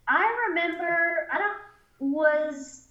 I 0.08 0.48
remember, 0.50 1.28
I 1.32 1.38
don't, 1.38 1.58
was, 2.00 2.88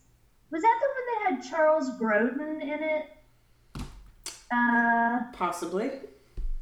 was 0.50 0.62
that 0.62 0.80
the 0.80 0.88
one 0.88 1.07
that 1.09 1.42
had 1.42 1.50
Charles 1.50 1.90
Grodin 1.98 2.62
in 2.62 2.82
it? 2.82 3.02
Uh, 4.50 5.20
Possibly. 5.32 5.90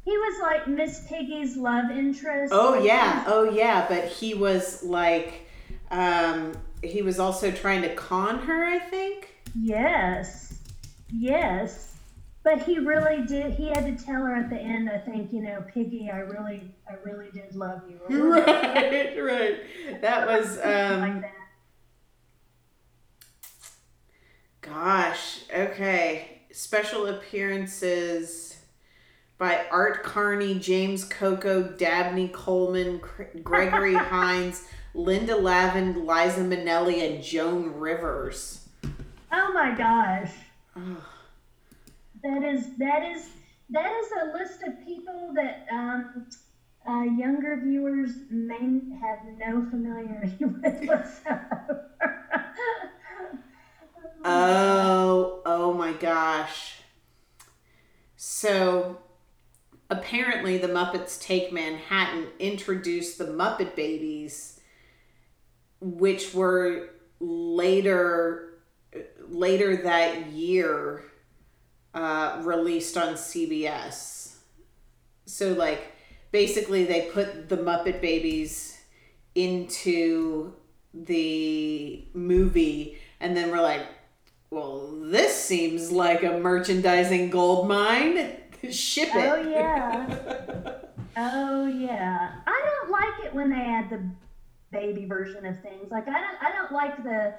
he 0.03 0.17
was 0.17 0.41
like 0.41 0.67
Miss 0.67 1.05
Piggy's 1.07 1.55
love 1.55 1.91
interest. 1.91 2.51
Oh 2.55 2.81
yeah, 2.83 3.23
oh 3.27 3.43
yeah, 3.43 3.85
but 3.87 4.05
he 4.05 4.33
was 4.33 4.83
like 4.83 5.47
um 5.91 6.53
he 6.83 7.01
was 7.03 7.19
also 7.19 7.51
trying 7.51 7.83
to 7.83 7.93
con 7.93 8.39
her, 8.39 8.65
I 8.65 8.79
think. 8.79 9.29
Yes, 9.59 10.59
yes. 11.13 11.93
But 12.43 12.61
he 12.61 12.77
really 12.79 13.25
did. 13.25 13.53
He 13.53 13.69
had 13.69 13.85
to 13.85 14.03
tell 14.05 14.21
her 14.21 14.35
at 14.35 14.49
the 14.51 14.57
end. 14.57 14.89
I 14.89 14.97
think 14.99 15.31
you 15.33 15.41
know, 15.41 15.63
Piggy. 15.73 16.09
I 16.11 16.17
really, 16.19 16.61
I 16.89 16.93
really 17.03 17.29
did 17.33 17.55
love 17.55 17.81
you. 17.89 17.99
Right, 18.23 19.15
right. 19.19 20.01
That 20.01 20.27
was 20.27 20.47
something 20.49 20.99
like 21.01 21.11
um 21.11 21.21
that. 21.21 21.33
Gosh, 24.65 25.41
okay. 25.55 26.41
Special 26.51 27.07
appearances 27.07 28.57
by 29.37 29.65
Art 29.69 30.03
Carney, 30.03 30.59
James 30.59 31.03
Coco, 31.03 31.63
Dabney 31.63 32.29
Coleman, 32.29 33.01
Gregory 33.43 33.93
Hines, 33.95 34.63
Linda 34.93 35.35
Lavin, 35.35 36.05
Liza 36.05 36.41
Minnelli, 36.41 37.05
and 37.05 37.23
Joan 37.23 37.73
Rivers. 37.75 38.67
Oh 39.31 39.51
my 39.53 39.75
gosh. 39.75 40.31
That 42.23 42.43
is 42.43 42.75
that 42.77 43.03
is 43.03 43.29
that 43.69 43.91
is 43.91 44.11
a 44.23 44.37
list 44.37 44.63
of 44.63 44.85
people 44.85 45.33
that 45.35 45.67
um, 45.71 46.27
uh, 46.87 47.01
younger 47.01 47.59
viewers 47.63 48.11
may 48.29 48.81
have 49.01 49.19
no 49.37 49.67
familiarity 49.69 50.35
with 50.39 50.85
whatsoever. 50.85 51.91
Oh, 54.27 55.41
oh 55.45 55.71
my 55.71 55.93
gosh. 55.93 56.77
So 58.15 58.97
apparently 59.91 60.57
the 60.57 60.67
Muppets 60.67 61.21
Take 61.21 61.53
Manhattan 61.53 62.29
introduced 62.39 63.19
the 63.19 63.25
Muppet 63.25 63.75
Babies 63.75 64.59
which 65.79 66.33
were 66.33 66.89
later 67.19 68.57
later 69.27 69.77
that 69.83 70.27
year 70.31 71.03
uh, 71.93 72.41
released 72.43 72.97
on 72.97 73.13
CBS. 73.13 74.37
So 75.27 75.53
like 75.53 75.93
basically 76.31 76.85
they 76.85 77.09
put 77.13 77.47
the 77.47 77.57
Muppet 77.57 78.01
Babies 78.01 78.81
into 79.35 80.53
the 80.95 82.07
movie 82.15 82.97
and 83.19 83.37
then 83.37 83.51
we're 83.51 83.61
like 83.61 83.85
well, 84.49 84.87
this 85.03 85.35
seems 85.35 85.91
like 85.91 86.23
a 86.23 86.37
merchandising 86.37 87.29
gold 87.29 87.67
mine. 87.67 88.37
Ship 88.71 89.09
oh, 89.13 89.19
it. 89.19 89.29
Oh 89.29 89.49
yeah. 89.49 90.71
Oh 91.17 91.65
yeah. 91.65 92.33
I 92.45 92.61
don't 92.65 92.91
like 92.91 93.25
it 93.25 93.33
when 93.33 93.49
they 93.49 93.55
add 93.55 93.89
the 93.89 94.03
baby 94.69 95.05
version 95.05 95.45
of 95.45 95.61
things. 95.61 95.89
Like 95.89 96.09
I 96.09 96.19
don't 96.19 96.43
I 96.43 96.51
don't 96.51 96.73
like 96.73 97.03
the 97.03 97.35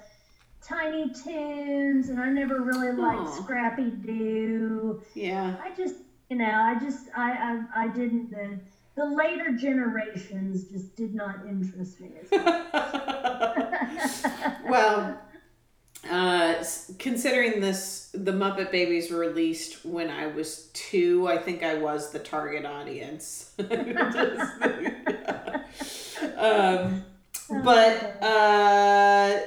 Tiny 0.62 1.11
Toons 1.12 2.09
and 2.09 2.18
I 2.18 2.30
never 2.30 2.62
really 2.62 2.92
liked 2.92 3.28
Aw. 3.28 3.42
Scrappy 3.42 3.90
Doo. 3.90 5.02
yeah. 5.14 5.57
I 5.62 5.74
just 5.76 5.96
you 6.30 6.38
know, 6.38 6.50
I 6.50 6.78
just 6.78 7.09
I 7.14 7.32
I, 7.74 7.84
I 7.84 7.88
didn't 7.88 8.30
the 8.30 8.59
the 8.96 9.04
later 9.04 9.52
generations 9.52 10.64
just 10.64 10.96
did 10.96 11.14
not 11.14 11.46
interest 11.46 12.00
me 12.00 12.12
as 12.22 12.30
much. 12.30 12.66
well, 14.70 15.20
uh, 16.11 16.64
considering 16.98 17.61
this, 17.61 18.11
the 18.12 18.32
Muppet 18.32 18.70
Babies 18.70 19.11
released 19.11 19.84
when 19.84 20.11
I 20.11 20.26
was 20.26 20.70
two. 20.72 21.28
I 21.28 21.38
think 21.38 21.62
I 21.62 21.74
was 21.74 22.12
the 22.12 22.18
target 22.18 22.64
audience. 22.64 23.52
um, 26.38 27.04
but 27.62 28.22
uh, 28.22 29.40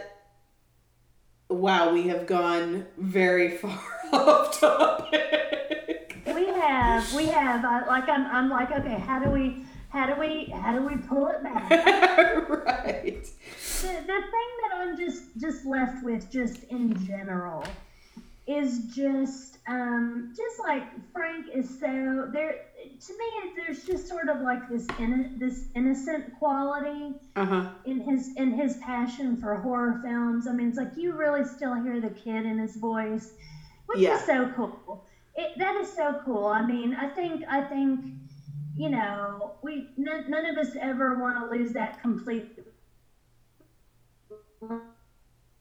wow, 1.49 1.93
we 1.93 2.07
have 2.07 2.25
gone 2.27 2.85
very 2.97 3.57
far 3.57 3.79
off 4.11 4.59
topic. 4.59 6.17
we 6.25 6.47
have 6.47 7.13
we 7.13 7.25
have 7.25 7.65
I, 7.65 7.85
like 7.85 8.07
I'm 8.07 8.25
I'm 8.27 8.49
like 8.49 8.71
okay, 8.71 8.99
how 8.99 9.19
do 9.19 9.29
we 9.29 9.65
how 9.89 10.05
do 10.05 10.19
we 10.19 10.45
how 10.45 10.73
do 10.73 10.85
we 10.85 10.95
pull 10.97 11.27
it 11.27 11.43
back? 11.43 11.69
right. 12.49 13.23
the, 13.23 13.87
the 13.87 14.19
thing 14.21 14.49
that 14.61 14.68
I'm 14.89 14.97
just 14.97 15.25
just 15.39 15.65
left 15.65 16.01
with 16.01 16.29
just 16.31 16.63
in 16.69 16.95
general 17.05 17.63
is 18.47 18.79
just 18.79 19.59
um 19.67 20.29
just 20.35 20.59
like 20.59 20.85
Frank 21.13 21.47
is 21.53 21.79
so 21.79 22.27
there 22.31 22.55
to 23.07 23.13
me 23.17 23.51
there's 23.55 23.83
just 23.83 24.07
sort 24.07 24.29
of 24.29 24.41
like 24.41 24.67
this 24.67 24.87
in, 24.99 25.29
this 25.37 25.65
innocent 25.75 26.31
quality 26.33 27.15
Uh 27.35 27.45
huh. 27.45 27.63
in 27.85 28.01
his 28.01 28.31
in 28.35 28.51
his 28.51 28.77
passion 28.77 29.37
for 29.37 29.55
horror 29.57 29.99
films. 30.03 30.47
I 30.47 30.53
mean 30.53 30.69
it's 30.69 30.77
like 30.77 30.95
you 30.95 31.15
really 31.15 31.45
still 31.45 31.75
hear 31.75 32.01
the 32.01 32.11
kid 32.11 32.45
in 32.45 32.57
his 32.59 32.75
voice, 32.75 33.33
which 33.87 33.99
Yeah. 33.99 34.15
is 34.15 34.25
so 34.25 34.47
cool. 34.47 35.03
It, 35.35 35.51
that 35.57 35.75
is 35.75 35.93
so 35.93 36.15
cool. 36.25 36.47
I 36.47 36.63
mean 36.63 36.95
I 36.95 37.07
think 37.07 37.43
I 37.49 37.61
think 37.61 38.01
you 38.75 38.89
know 38.89 39.53
we 39.61 39.89
none, 39.97 40.25
none 40.27 40.45
of 40.45 40.57
us 40.57 40.75
ever 40.79 41.15
want 41.15 41.37
to 41.37 41.45
lose 41.45 41.73
that 41.73 41.99
complete 42.01 42.47
whatever 44.61 45.07
our 45.07 45.59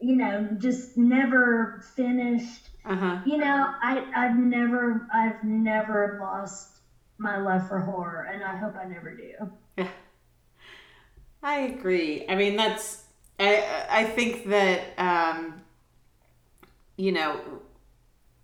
you 0.00 0.16
know 0.16 0.48
just 0.56 0.90
never 0.96 1.72
finished. 1.96 2.70
Uh 2.84 2.96
huh. 2.96 3.18
you 3.24 3.36
know 3.36 3.66
i 3.82 4.04
i've 4.14 4.36
never 4.36 5.04
i've 5.12 5.42
never 5.42 6.14
lost 6.18 6.80
my 7.18 7.36
love 7.36 7.64
for 7.66 7.80
horror 7.80 8.22
and 8.22 8.42
i 8.44 8.54
hope 8.56 8.76
i 8.76 8.84
never 8.84 9.12
do 9.12 9.32
I 11.42 11.60
agree. 11.60 12.24
I 12.28 12.34
mean, 12.34 12.56
that's 12.56 13.04
I 13.38 13.86
I 13.90 14.04
think 14.04 14.48
that 14.48 14.80
um, 14.98 15.62
you 16.96 17.12
know 17.12 17.40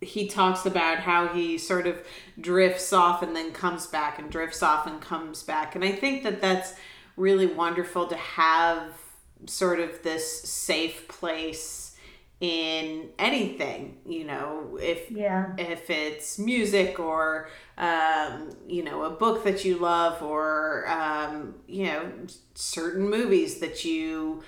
he 0.01 0.28
talks 0.28 0.66
about 0.66 0.99
how 0.99 1.28
he 1.28 1.57
sort 1.57 1.86
of 1.86 2.05
drifts 2.40 2.92
off 2.92 3.22
and 3.22 3.34
then 3.34 3.53
comes 3.53 3.86
back 3.86 4.18
and 4.18 4.30
drifts 4.30 4.62
off 4.62 4.86
and 4.86 5.01
comes 5.01 5.42
back, 5.42 5.74
and 5.74 5.84
I 5.84 5.92
think 5.92 6.22
that 6.24 6.40
that's 6.40 6.74
really 7.16 7.47
wonderful 7.47 8.07
to 8.09 8.16
have 8.16 8.92
sort 9.47 9.80
of 9.80 10.03
this 10.03 10.42
safe 10.42 11.07
place 11.09 11.93
in 12.41 13.11
anything. 13.18 13.99
You 14.07 14.24
know, 14.24 14.78
if 14.80 15.11
yeah 15.11 15.55
if 15.59 15.91
it's 15.91 16.39
music 16.39 16.99
or 16.99 17.49
um, 17.78 18.51
you 18.66 18.82
know 18.82 19.05
a 19.05 19.11
book 19.11 19.45
that 19.45 19.64
you 19.64 19.78
love 19.78 20.22
or 20.22 20.89
um, 20.89 21.55
you 21.66 21.85
know 21.85 22.11
certain 22.55 23.09
movies 23.09 23.61
that 23.61 23.85
you 23.85 24.43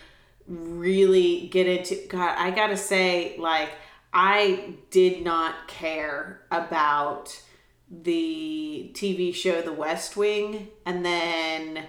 really 0.46 1.48
get 1.48 1.66
into 1.66 2.00
god 2.06 2.36
i 2.38 2.52
gotta 2.52 2.76
say 2.76 3.34
like 3.36 3.68
I 4.18 4.76
did 4.90 5.22
not 5.22 5.68
care 5.68 6.40
about 6.50 7.38
the 7.90 8.90
TV 8.94 9.34
show 9.34 9.60
The 9.60 9.74
West 9.74 10.16
Wing 10.16 10.68
and 10.86 11.04
then 11.04 11.84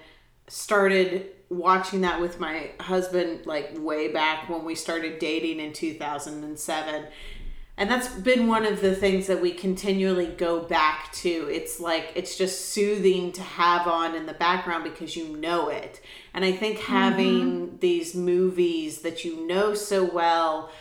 started 0.50 1.32
watching 1.50 2.02
that 2.02 2.20
with 2.20 2.39
my 2.39 2.72
husband 2.80 3.45
like 3.45 3.72
way 3.78 4.12
back 4.12 4.50
when 4.50 4.66
we 4.66 4.76
started 4.76 5.20
dating 5.20 5.60
in 5.60 5.72
2007 5.74 7.08
and 7.80 7.91
that's 7.91 8.08
been 8.08 8.48
one 8.48 8.66
of 8.66 8.82
the 8.82 8.95
things 8.95 9.28
that 9.28 9.39
we 9.39 9.52
continually 9.52 10.26
go 10.26 10.64
back 10.64 11.14
to. 11.14 11.30
It's 11.30 11.80
like 11.80 12.12
it's 12.16 12.36
just 12.36 12.70
soothing 12.70 13.32
to 13.34 13.43
have 13.43 13.86
on 13.86 14.16
in 14.16 14.26
the 14.26 14.34
background 14.34 14.84
because 14.84 15.16
you 15.16 15.38
know 15.38 15.70
it. 15.70 16.02
And 16.34 16.43
i 16.43 16.52
think 16.52 16.80
having 16.80 17.68
mm-hmm. 17.68 17.78
these 17.78 18.16
movies 18.16 19.02
that 19.02 19.24
you 19.24 19.48
know 19.48 19.74
so 19.74 20.04
well 20.04 20.72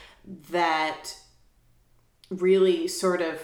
that 0.51 1.17
really 2.31 2.89
sort 2.89 3.23
of 3.23 3.41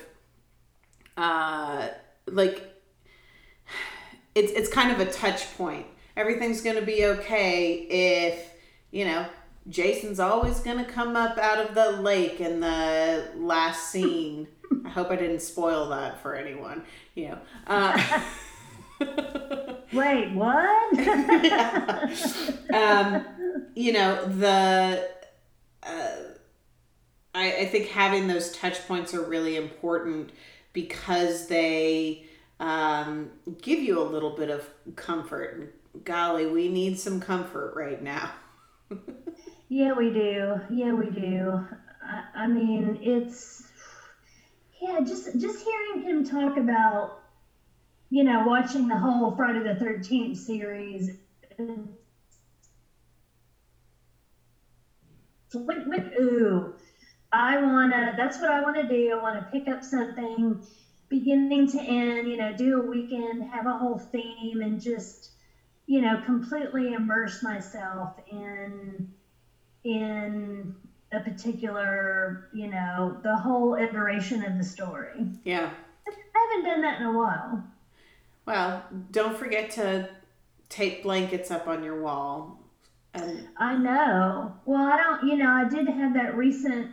uh 1.17 1.89
like 2.27 2.75
it's 4.35 4.53
it's 4.53 4.69
kind 4.69 4.91
of 4.93 5.01
a 5.01 5.11
touch 5.11 5.57
point 5.57 5.87
everything's 6.17 6.61
going 6.61 6.77
to 6.77 6.83
be 6.83 7.07
okay 7.07 7.87
if, 7.89 8.51
you 8.91 9.05
know, 9.05 9.27
Jason's 9.69 10.19
always 10.19 10.61
going 10.61 10.79
to 10.79 10.85
come 10.85 11.17
up 11.17 11.39
out 11.39 11.59
of 11.59 11.75
the 11.75 12.03
lake 12.03 12.41
in 12.41 12.61
the 12.61 13.29
last 13.37 13.91
scene. 13.91 14.49
I 14.85 14.89
hope 14.89 15.11
I 15.11 15.17
didn't 15.17 15.41
spoil 15.41 15.89
that 15.91 16.21
for 16.21 16.35
anyone, 16.35 16.83
you 17.15 17.29
know. 17.29 17.39
Uh, 17.67 18.21
Wait, 19.93 20.33
what? 20.33 20.97
yeah. 20.99 22.15
um, 22.73 23.25
you 23.75 23.93
know, 23.93 24.25
the. 24.27 25.09
Uh, 25.83 26.11
I, 27.35 27.53
I 27.53 27.67
think 27.67 27.89
having 27.89 28.29
those 28.29 28.53
touch 28.53 28.87
points 28.87 29.15
are 29.15 29.23
really 29.23 29.57
important 29.57 30.31
because 30.73 31.47
they 31.49 32.25
um, 32.61 33.31
give 33.61 33.81
you 33.81 34.01
a 34.01 34.05
little 34.05 34.37
bit 34.37 34.51
of 34.51 34.69
comfort 34.97 35.75
golly, 36.05 36.47
we 36.47 36.69
need 36.69 36.99
some 36.99 37.21
comfort 37.21 37.75
right 37.75 38.03
now. 38.03 38.31
yeah, 39.69 39.93
we 39.93 40.11
do. 40.11 40.61
Yeah, 40.71 40.93
we 40.93 41.11
do. 41.11 41.65
I, 42.05 42.43
I 42.43 42.47
mean, 42.47 42.99
it's 43.01 43.63
yeah, 44.81 45.01
just 45.01 45.39
just 45.39 45.65
hearing 45.65 46.03
him 46.03 46.25
talk 46.25 46.57
about, 46.57 47.21
you 48.11 48.25
know, 48.25 48.45
watching 48.47 48.89
the 48.89 48.97
whole 48.97 49.35
Friday 49.37 49.61
the 49.61 49.77
Thirteenth 49.77 50.39
series. 50.39 51.11
Like, 55.55 55.87
like, 55.87 56.19
ooh, 56.19 56.75
I 57.31 57.61
wanna. 57.61 58.15
That's 58.17 58.41
what 58.41 58.51
I 58.51 58.63
want 58.63 58.77
to 58.77 58.89
do. 58.89 59.13
I 59.13 59.23
want 59.23 59.39
to 59.39 59.47
pick 59.53 59.69
up 59.69 59.85
something, 59.85 60.67
beginning 61.09 61.71
to 61.73 61.81
end. 61.81 62.29
You 62.29 62.39
know, 62.39 62.57
do 62.57 62.81
a 62.81 62.87
weekend, 62.87 63.43
have 63.51 63.67
a 63.67 63.77
whole 63.77 63.99
theme, 63.99 64.63
and 64.63 64.81
just 64.81 65.32
you 65.93 66.01
know, 66.01 66.19
completely 66.25 66.95
immerse 66.95 67.43
myself 67.43 68.15
in 68.31 69.13
in 69.85 70.75
a 71.13 71.21
particular, 71.21 72.49
you 72.55 72.69
know, 72.69 73.19
the 73.23 73.37
whole 73.37 73.75
iteration 73.75 74.43
of 74.43 74.57
the 74.57 74.65
story. 74.65 75.27
Yeah. 75.45 75.71
I 76.09 76.49
haven't 76.49 76.65
done 76.65 76.81
that 76.81 77.03
in 77.03 77.09
a 77.09 77.13
while. 77.13 77.63
Well, 78.47 78.83
don't 79.11 79.37
forget 79.37 79.71
to 79.73 80.09
tape 80.71 81.03
blankets 81.03 81.51
up 81.51 81.69
on 81.69 81.85
your 81.85 82.01
wall. 82.01 82.59
And 83.13 83.49
I 83.59 83.77
know. 83.77 84.55
Well, 84.65 84.81
I 84.81 84.97
don't, 84.97 85.29
you 85.29 85.37
know, 85.37 85.51
I 85.51 85.69
did 85.69 85.87
have 85.89 86.15
that 86.15 86.39
recent 86.39 86.91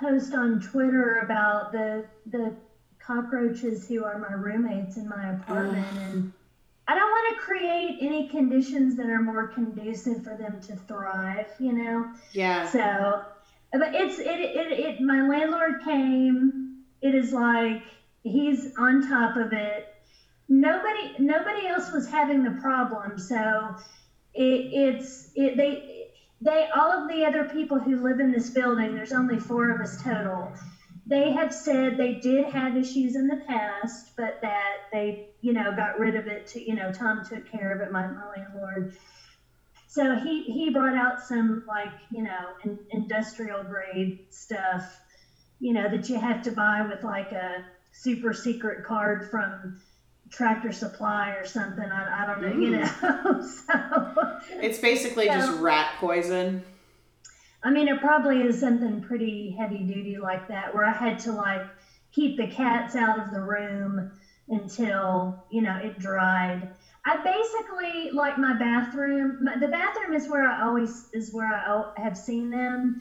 post 0.00 0.32
on 0.32 0.62
Twitter 0.62 1.18
about 1.18 1.72
the 1.72 2.06
the 2.24 2.54
cockroaches 2.98 3.86
who 3.86 4.02
are 4.02 4.18
my 4.18 4.32
roommates 4.32 4.96
in 4.96 5.06
my 5.06 5.34
apartment 5.34 5.86
and 5.98 6.32
I 6.86 6.94
don't 6.94 7.10
want 7.10 7.36
to 7.38 7.42
create 7.44 7.98
any 8.00 8.28
conditions 8.28 8.96
that 8.96 9.08
are 9.08 9.20
more 9.22 9.46
conducive 9.46 10.22
for 10.22 10.36
them 10.36 10.60
to 10.62 10.76
thrive, 10.76 11.50
you 11.58 11.72
know? 11.72 12.06
Yeah. 12.32 12.66
So, 12.66 13.22
but 13.72 13.94
it's, 13.94 14.18
it, 14.18 14.26
it, 14.26 14.72
it, 14.78 15.00
my 15.00 15.26
landlord 15.26 15.82
came, 15.82 16.82
it 17.00 17.14
is 17.14 17.32
like, 17.32 17.82
he's 18.22 18.68
on 18.76 19.00
top 19.00 19.36
of 19.36 19.52
it. 19.52 19.86
Nobody, 20.48 21.14
nobody 21.18 21.66
else 21.66 21.90
was 21.90 22.06
having 22.06 22.42
the 22.42 22.50
problem. 22.50 23.18
So 23.18 23.74
it, 24.34 24.68
it's, 24.72 25.30
it, 25.34 25.56
they, 25.56 26.08
they, 26.42 26.68
all 26.76 26.92
of 26.92 27.08
the 27.08 27.24
other 27.24 27.44
people 27.44 27.78
who 27.78 27.96
live 28.02 28.20
in 28.20 28.30
this 28.30 28.50
building, 28.50 28.94
there's 28.94 29.12
only 29.12 29.38
four 29.38 29.70
of 29.70 29.80
us 29.80 29.96
total 30.02 30.52
they 31.06 31.32
have 31.32 31.52
said 31.52 31.96
they 31.96 32.14
did 32.14 32.46
have 32.46 32.76
issues 32.76 33.14
in 33.14 33.26
the 33.26 33.42
past, 33.46 34.16
but 34.16 34.38
that 34.42 34.76
they, 34.92 35.28
you 35.40 35.52
know, 35.52 35.74
got 35.76 35.98
rid 35.98 36.16
of 36.16 36.26
it. 36.26 36.46
To 36.48 36.60
you 36.60 36.74
know, 36.74 36.92
Tom 36.92 37.22
took 37.28 37.50
care 37.50 37.72
of 37.72 37.80
it. 37.80 37.92
My, 37.92 38.06
my 38.06 38.22
landlord. 38.36 38.96
So 39.86 40.16
he 40.16 40.44
he 40.44 40.70
brought 40.70 40.96
out 40.96 41.22
some 41.22 41.64
like 41.68 41.92
you 42.10 42.22
know 42.22 42.48
in, 42.64 42.78
industrial 42.90 43.62
grade 43.64 44.26
stuff, 44.30 44.98
you 45.60 45.72
know 45.72 45.88
that 45.90 46.08
you 46.08 46.18
have 46.18 46.42
to 46.42 46.52
buy 46.52 46.86
with 46.88 47.04
like 47.04 47.32
a 47.32 47.64
super 47.92 48.32
secret 48.32 48.84
card 48.84 49.30
from 49.30 49.80
Tractor 50.30 50.72
Supply 50.72 51.30
or 51.32 51.44
something. 51.44 51.84
I, 51.84 52.22
I 52.22 52.26
don't 52.26 52.42
know, 52.42 52.52
mm. 52.52 52.62
you 52.62 52.70
know. 52.70 53.42
so 53.42 54.60
it's 54.62 54.78
basically 54.78 55.26
so, 55.26 55.34
just 55.34 55.60
rat 55.60 55.92
poison. 56.00 56.64
I 57.64 57.70
mean, 57.70 57.88
it 57.88 58.00
probably 58.00 58.42
is 58.42 58.60
something 58.60 59.00
pretty 59.00 59.54
heavy 59.58 59.84
duty 59.84 60.18
like 60.18 60.46
that, 60.48 60.74
where 60.74 60.84
I 60.84 60.92
had 60.92 61.18
to 61.20 61.32
like 61.32 61.66
keep 62.12 62.36
the 62.36 62.48
cats 62.48 62.94
out 62.96 63.18
of 63.18 63.30
the 63.30 63.42
room 63.42 64.06
until 64.48 65.38
you 65.50 65.62
know 65.62 65.76
it 65.76 65.98
dried. 65.98 66.68
I 67.06 67.16
basically 67.24 68.10
like 68.12 68.38
my 68.38 68.54
bathroom. 68.54 69.38
My, 69.40 69.56
the 69.56 69.68
bathroom 69.68 70.14
is 70.14 70.28
where 70.28 70.44
I 70.44 70.62
always 70.62 71.06
is 71.12 71.32
where 71.32 71.52
I 71.52 71.82
have 71.96 72.16
seen 72.16 72.50
them, 72.50 72.96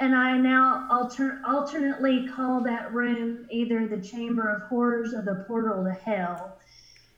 and 0.00 0.14
I 0.16 0.38
now 0.38 0.82
alter, 0.90 1.38
alternately 1.44 2.24
call 2.24 2.62
that 2.62 2.92
room 2.92 3.44
either 3.50 3.86
the 3.86 4.00
Chamber 4.00 4.50
of 4.50 4.62
Horrors 4.62 5.14
or 5.14 5.22
the 5.22 5.36
Portal 5.46 5.84
to 5.84 5.92
Hell, 5.92 6.52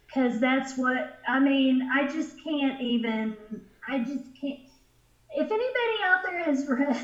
because 0.06 0.38
that's 0.40 0.76
what 0.76 1.06
I 1.28 1.40
mean. 1.40 1.82
I 1.92 2.04
just 2.04 2.34
can't 2.44 2.76
even. 2.80 3.36
I 3.88 4.00
just 4.00 4.30
can't 4.40 4.58
if 5.34 5.50
anybody 5.50 6.02
out 6.04 6.22
there 6.22 6.44
has 6.44 6.66
read 6.68 6.96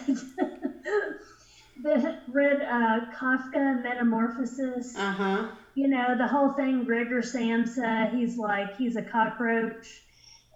the 1.82 2.18
read 2.28 2.62
uh, 2.62 3.12
Kafka 3.14 3.82
Metamorphosis, 3.82 4.96
uh-huh. 4.96 5.48
you 5.74 5.88
know 5.88 6.16
the 6.16 6.26
whole 6.26 6.52
thing. 6.52 6.84
Gregor 6.84 7.22
Samsa, 7.22 8.10
he's 8.14 8.36
like 8.36 8.76
he's 8.76 8.96
a 8.96 9.02
cockroach, 9.02 10.02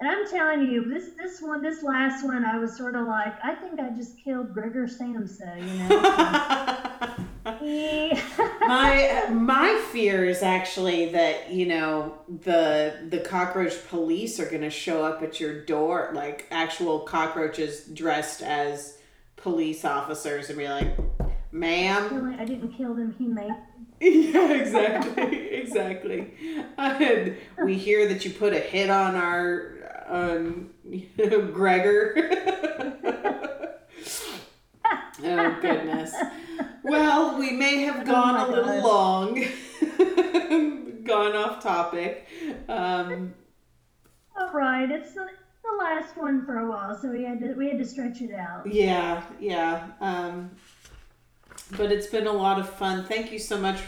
and 0.00 0.10
I'm 0.10 0.28
telling 0.28 0.62
you, 0.62 0.88
this 0.92 1.10
this 1.16 1.40
one, 1.40 1.62
this 1.62 1.82
last 1.82 2.24
one, 2.24 2.44
I 2.44 2.58
was 2.58 2.76
sort 2.76 2.96
of 2.96 3.06
like, 3.06 3.34
I 3.44 3.54
think 3.54 3.78
I 3.80 3.90
just 3.90 4.18
killed 4.22 4.52
Gregor 4.52 4.86
Samsa, 4.86 5.58
you 5.60 5.88
know. 5.88 7.26
my 8.60 9.26
my 9.30 9.82
fear 9.90 10.24
is 10.24 10.42
actually 10.42 11.10
that 11.10 11.50
you 11.50 11.66
know 11.66 12.18
the 12.42 13.06
the 13.08 13.18
cockroach 13.20 13.74
police 13.88 14.38
are 14.38 14.48
going 14.48 14.62
to 14.62 14.70
show 14.70 15.04
up 15.04 15.22
at 15.22 15.40
your 15.40 15.64
door 15.64 16.10
like 16.14 16.46
actual 16.50 17.00
cockroaches 17.00 17.84
dressed 17.86 18.42
as 18.42 18.98
police 19.36 19.84
officers 19.84 20.48
and 20.50 20.58
be 20.58 20.68
like 20.68 20.96
ma'am? 21.50 22.36
I 22.38 22.44
didn't 22.44 22.72
kill 22.72 22.94
them 22.94 23.14
he 23.16 23.26
made 23.26 23.52
yeah 24.00 24.52
exactly 24.52 25.48
exactly. 25.52 26.34
And 26.76 27.36
we 27.64 27.76
hear 27.76 28.08
that 28.08 28.24
you 28.24 28.32
put 28.32 28.52
a 28.52 28.58
hit 28.58 28.90
on 28.90 29.14
our 29.14 29.72
um 30.08 30.70
gregor. 31.52 32.28
Oh 35.24 35.58
goodness 35.60 36.12
well, 36.82 37.38
we 37.38 37.52
may 37.52 37.82
have 37.82 38.00
oh 38.00 38.04
gone 38.04 38.36
oh 38.36 38.46
a 38.46 38.48
little 38.50 38.82
long, 38.82 39.34
gone 41.04 41.36
off 41.36 41.62
topic. 41.62 42.28
Um, 42.68 43.34
All 44.38 44.52
right, 44.52 44.90
it's 44.90 45.12
the, 45.14 45.26
the 45.62 45.76
last 45.78 46.16
one 46.16 46.44
for 46.44 46.58
a 46.58 46.70
while, 46.70 46.98
so 47.00 47.10
we 47.10 47.24
had 47.24 47.40
to 47.40 47.54
we 47.54 47.68
had 47.68 47.78
to 47.78 47.86
stretch 47.86 48.20
it 48.20 48.34
out. 48.34 48.66
Yeah, 48.66 49.22
yeah. 49.40 49.88
Um, 50.00 50.50
but 51.76 51.92
it's 51.92 52.06
been 52.06 52.26
a 52.26 52.32
lot 52.32 52.58
of 52.58 52.68
fun. 52.68 53.04
Thank 53.04 53.32
you 53.32 53.38
so 53.38 53.58
much 53.58 53.80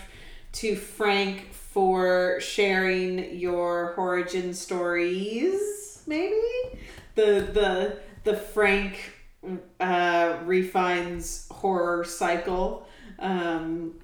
to 0.53 0.77
Frank 0.77 1.53
for 1.53 2.39
sharing 2.41 3.35
your 3.37 3.95
origin 3.97 4.55
stories. 4.55 6.03
Maybe 6.07 6.41
the 7.14 7.49
the 7.53 7.99
the 8.25 8.37
Frank 8.37 9.12
uh, 9.81 10.39
refines 10.45 11.49
horror 11.55 12.05
cycle. 12.05 12.87
Um, 13.19 13.95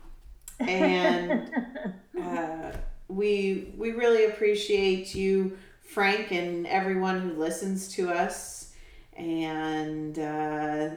and 0.60 1.50
uh, 2.22 2.72
we 3.08 3.72
we 3.76 3.92
really 3.92 4.26
appreciate 4.26 5.14
you, 5.14 5.58
Frank, 5.82 6.30
and 6.32 6.66
everyone 6.66 7.20
who 7.20 7.32
listens 7.32 7.88
to 7.94 8.10
us. 8.10 8.72
And 9.16 10.18
uh, 10.18 10.90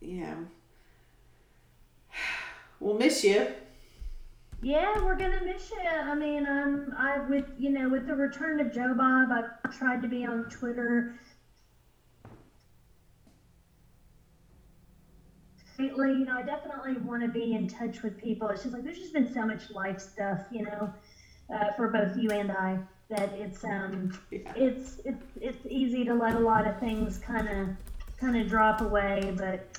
you 0.00 0.20
know, 0.20 0.36
we'll 2.80 2.98
miss 2.98 3.24
you. 3.24 3.48
Yeah, 4.62 5.04
we're 5.04 5.16
gonna 5.16 5.42
miss 5.44 5.70
you. 5.70 5.88
I 5.88 6.14
mean, 6.14 6.46
I'm 6.46 6.94
I 6.96 7.18
with 7.28 7.46
you 7.58 7.70
know 7.70 7.88
with 7.88 8.06
the 8.06 8.14
return 8.14 8.60
of 8.60 8.72
Joe 8.72 8.94
Bob, 8.96 9.28
I've 9.30 9.76
tried 9.76 10.02
to 10.02 10.08
be 10.08 10.24
on 10.24 10.44
Twitter 10.44 11.14
lately. 15.98 16.20
You 16.20 16.24
know, 16.26 16.36
I 16.36 16.42
definitely 16.42 16.94
want 16.98 17.22
to 17.22 17.28
be 17.28 17.54
in 17.54 17.68
touch 17.68 18.02
with 18.02 18.20
people. 18.20 18.48
It's 18.48 18.62
just 18.62 18.74
like 18.74 18.84
there's 18.84 18.98
just 18.98 19.12
been 19.12 19.32
so 19.32 19.46
much 19.46 19.70
life 19.70 20.00
stuff, 20.00 20.40
you 20.50 20.64
know, 20.64 20.92
uh, 21.54 21.72
for 21.76 21.88
both 21.88 22.16
you 22.16 22.30
and 22.30 22.50
I 22.52 22.78
that 23.08 23.32
it's 23.34 23.62
um 23.64 24.18
Yeah. 24.30 24.52
it's 24.56 25.00
it's 25.04 25.24
it's 25.40 25.66
easy 25.68 26.04
to 26.04 26.14
let 26.14 26.34
a 26.34 26.40
lot 26.40 26.66
of 26.66 26.78
things 26.80 27.18
kind 27.18 27.48
of 27.48 27.68
kind 28.18 28.36
of 28.36 28.48
drop 28.48 28.80
away, 28.80 29.34
but 29.36 29.78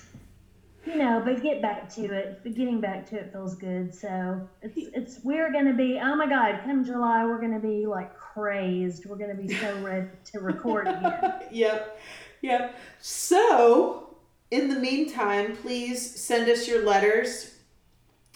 you 0.85 0.95
know, 0.95 1.21
but 1.23 1.43
get 1.43 1.61
back 1.61 1.93
to 1.95 2.05
it. 2.05 2.39
But 2.43 2.55
getting 2.55 2.79
back 2.79 3.05
to 3.09 3.17
it 3.17 3.33
feels 3.33 3.55
good. 3.55 3.93
So 3.93 4.47
it's 4.61 4.77
it's 4.77 5.19
we're 5.23 5.51
gonna 5.51 5.73
be 5.73 5.99
oh 6.01 6.15
my 6.15 6.27
god, 6.27 6.61
come 6.63 6.85
July 6.85 7.25
we're 7.25 7.41
gonna 7.41 7.59
be 7.59 7.85
like 7.85 8.15
crazed. 8.17 9.05
We're 9.05 9.17
gonna 9.17 9.35
be 9.35 9.53
so 9.53 9.77
ready 9.79 10.07
to 10.31 10.39
record 10.39 10.87
again. 10.87 11.33
yep, 11.51 11.99
yep. 12.41 12.75
So, 12.99 14.06
in 14.51 14.69
the 14.69 14.79
meantime, 14.79 15.55
please 15.57 16.19
send 16.19 16.49
us 16.49 16.67
your 16.67 16.85
letters. 16.85 17.53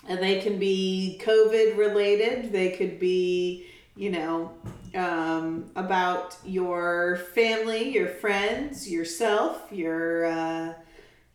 And 0.08 0.20
they 0.20 0.42
can 0.42 0.58
be 0.58 1.22
COVID 1.24 1.78
related. 1.78 2.52
They 2.52 2.72
could 2.72 3.00
be, 3.00 3.68
you 3.96 4.10
know, 4.10 4.52
um, 4.96 5.70
about 5.76 6.36
your 6.44 7.18
family, 7.36 7.94
your 7.94 8.08
friends, 8.08 8.90
yourself, 8.90 9.68
your, 9.72 10.26
uh, 10.26 10.74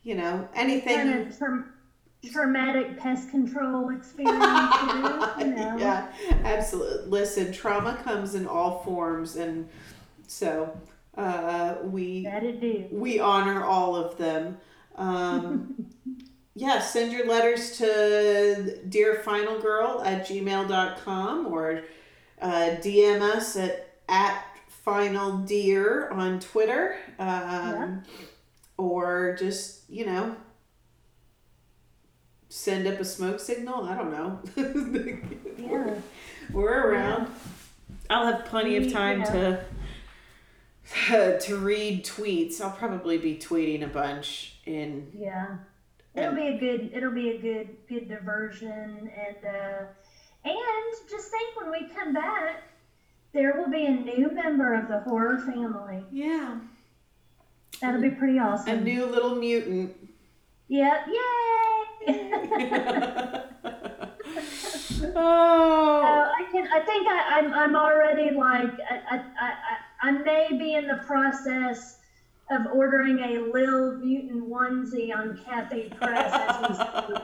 you 0.03 0.15
know, 0.15 0.47
anything. 0.53 0.97
kind 0.97 1.27
of 1.27 1.37
tra- 1.37 1.65
traumatic 2.31 2.97
pest 2.97 3.31
control 3.31 3.89
experience. 3.89 4.35
you 5.39 5.45
know, 5.55 5.77
yeah, 5.77 6.11
absolutely. 6.43 7.09
Listen, 7.09 7.53
trauma 7.53 7.97
comes 8.03 8.35
in 8.35 8.47
all 8.47 8.83
forms, 8.83 9.37
and 9.37 9.69
so 10.27 10.77
uh, 11.17 11.75
we 11.83 12.23
That 12.23 12.43
it 12.43 12.61
do. 12.61 12.85
we 12.91 13.19
honor 13.19 13.63
all 13.65 13.95
of 13.95 14.17
them. 14.17 14.57
Um, 14.95 15.87
yeah, 16.55 16.79
send 16.79 17.11
your 17.11 17.27
letters 17.27 17.77
to 17.79 18.79
dearfinalgirl 18.87 20.05
at 20.05 20.27
gmail.com 20.27 21.47
or 21.47 21.81
uh, 22.41 22.69
DM 22.81 23.21
us 23.21 23.55
at, 23.55 23.95
at 24.07 24.43
final 24.83 25.39
dear 25.39 26.09
on 26.11 26.39
Twitter. 26.39 26.97
Um, 27.19 27.27
Yeah. 27.27 27.95
Or 28.79 29.35
just, 29.39 29.89
you 29.89 30.05
know, 30.05 30.35
send 32.49 32.85
up 32.87 32.99
a 32.99 33.05
smoke 33.05 33.39
signal. 33.39 33.83
I 33.85 33.95
don't 33.95 34.11
know. 34.11 34.39
Yeah. 35.57 35.95
We're 36.53 36.91
around. 36.91 37.27
I'll 38.11 38.31
have 38.31 38.45
plenty 38.45 38.77
of 38.77 38.93
time 38.93 39.21
yeah. 39.21 39.31
to 39.31 39.65
to 41.07 41.57
read 41.57 42.05
tweets. 42.05 42.61
I'll 42.61 42.71
probably 42.71 43.17
be 43.17 43.35
tweeting 43.37 43.83
a 43.83 43.87
bunch 43.87 44.59
in 44.65 45.11
Yeah. 45.17 45.57
It'll 46.15 46.33
be 46.33 46.47
a 46.47 46.57
good 46.57 46.91
it'll 46.93 47.11
be 47.11 47.29
a 47.31 47.37
good 47.37 47.69
good 47.87 48.07
diversion 48.09 49.11
and 49.15 49.45
uh 49.45 49.85
and 50.45 51.09
just 51.09 51.29
think 51.29 51.59
when 51.61 51.69
we 51.71 51.87
come 51.93 52.13
back 52.13 52.63
there 53.33 53.53
will 53.57 53.69
be 53.69 53.85
a 53.85 53.91
new 53.91 54.31
member 54.31 54.73
of 54.73 54.87
the 54.87 55.01
horror 55.01 55.37
family. 55.39 56.03
yeah, 56.11 56.57
That'll 57.81 58.01
be 58.01 58.09
pretty 58.09 58.39
awesome. 58.39 58.79
a 58.79 58.81
new 58.81 59.05
little 59.05 59.35
mutant. 59.35 59.95
Yep. 60.69 61.07
yay! 61.07 62.07
oh, 65.15 66.01
Uh, 66.03 66.31
I 66.39 66.43
can. 66.51 66.67
I 66.73 66.79
think 66.79 67.07
I, 67.07 67.39
I'm. 67.39 67.53
I'm 67.53 67.75
already 67.75 68.31
like. 68.35 68.71
I, 68.89 68.95
I, 69.11 69.17
I, 69.39 69.53
I 70.01 70.11
may 70.11 70.47
be 70.57 70.75
in 70.75 70.87
the 70.87 71.01
process 71.05 71.97
of 72.49 72.67
ordering 72.73 73.19
a 73.19 73.51
Lil 73.51 73.97
Mutant 73.97 74.49
onesie 74.49 75.15
on 75.15 75.37
Cafe 75.43 75.89
Press 75.89 76.33
as 76.33 76.69
we 76.69 76.75
speak. 76.75 77.23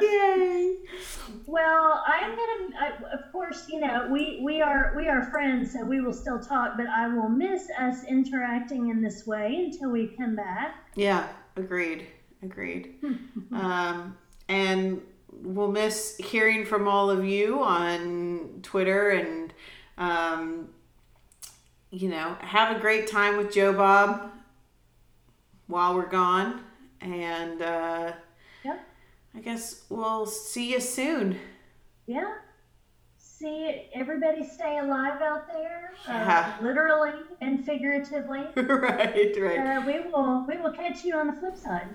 Yay! 0.00 0.76
well, 1.46 2.02
I'm 2.06 2.30
gonna. 2.30 2.76
I, 2.78 2.92
of 3.12 3.32
course, 3.32 3.66
you 3.68 3.80
know 3.80 4.08
we 4.10 4.40
we 4.42 4.60
are 4.60 4.94
we 4.96 5.08
are 5.08 5.30
friends, 5.30 5.72
so 5.72 5.84
we 5.84 6.00
will 6.00 6.12
still 6.12 6.40
talk. 6.40 6.76
But 6.76 6.86
I 6.86 7.08
will 7.08 7.28
miss 7.28 7.68
us 7.78 8.04
interacting 8.04 8.88
in 8.88 9.02
this 9.02 9.26
way 9.26 9.70
until 9.70 9.90
we 9.90 10.08
come 10.16 10.36
back. 10.36 10.86
Yeah, 10.94 11.28
agreed. 11.56 12.06
Agreed. 12.42 12.94
um, 13.52 14.16
and 14.48 15.02
we'll 15.32 15.70
miss 15.70 16.16
hearing 16.18 16.64
from 16.66 16.88
all 16.88 17.10
of 17.10 17.24
you 17.24 17.62
on 17.62 18.60
Twitter 18.62 19.10
and, 19.10 19.52
um, 19.98 20.68
you 21.90 22.08
know, 22.08 22.36
have 22.40 22.76
a 22.76 22.80
great 22.80 23.06
time 23.06 23.36
with 23.36 23.52
Joe 23.52 23.72
Bob 23.72 24.30
while 25.66 25.94
we're 25.94 26.08
gone. 26.08 26.62
And 27.00 27.62
uh, 27.62 28.12
Yep. 28.64 28.80
I 29.34 29.38
guess 29.40 29.84
we'll 29.88 30.26
see 30.26 30.72
you 30.72 30.80
soon. 30.80 31.38
Yeah. 32.06 32.32
See, 33.18 33.88
everybody 33.94 34.44
stay 34.44 34.78
alive 34.78 35.22
out 35.22 35.46
there, 35.46 35.92
Yeah. 36.08 36.56
uh, 36.58 36.64
literally 36.64 37.12
and 37.40 37.64
figuratively. 37.64 38.40
right, 38.56 39.32
right. 39.38 39.58
Uh, 39.78 39.82
we 39.86 40.00
will 40.10 40.44
we 40.48 40.56
will 40.56 40.72
catch 40.72 41.04
you 41.04 41.14
on 41.14 41.28
the 41.28 41.34
flip 41.34 41.56
side. 41.56 41.86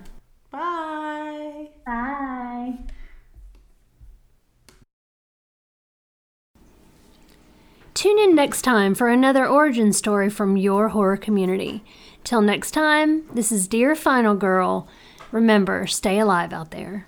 Bye. 0.50 1.68
Bye. 1.84 2.78
Tune 7.94 8.18
in 8.18 8.34
next 8.34 8.62
time 8.62 8.92
for 8.92 9.08
another 9.08 9.46
origin 9.46 9.92
story 9.92 10.28
from 10.28 10.56
your 10.56 10.88
horror 10.88 11.16
community. 11.16 11.84
Till 12.24 12.40
next 12.40 12.72
time, 12.72 13.22
this 13.32 13.52
is 13.52 13.68
Dear 13.68 13.94
Final 13.94 14.34
Girl. 14.34 14.88
Remember, 15.30 15.86
stay 15.86 16.18
alive 16.18 16.52
out 16.52 16.72
there. 16.72 17.06